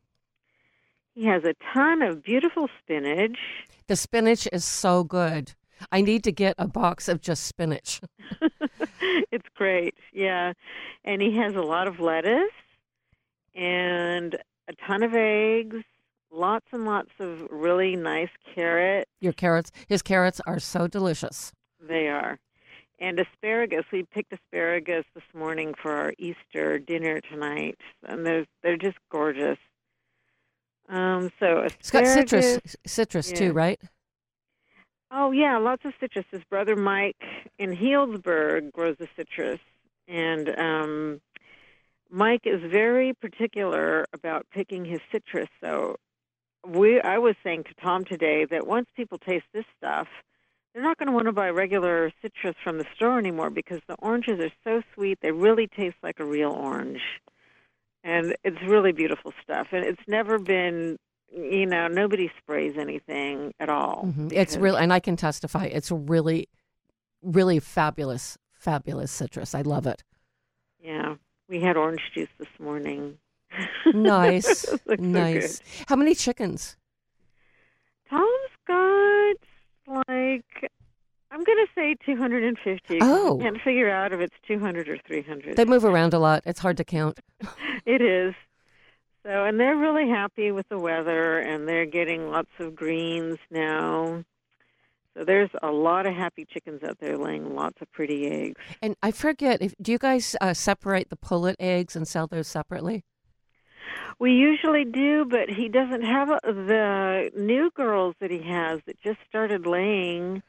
He 1.17 1.25
has 1.25 1.45
a 1.45 1.55
ton 1.73 2.03
of 2.03 2.23
beautiful 2.23 2.69
spinach. 2.79 3.39
The 3.87 3.97
spinach 3.97 4.47
is 4.53 4.67
so 4.67 5.03
good. 5.03 5.55
I 5.91 6.03
need 6.03 6.23
to 6.25 6.31
get 6.31 6.55
a 6.59 6.69
box 6.69 7.09
of 7.09 7.23
just 7.23 7.45
spinach. 7.45 8.03
it's 9.33 9.49
great. 9.55 9.95
Yeah. 10.12 10.53
And 11.07 11.23
he 11.23 11.35
has 11.39 11.55
a 11.55 11.62
lot 11.62 11.89
of 11.89 12.01
lettuce 12.01 12.53
and 13.55 14.37
a 14.69 14.75
ton 14.87 15.03
of 15.03 15.14
eggs, 15.14 15.83
lots 16.31 16.67
and 16.71 16.85
lots 16.85 17.12
of 17.19 17.49
really 17.51 17.97
nice 17.97 18.29
carrot. 18.55 19.09
Your 19.23 19.33
carrots, 19.33 19.73
his 19.89 20.03
carrots 20.03 20.43
are 20.47 20.61
so 20.61 20.87
delicious. 20.87 21.51
They 21.81 22.09
are. 22.09 22.39
And 22.99 23.19
asparagus. 23.19 23.87
We 23.91 24.03
picked 24.03 24.35
asparagus 24.35 25.07
this 25.14 25.25
morning 25.33 25.73
for 25.81 25.93
our 25.93 26.12
Easter 26.19 26.79
dinner 26.79 27.23
tonight, 27.23 27.79
and 28.03 28.27
they're 28.27 28.47
they're 28.62 28.77
just 28.77 28.99
gorgeous. 29.11 29.59
Um, 30.89 31.30
so 31.41 31.61
It's 31.61 31.91
got 31.91 32.07
citrus, 32.07 32.76
citrus 32.87 33.30
Yeah. 33.30 33.39
too, 33.39 33.53
right? 33.53 33.80
Oh 35.11 35.30
yeah, 35.30 35.57
lots 35.59 35.84
of 35.84 35.95
citrus. 36.01 36.26
His 36.30 36.45
brother 36.45 36.76
Mike 36.76 37.22
in 37.59 37.74
Healdsburg 37.76 38.72
grows 38.72 38.97
the 38.99 39.09
citrus, 39.16 39.61
and 40.09 40.49
um, 40.59 41.20
Mike 42.11 42.43
is 42.45 42.61
very 42.62 43.12
particular 43.14 44.05
about 44.12 44.47
picking 44.51 44.84
his 44.84 45.01
citrus. 45.12 45.49
So 45.61 45.97
we, 46.66 47.01
I 47.01 47.18
was 47.18 47.37
saying 47.45 47.64
to 47.64 47.74
Tom 47.74 48.05
today 48.05 48.45
that 48.47 48.66
once 48.66 48.89
people 48.97 49.18
taste 49.18 49.47
this 49.53 49.64
stuff, 49.76 50.09
they're 50.74 50.82
not 50.82 50.99
going 50.99 51.07
to 51.07 51.12
want 51.12 51.26
to 51.26 51.32
buy 51.32 51.49
regular 51.51 52.12
citrus 52.20 52.55
from 52.62 52.78
the 52.78 52.87
store 52.95 53.18
anymore 53.18 53.51
because 53.51 53.80
the 53.87 53.95
oranges 54.01 54.41
are 54.41 54.53
so 54.64 54.82
sweet. 54.95 55.18
They 55.22 55.32
really 55.32 55.68
taste 55.68 55.97
like 56.03 56.20
a 56.20 56.24
real 56.24 56.51
orange, 56.51 57.01
and 58.07 58.36
it's 58.44 58.62
really 58.62 58.92
beautiful 58.92 59.32
stuff. 59.42 59.66
And 59.72 59.84
it's 59.84 60.02
never 60.07 60.38
been. 60.38 60.96
You 61.28 61.66
know, 61.66 61.88
nobody 61.88 62.30
sprays 62.38 62.74
anything 62.78 63.52
at 63.59 63.68
all. 63.68 64.04
Mhm. 64.07 64.32
It's 64.32 64.57
real, 64.57 64.76
and 64.76 64.92
I 64.92 65.00
can 65.00 65.16
testify. 65.16 65.64
It's 65.64 65.90
really, 65.90 66.48
really 67.20 67.59
fabulous, 67.59 68.38
fabulous 68.52 69.11
citrus. 69.11 69.52
I 69.54 69.62
love 69.62 69.86
it. 69.88 70.04
Yeah, 70.80 71.16
we 71.48 71.61
had 71.61 71.76
orange 71.76 72.00
juice 72.14 72.30
this 72.38 72.48
morning. 72.61 73.18
Nice, 73.92 74.70
looks 74.86 75.02
so 75.02 75.09
nice. 75.09 75.61
How 75.88 75.96
many 75.96 76.14
chickens? 76.14 76.76
Tom's 78.09 78.57
got 78.66 79.36
like 80.09 80.70
I'm 81.37 81.45
gonna 81.45 81.66
say 81.74 81.95
250. 82.07 82.99
Oh. 83.03 83.39
I 83.39 83.43
can't 83.43 83.61
figure 83.61 83.91
out 83.91 84.11
if 84.14 84.20
it's 84.20 84.34
200 84.49 84.89
or 84.89 84.97
300. 84.97 85.55
They 85.55 85.66
move 85.66 85.84
around 85.84 86.14
a 86.14 86.18
lot. 86.18 86.43
It's 86.47 86.61
hard 86.61 86.78
to 86.78 86.84
count. 86.84 87.20
It 87.84 88.03
is. 88.03 88.34
So, 89.22 89.45
and 89.45 89.61
they're 89.61 89.76
really 89.76 90.09
happy 90.09 90.51
with 90.51 90.68
the 90.68 90.78
weather, 90.78 91.39
and 91.39 91.68
they're 91.68 91.87
getting 91.87 92.32
lots 92.32 92.51
of 92.59 92.74
greens 92.74 93.39
now. 93.49 94.24
So 95.14 95.22
there's 95.22 95.51
a 95.62 95.70
lot 95.70 96.05
of 96.05 96.14
happy 96.14 96.45
chickens 96.45 96.82
out 96.82 96.99
there 96.99 97.16
laying 97.16 97.55
lots 97.55 97.80
of 97.80 97.93
pretty 97.93 98.26
eggs. 98.26 98.61
And 98.82 98.97
I 99.05 99.12
forget 99.12 99.62
if 99.62 99.72
do 99.80 99.93
you 99.93 99.99
guys 99.99 100.34
uh, 100.41 100.53
separate 100.53 101.11
the 101.11 101.16
pullet 101.16 101.55
eggs 101.61 101.95
and 101.95 102.09
sell 102.09 102.26
those 102.26 102.49
separately? 102.49 103.05
We 104.18 104.32
usually 104.32 104.84
do, 104.84 105.24
but 105.24 105.49
he 105.49 105.68
doesn't 105.68 106.03
have 106.03 106.28
a, 106.30 106.41
the 106.43 107.30
new 107.37 107.70
girls 107.70 108.16
that 108.18 108.32
he 108.32 108.43
has 108.43 108.80
that 108.87 109.01
just 109.01 109.20
started 109.28 109.64
laying. 109.64 110.43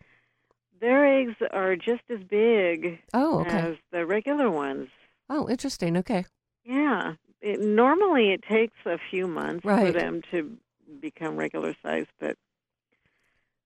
Their 0.80 1.05
eggs 1.05 1.36
are 1.51 1.75
just 1.75 2.03
as 2.09 2.19
big 2.23 2.99
Oh, 3.13 3.39
okay. 3.41 3.57
as 3.57 3.75
the 3.91 4.05
regular 4.05 4.49
ones. 4.51 4.89
Oh, 5.30 5.49
interesting. 5.49 5.97
Okay. 5.97 6.25
Yeah. 6.63 7.13
It, 7.41 7.59
normally 7.61 8.32
it 8.32 8.43
takes 8.43 8.78
a 8.86 8.97
few 9.09 9.28
months 9.28 9.63
for 9.63 9.91
them 9.91 10.21
to 10.32 10.57
become 11.01 11.36
regular 11.38 11.75
size, 11.84 12.05
but 12.19 12.36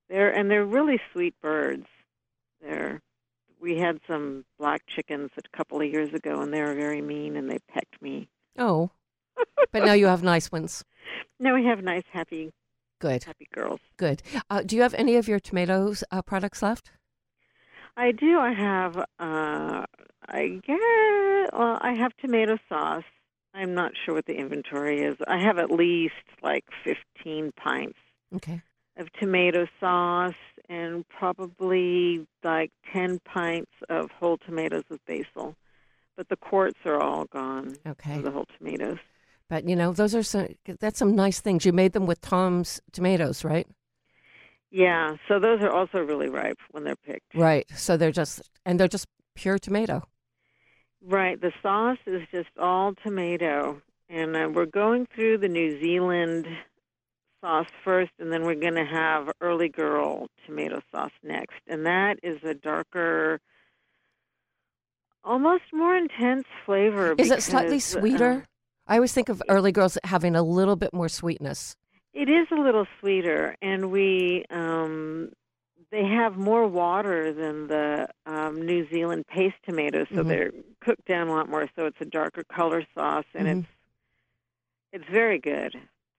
they're 0.09 0.29
and 0.31 0.49
they're 0.51 0.65
really 0.65 0.99
sweet 1.11 1.33
birds. 1.41 1.85
They're 2.61 3.01
we 3.61 3.77
had 3.77 3.99
some 4.07 4.43
black 4.59 4.81
chickens 4.87 5.29
a 5.37 5.57
couple 5.57 5.79
of 5.81 5.87
years 5.87 6.13
ago 6.13 6.41
and 6.41 6.51
they 6.53 6.61
were 6.61 6.73
very 6.73 7.01
mean 7.01 7.35
and 7.35 7.49
they 7.49 7.59
pecked 7.71 8.01
me. 8.01 8.27
Oh, 8.57 8.89
but 9.71 9.85
now 9.85 9.93
you 9.93 10.07
have 10.07 10.23
nice 10.23 10.51
ones. 10.51 10.83
Now 11.39 11.55
we 11.55 11.65
have 11.65 11.83
nice 11.83 12.03
happy 12.11 12.51
Good, 12.99 13.23
happy 13.23 13.47
girls. 13.51 13.79
good. 13.97 14.21
Uh, 14.51 14.61
do 14.63 14.75
you 14.75 14.83
have 14.83 14.93
any 14.93 15.15
of 15.15 15.27
your 15.27 15.39
tomatoes 15.39 16.03
uh, 16.11 16.21
products 16.21 16.61
left? 16.61 16.91
I 17.97 18.11
do. 18.11 18.39
I 18.39 18.53
have. 18.53 18.97
Uh, 19.19 19.85
I 20.27 20.59
get. 20.65 21.53
Well, 21.53 21.77
I 21.81 21.93
have 21.97 22.15
tomato 22.17 22.57
sauce. 22.69 23.03
I'm 23.53 23.73
not 23.73 23.91
sure 24.05 24.15
what 24.15 24.25
the 24.25 24.35
inventory 24.37 25.01
is. 25.01 25.17
I 25.27 25.37
have 25.39 25.57
at 25.57 25.69
least 25.71 26.13
like 26.41 26.63
15 26.85 27.51
pints 27.57 27.97
Okay. 28.33 28.61
of 28.95 29.11
tomato 29.13 29.67
sauce 29.79 30.33
and 30.69 31.05
probably 31.09 32.25
like 32.43 32.71
10 32.93 33.19
pints 33.25 33.71
of 33.89 34.09
whole 34.11 34.37
tomatoes 34.37 34.83
with 34.89 35.05
basil. 35.05 35.55
But 36.15 36.29
the 36.29 36.37
quarts 36.37 36.79
are 36.85 37.01
all 37.01 37.25
gone. 37.25 37.75
Okay. 37.85 38.21
The 38.21 38.31
whole 38.31 38.47
tomatoes. 38.57 38.99
But 39.49 39.67
you 39.67 39.75
know, 39.75 39.91
those 39.91 40.15
are 40.15 40.23
some. 40.23 40.47
That's 40.79 40.97
some 40.97 41.13
nice 41.13 41.41
things. 41.41 41.65
You 41.65 41.73
made 41.73 41.91
them 41.91 42.05
with 42.05 42.21
Tom's 42.21 42.79
tomatoes, 42.93 43.43
right? 43.43 43.67
Yeah. 44.71 45.17
So 45.27 45.39
those 45.39 45.59
are 45.61 45.69
also 45.69 45.99
really 45.99 46.29
ripe 46.29 46.59
when 46.71 46.85
they're. 46.85 46.95
Right. 47.33 47.65
So 47.75 47.97
they're 47.97 48.11
just 48.11 48.41
and 48.65 48.79
they're 48.79 48.87
just 48.87 49.07
pure 49.35 49.59
tomato. 49.59 50.03
Right. 51.03 51.39
The 51.39 51.51
sauce 51.61 51.97
is 52.05 52.21
just 52.31 52.49
all 52.59 52.93
tomato. 53.03 53.81
And 54.09 54.35
uh, 54.35 54.49
we're 54.53 54.65
going 54.65 55.07
through 55.15 55.37
the 55.37 55.47
New 55.47 55.81
Zealand 55.81 56.45
sauce 57.41 57.67
first, 57.83 58.11
and 58.19 58.31
then 58.31 58.43
we're 58.43 58.55
going 58.55 58.75
to 58.75 58.85
have 58.85 59.31
Early 59.39 59.69
Girl 59.69 60.27
tomato 60.45 60.81
sauce 60.91 61.11
next. 61.23 61.59
And 61.67 61.85
that 61.85 62.19
is 62.21 62.43
a 62.43 62.53
darker, 62.53 63.39
almost 65.23 65.63
more 65.73 65.95
intense 65.95 66.45
flavor. 66.65 67.15
Is 67.17 67.31
it 67.31 67.41
slightly 67.41 67.79
sweeter? 67.79 68.31
um, 68.31 68.43
I 68.87 68.95
always 68.95 69.13
think 69.13 69.29
of 69.29 69.41
early 69.47 69.71
girls 69.71 69.97
having 70.03 70.35
a 70.35 70.43
little 70.43 70.75
bit 70.75 70.93
more 70.93 71.09
sweetness. 71.09 71.75
It 72.13 72.29
is 72.29 72.47
a 72.51 72.55
little 72.55 72.85
sweeter, 72.99 73.55
and 73.61 73.91
we 73.91 74.43
um, 74.49 75.31
they 75.91 76.05
have 76.05 76.37
more 76.37 76.67
water 76.67 77.33
than 77.33 77.67
the 77.67 78.07
um, 78.25 78.61
New 78.65 78.87
Zealand 78.89 79.25
paste 79.27 79.57
tomatoes, 79.65 80.07
so 80.09 80.23
Mhm. 80.23 80.27
they're 80.27 80.51
cooked 80.79 81.05
down 81.05 81.27
a 81.27 81.31
lot 81.33 81.49
more. 81.49 81.69
So 81.75 81.85
it's 81.85 81.99
a 82.01 82.05
darker 82.05 82.43
color 82.43 82.85
sauce, 82.95 83.25
and 83.33 83.47
Mhm. 83.47 83.59
it's 83.59 83.67
it's 84.93 85.09
very 85.09 85.39
good, 85.39 85.73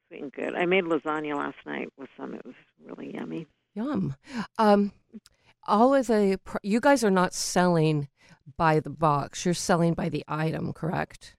sweet 0.08 0.22
and 0.22 0.32
good. 0.32 0.54
I 0.54 0.64
made 0.64 0.84
lasagna 0.84 1.34
last 1.36 1.58
night 1.66 1.88
with 1.98 2.08
some. 2.16 2.34
It 2.34 2.44
was 2.44 2.54
really 2.82 3.14
yummy. 3.14 3.46
Yum. 3.74 4.14
Um, 4.58 4.92
all 5.64 5.94
of 5.94 6.06
the 6.06 6.38
pr- 6.42 6.56
you 6.62 6.80
guys 6.80 7.04
are 7.04 7.10
not 7.10 7.34
selling 7.34 8.08
by 8.56 8.80
the 8.80 8.90
box. 8.90 9.44
You're 9.44 9.54
selling 9.54 9.94
by 9.94 10.08
the 10.08 10.24
item, 10.26 10.72
correct? 10.72 11.36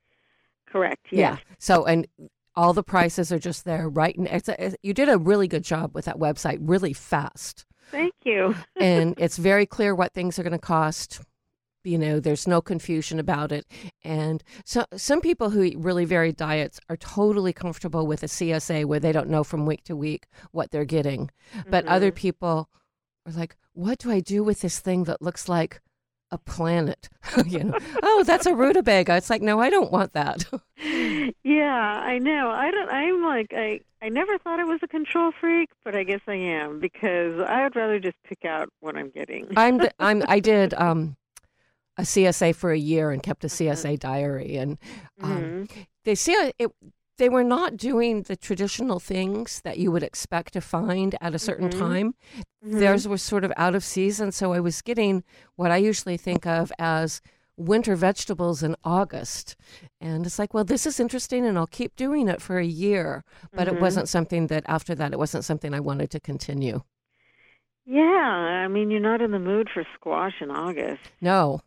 Correct. 0.68 1.08
Yeah. 1.12 1.38
So 1.60 1.86
and 1.86 2.08
all 2.56 2.74
the 2.74 2.84
prices 2.84 3.32
are 3.32 3.40
just 3.40 3.66
there, 3.66 3.90
right? 3.90 4.16
And 4.16 4.28
it's 4.28 4.48
a, 4.48 4.76
you 4.84 4.94
did 4.94 5.10
a 5.10 5.18
really 5.18 5.48
good 5.48 5.64
job 5.64 5.94
with 5.96 6.06
that 6.06 6.18
website, 6.20 6.60
really 6.62 6.94
fast, 6.94 7.66
Thank 7.92 8.14
you. 8.24 8.56
and 8.76 9.14
it's 9.18 9.38
very 9.38 9.66
clear 9.66 9.94
what 9.96 10.14
things 10.14 10.38
are 10.40 10.44
going 10.44 10.52
to 10.54 10.60
cost. 10.60 11.22
You 11.84 11.98
know, 11.98 12.20
there's 12.22 12.48
no 12.48 12.62
confusion 12.62 13.20
about 13.20 13.52
it. 13.52 13.66
And 14.06 14.42
so 14.64 14.86
some 14.96 15.20
people 15.20 15.50
who 15.50 15.64
eat 15.64 15.78
really 15.78 16.06
varied 16.06 16.38
diets 16.38 16.80
are 16.88 16.96
totally 16.96 17.52
comfortable 17.52 18.08
with 18.08 18.24
a 18.24 18.28
CSA 18.28 18.86
where 18.86 19.02
they 19.02 19.12
don't 19.12 19.30
know 19.30 19.44
from 19.44 19.66
week 19.66 19.84
to 19.86 19.96
week 19.96 20.28
what 20.52 20.72
they're 20.72 20.86
getting. 20.86 21.30
But 21.70 21.86
other 21.86 22.12
Mhm. 22.12 22.16
people 22.16 22.70
are 23.26 23.34
like, 23.34 23.58
what 23.74 24.00
do 24.00 24.10
I 24.12 24.22
do 24.22 24.44
with 24.46 24.62
this 24.62 24.80
thing 24.80 25.04
that 25.06 25.22
looks 25.22 25.50
like 25.50 25.82
a 26.34 26.38
planet? 26.40 27.10
you 27.46 27.64
know, 27.64 27.78
oh, 28.02 28.24
that's 28.26 28.46
a 28.46 28.54
rutabaga. 28.56 29.16
It's 29.16 29.30
like, 29.30 29.42
no, 29.42 29.60
I 29.60 29.70
don't 29.70 29.92
want 29.92 30.14
that. 30.14 30.44
yeah, 31.44 32.02
I 32.04 32.18
know. 32.20 32.50
I 32.50 32.72
don't. 32.72 32.90
I'm 32.90 33.24
like 33.24 33.54
I. 33.56 33.80
I 34.02 34.10
never 34.10 34.38
thought 34.38 34.60
I 34.60 34.66
was 34.66 34.82
a 34.84 34.88
control 34.88 35.32
freak, 35.40 35.70
but 35.86 35.96
I 35.96 36.04
guess 36.04 36.20
I 36.28 36.34
am 36.36 36.82
because 36.82 37.40
I 37.40 37.64
would 37.64 37.76
rather 37.78 38.00
just 38.00 38.18
pick 38.26 38.44
out 38.44 38.68
what 38.82 38.98
I'm 38.98 39.10
getting. 39.12 39.48
I'm 39.56 39.78
the, 39.78 39.92
I'm 40.00 40.24
I 40.28 40.40
did 40.42 40.74
um 40.74 41.16
a 41.98 42.02
CSA 42.02 42.56
for 42.56 42.72
a 42.72 42.78
year 42.78 43.12
and 43.12 43.22
kept 43.24 43.44
a 43.44 43.48
CSA 43.48 44.00
diary 44.00 44.58
and 44.58 44.78
um, 45.22 45.32
Mhm. 45.70 45.86
they 46.06 46.16
see 46.16 46.34
it 46.34 46.72
they 47.18 47.30
were 47.30 47.44
not 47.44 47.78
doing 47.78 48.24
the 48.24 48.36
traditional 48.36 49.00
things 49.00 49.62
that 49.62 49.78
you 49.78 49.92
would 49.92 50.04
expect 50.04 50.54
to 50.54 50.62
find 50.62 51.16
at 51.22 51.36
a 51.36 51.40
certain 51.40 51.70
Mhm. 51.70 51.80
time. 51.80 52.16
Mhm. 52.66 52.80
Theirs 52.80 53.08
was 53.08 53.22
sort 53.22 53.44
of 53.44 53.54
out 53.56 53.76
of 53.76 53.84
season, 53.84 54.32
so 54.32 54.54
I 54.54 54.60
was 54.60 54.82
getting 54.82 55.24
what 55.56 55.72
I 55.72 55.78
usually 55.78 56.18
think 56.18 56.46
of 56.48 56.72
as 56.80 57.22
winter 57.56 57.96
vegetables 57.96 58.64
in 58.64 58.76
August. 58.84 59.56
And 60.02 60.26
it's 60.26 60.40
like, 60.40 60.56
well, 60.56 60.64
this 60.64 60.88
is 60.88 61.00
interesting 61.00 61.46
and 61.46 61.56
I'll 61.56 61.68
keep 61.68 61.96
doing 61.96 62.28
it 62.28 62.42
for 62.42 62.58
a 62.58 62.66
year. 62.66 63.24
But 63.54 63.68
it 63.68 63.76
Mhm. 63.76 63.82
wasn't 63.82 64.10
something 64.10 64.48
that 64.48 64.64
after 64.68 64.96
that, 64.96 65.14
it 65.14 65.20
wasn't 65.20 65.46
something 65.46 65.72
I 65.72 65.80
wanted 65.80 66.10
to 66.12 66.20
continue. 66.20 66.82
Yeah, 67.86 68.02
I 68.02 68.68
mean, 68.70 68.90
you're 68.90 69.00
not 69.02 69.22
in 69.22 69.32
the 69.32 69.40
mood 69.40 69.70
for 69.72 69.86
squash 69.94 70.42
in 70.42 70.50
August. 70.50 71.02
No, 71.22 71.60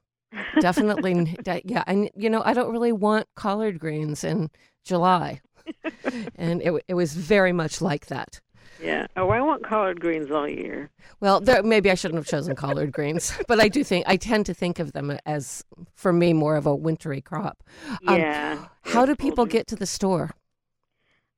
definitely. 0.60 1.36
de- 1.42 1.62
yeah. 1.64 1.84
And, 1.86 2.10
you 2.16 2.30
know, 2.30 2.42
I 2.44 2.52
don't 2.54 2.72
really 2.72 2.92
want 2.92 3.28
collard 3.36 3.78
greens 3.78 4.24
in 4.24 4.50
July. 4.86 5.40
and 6.36 6.62
it, 6.62 6.72
it 6.88 6.94
was 6.94 7.14
very 7.14 7.52
much 7.52 7.82
like 7.82 8.06
that. 8.06 8.40
Yeah. 8.80 9.06
Oh, 9.16 9.30
I 9.30 9.40
want 9.40 9.64
collard 9.64 10.00
greens 10.00 10.30
all 10.30 10.48
year. 10.48 10.90
Well, 11.20 11.40
there, 11.40 11.62
maybe 11.62 11.90
I 11.90 11.94
shouldn't 11.94 12.18
have 12.18 12.26
chosen 12.26 12.54
collard 12.54 12.92
greens, 12.92 13.36
but 13.48 13.58
I 13.58 13.68
do 13.68 13.82
think 13.82 14.04
I 14.06 14.16
tend 14.16 14.46
to 14.46 14.54
think 14.54 14.78
of 14.78 14.92
them 14.92 15.18
as, 15.24 15.64
for 15.94 16.12
me, 16.12 16.32
more 16.32 16.56
of 16.56 16.66
a 16.66 16.74
wintry 16.74 17.20
crop. 17.20 17.62
Um, 18.06 18.16
Yeah. 18.16 18.66
How 18.82 19.04
do 19.06 19.16
people 19.16 19.46
get 19.46 19.66
to 19.68 19.76
the 19.76 19.86
store? 19.86 20.30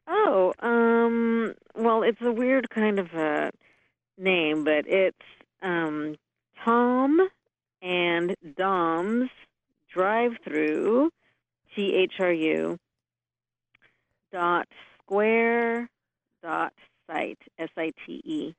Oh, 0.07 0.53
um, 0.61 1.55
well, 1.75 2.03
it's 2.03 2.21
a 2.23 2.33
weird 2.33 2.71
kind 2.71 2.99
of 2.99 3.15
a 3.15 3.51
name, 4.19 4.65
but 4.65 4.87
it's 4.87 5.17
um, 5.63 6.17
Tom 6.65 7.29
and 7.83 8.35
Dom's 8.57 9.31
drive-through, 9.93 11.11
T 11.75 11.95
H 11.95 12.15
R 12.19 12.33
U, 12.33 12.79
dot 14.33 14.69
square 15.03 15.89
dot 16.43 16.73
site, 17.11 17.39
S 17.59 17.71
I 17.77 17.93
T 18.07 18.21
E. 18.25 18.55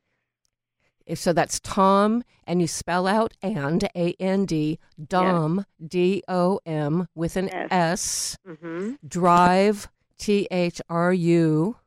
So, 1.16 1.34
that's 1.34 1.60
Tom, 1.62 2.24
and 2.46 2.62
you 2.62 2.68
spell 2.68 3.08
out 3.08 3.34
and 3.42 3.84
A 3.96 4.14
N 4.20 4.46
D 4.46 4.78
Dom 5.08 5.66
D 5.84 6.22
O 6.28 6.60
M 6.68 7.08
with 7.16 7.36
an 7.36 7.48
Yes. 7.52 7.68
S 7.72 8.38
Mm-hmm. 8.48 8.94
drive 9.08 9.88
T 10.20 10.48
H 10.52 10.82
R 10.88 11.12
U 11.12 11.78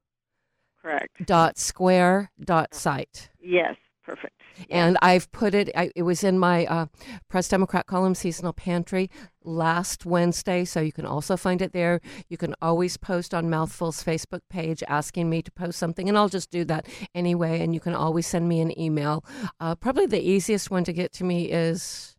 Correct. 0.80 1.24
dot 1.24 1.56
square 1.58 2.32
dot 2.40 2.74
site. 2.74 3.28
Yes. 3.40 3.76
Perfect. 4.04 4.41
And 4.70 4.98
I've 5.02 5.30
put 5.32 5.54
it, 5.54 5.70
I, 5.76 5.90
it 5.94 6.02
was 6.02 6.24
in 6.24 6.38
my 6.38 6.66
uh, 6.66 6.86
Press 7.28 7.48
Democrat 7.48 7.86
column 7.86 8.14
seasonal 8.14 8.52
pantry 8.52 9.10
last 9.44 10.06
Wednesday, 10.06 10.64
so 10.64 10.80
you 10.80 10.92
can 10.92 11.06
also 11.06 11.36
find 11.36 11.60
it 11.62 11.72
there. 11.72 12.00
You 12.28 12.36
can 12.36 12.54
always 12.62 12.96
post 12.96 13.34
on 13.34 13.50
Mouthful's 13.50 14.02
Facebook 14.02 14.40
page 14.48 14.82
asking 14.88 15.28
me 15.28 15.42
to 15.42 15.50
post 15.50 15.78
something, 15.78 16.08
and 16.08 16.16
I'll 16.16 16.28
just 16.28 16.50
do 16.50 16.64
that 16.66 16.86
anyway. 17.14 17.60
And 17.60 17.74
you 17.74 17.80
can 17.80 17.94
always 17.94 18.26
send 18.26 18.48
me 18.48 18.60
an 18.60 18.78
email. 18.78 19.24
Uh, 19.60 19.74
probably 19.74 20.06
the 20.06 20.20
easiest 20.20 20.70
one 20.70 20.84
to 20.84 20.92
get 20.92 21.12
to 21.14 21.24
me 21.24 21.50
is 21.50 22.16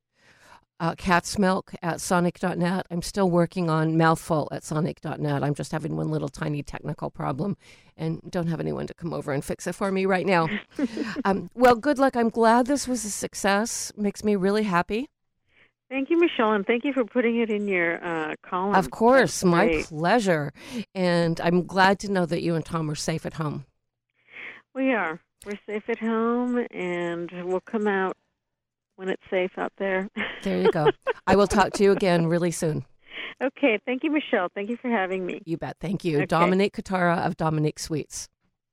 uh, 0.79 0.95
cat's 0.95 1.37
milk 1.37 1.73
at 1.81 2.01
sonic.net. 2.01 2.85
I'm 2.89 3.01
still 3.01 3.29
working 3.29 3.69
on 3.69 3.97
mouthful 3.97 4.49
at 4.51 4.63
sonic.net. 4.63 5.43
I'm 5.43 5.53
just 5.53 5.71
having 5.71 5.95
one 5.95 6.09
little 6.09 6.29
tiny 6.29 6.63
technical 6.63 7.09
problem 7.09 7.57
and 7.95 8.21
don't 8.29 8.47
have 8.47 8.59
anyone 8.59 8.87
to 8.87 8.93
come 8.93 9.13
over 9.13 9.31
and 9.31 9.43
fix 9.43 9.67
it 9.67 9.75
for 9.75 9.91
me 9.91 10.05
right 10.05 10.25
now. 10.25 10.49
um, 11.25 11.49
well, 11.53 11.75
good 11.75 11.99
luck. 11.99 12.15
I'm 12.15 12.29
glad 12.29 12.65
this 12.65 12.87
was 12.87 13.05
a 13.05 13.11
success. 13.11 13.91
Makes 13.95 14.23
me 14.23 14.35
really 14.35 14.63
happy. 14.63 15.09
Thank 15.89 16.09
you, 16.09 16.19
Michelle, 16.19 16.53
and 16.53 16.65
thank 16.65 16.85
you 16.85 16.91
for 16.91 17.05
putting 17.05 17.39
it 17.39 17.51
in 17.51 17.67
your 17.67 18.03
uh, 18.03 18.33
column. 18.41 18.73
Of 18.73 18.89
course, 18.89 19.43
my 19.43 19.83
pleasure. 19.85 20.51
And 20.95 21.39
I'm 21.39 21.67
glad 21.67 21.99
to 21.99 22.11
know 22.11 22.25
that 22.25 22.41
you 22.41 22.55
and 22.55 22.65
Tom 22.65 22.89
are 22.89 22.95
safe 22.95 23.27
at 23.27 23.33
home. 23.33 23.65
We 24.73 24.91
are. 24.91 25.19
We're 25.45 25.59
safe 25.67 25.83
at 25.89 25.99
home, 25.99 26.65
and 26.71 27.29
we'll 27.43 27.59
come 27.61 27.85
out 27.85 28.17
when 28.95 29.09
it's 29.09 29.21
safe 29.29 29.51
out 29.57 29.73
there. 29.77 30.09
There 30.43 30.61
you 30.61 30.71
go. 30.73 30.89
I 31.25 31.37
will 31.37 31.47
talk 31.47 31.71
to 31.73 31.83
you 31.83 31.93
again 31.93 32.27
really 32.27 32.51
soon. 32.51 32.83
okay. 33.41 33.79
Thank 33.85 34.03
you, 34.03 34.11
Michelle. 34.11 34.49
Thank 34.53 34.69
you 34.69 34.75
for 34.75 34.89
having 34.89 35.25
me. 35.25 35.41
You 35.45 35.55
bet. 35.57 35.77
Thank 35.79 36.03
you. 36.03 36.17
Okay. 36.17 36.25
Dominique 36.25 36.75
Katara 36.75 37.25
of 37.25 37.37
Dominique 37.37 37.79
Sweets. 37.79 38.27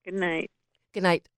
Good 0.05 0.15
night. 0.15 0.51
Good 0.93 1.05
night. 1.05 1.29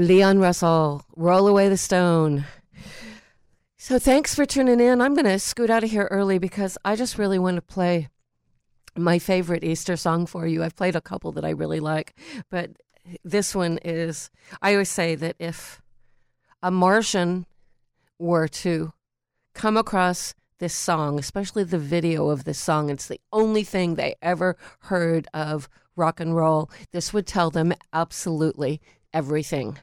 Leon 0.00 0.38
Russell, 0.38 1.04
Roll 1.14 1.46
Away 1.46 1.68
the 1.68 1.76
Stone. 1.76 2.46
So 3.76 3.98
thanks 3.98 4.34
for 4.34 4.46
tuning 4.46 4.80
in. 4.80 4.98
I'm 5.02 5.12
going 5.12 5.26
to 5.26 5.38
scoot 5.38 5.68
out 5.68 5.84
of 5.84 5.90
here 5.90 6.08
early 6.10 6.38
because 6.38 6.78
I 6.86 6.96
just 6.96 7.18
really 7.18 7.38
want 7.38 7.56
to 7.56 7.62
play 7.62 8.08
my 8.96 9.18
favorite 9.18 9.62
Easter 9.62 9.98
song 9.98 10.24
for 10.24 10.46
you. 10.46 10.64
I've 10.64 10.74
played 10.74 10.96
a 10.96 11.02
couple 11.02 11.32
that 11.32 11.44
I 11.44 11.50
really 11.50 11.80
like, 11.80 12.14
but 12.48 12.70
this 13.24 13.54
one 13.54 13.78
is, 13.84 14.30
I 14.62 14.72
always 14.72 14.88
say 14.88 15.16
that 15.16 15.36
if 15.38 15.82
a 16.62 16.70
Martian 16.70 17.44
were 18.18 18.48
to 18.48 18.94
come 19.52 19.76
across 19.76 20.34
this 20.60 20.74
song, 20.74 21.18
especially 21.18 21.64
the 21.64 21.78
video 21.78 22.30
of 22.30 22.44
this 22.44 22.58
song, 22.58 22.88
it's 22.88 23.06
the 23.06 23.20
only 23.34 23.64
thing 23.64 23.96
they 23.96 24.14
ever 24.22 24.56
heard 24.78 25.28
of 25.34 25.68
rock 25.94 26.20
and 26.20 26.34
roll, 26.34 26.70
this 26.90 27.12
would 27.12 27.26
tell 27.26 27.50
them 27.50 27.74
absolutely 27.92 28.80
everything. 29.12 29.76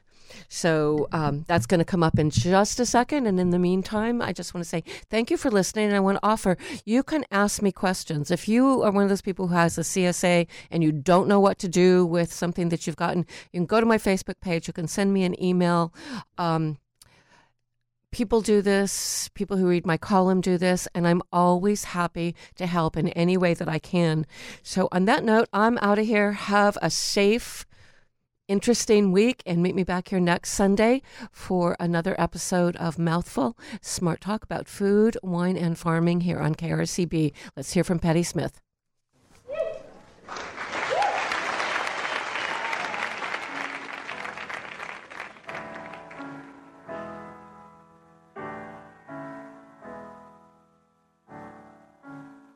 So 0.48 1.08
um, 1.12 1.44
that's 1.46 1.66
going 1.66 1.78
to 1.78 1.84
come 1.84 2.02
up 2.02 2.18
in 2.18 2.30
just 2.30 2.80
a 2.80 2.86
second. 2.86 3.26
And 3.26 3.38
in 3.40 3.50
the 3.50 3.58
meantime, 3.58 4.20
I 4.22 4.32
just 4.32 4.54
want 4.54 4.64
to 4.64 4.68
say 4.68 4.82
thank 5.10 5.30
you 5.30 5.36
for 5.36 5.50
listening. 5.50 5.86
And 5.86 5.96
I 5.96 6.00
want 6.00 6.18
to 6.18 6.26
offer 6.26 6.56
you 6.84 7.02
can 7.02 7.24
ask 7.30 7.62
me 7.62 7.72
questions. 7.72 8.30
If 8.30 8.48
you 8.48 8.82
are 8.82 8.90
one 8.90 9.02
of 9.02 9.08
those 9.08 9.22
people 9.22 9.48
who 9.48 9.54
has 9.54 9.78
a 9.78 9.82
CSA 9.82 10.46
and 10.70 10.82
you 10.82 10.92
don't 10.92 11.28
know 11.28 11.40
what 11.40 11.58
to 11.58 11.68
do 11.68 12.04
with 12.06 12.32
something 12.32 12.68
that 12.70 12.86
you've 12.86 12.96
gotten, 12.96 13.26
you 13.52 13.60
can 13.60 13.66
go 13.66 13.80
to 13.80 13.86
my 13.86 13.98
Facebook 13.98 14.40
page. 14.40 14.66
You 14.66 14.72
can 14.72 14.88
send 14.88 15.12
me 15.12 15.24
an 15.24 15.40
email. 15.42 15.92
Um, 16.36 16.78
people 18.10 18.40
do 18.40 18.62
this, 18.62 19.28
people 19.34 19.56
who 19.56 19.68
read 19.68 19.86
my 19.86 19.96
column 19.96 20.40
do 20.40 20.58
this, 20.58 20.88
and 20.94 21.06
I'm 21.06 21.22
always 21.32 21.84
happy 21.84 22.34
to 22.56 22.66
help 22.66 22.96
in 22.96 23.08
any 23.10 23.36
way 23.36 23.54
that 23.54 23.68
I 23.68 23.78
can. 23.78 24.26
So, 24.62 24.88
on 24.92 25.04
that 25.06 25.24
note, 25.24 25.48
I'm 25.52 25.78
out 25.78 25.98
of 25.98 26.06
here. 26.06 26.32
Have 26.32 26.78
a 26.80 26.90
safe, 26.90 27.66
interesting 28.48 29.12
week, 29.12 29.42
and 29.46 29.62
meet 29.62 29.74
me 29.74 29.84
back 29.84 30.08
here 30.08 30.18
next 30.18 30.52
Sunday 30.52 31.02
for 31.30 31.76
another 31.78 32.16
episode 32.18 32.74
of 32.76 32.98
Mouthful 32.98 33.56
Smart 33.82 34.22
Talk 34.22 34.42
about 34.42 34.66
food, 34.66 35.16
wine, 35.22 35.56
and 35.56 35.78
farming 35.78 36.22
here 36.22 36.38
on 36.38 36.54
KRCB. 36.54 37.32
Let's 37.56 37.74
hear 37.74 37.84
from 37.84 37.98
Patti 37.98 38.22
Smith. 38.22 38.60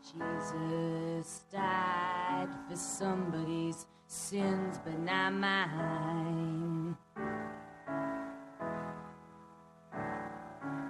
Jesus 0.03 1.43
died 1.53 2.49
for 2.68 2.76
somebody's 2.76 3.86
sins, 4.12 4.78
but 4.84 4.98
not 4.98 5.32
mine. 5.32 6.94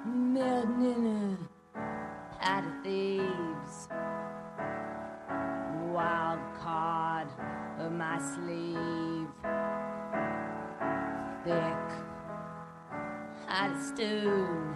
Melting 0.04 0.82
in 1.06 1.38
a 1.76 2.40
pot 2.40 2.64
of 2.64 2.82
thieves, 2.82 3.88
wild 5.94 6.40
card 6.60 7.28
of 7.78 7.92
my 7.92 8.18
sleeve, 8.18 9.28
thick 11.44 11.82
hot 13.46 13.80
stone. 13.80 14.74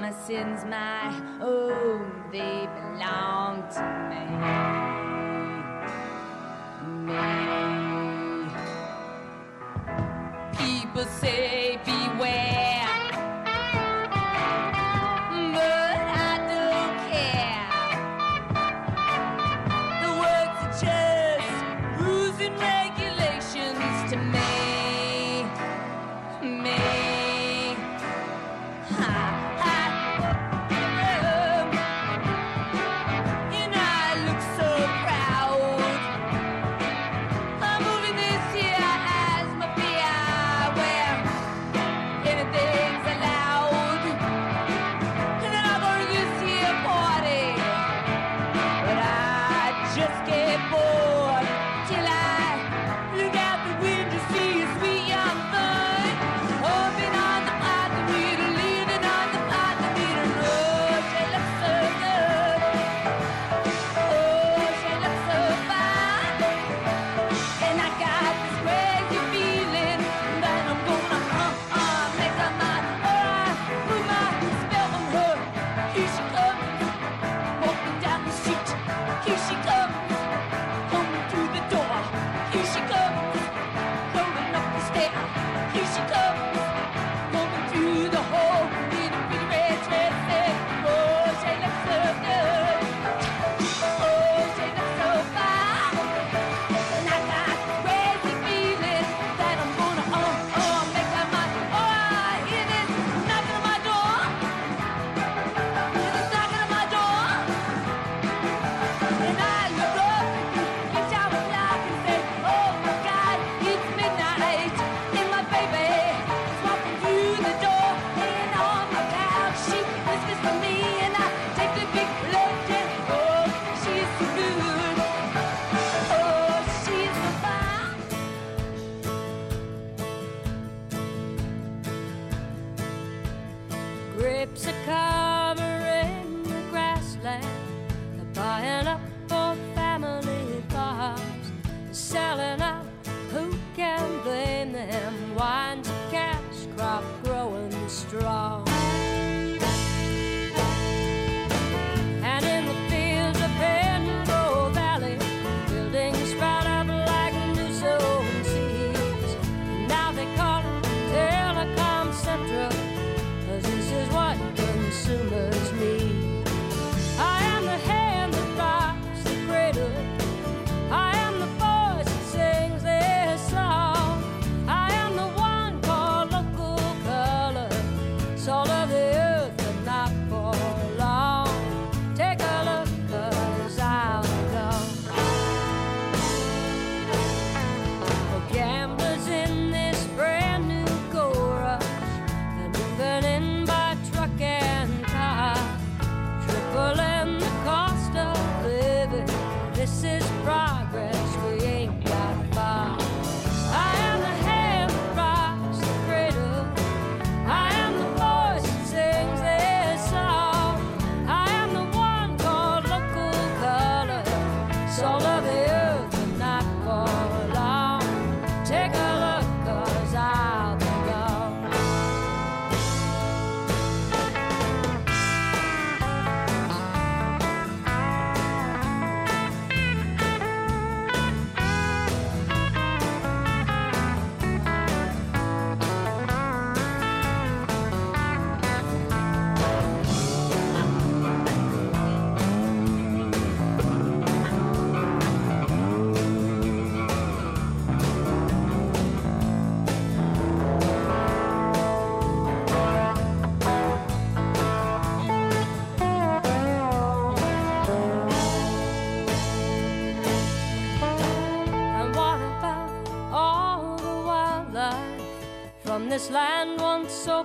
My 0.00 0.12
sins, 0.26 0.64
my 0.64 1.14
own, 1.40 1.73
say 11.24 11.53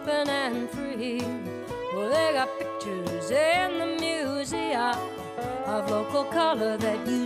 open 0.10 0.30
and 0.30 0.70
free. 0.70 1.22
Well, 1.93 2.10
they 2.10 2.34
got 2.34 2.49
pictures 2.57 3.32
in 3.32 3.80
the 3.80 3.97
museum 3.99 4.95
of 5.66 5.89
local 5.89 6.24
color 6.26 6.78
that 6.78 7.05
be. 7.05 7.18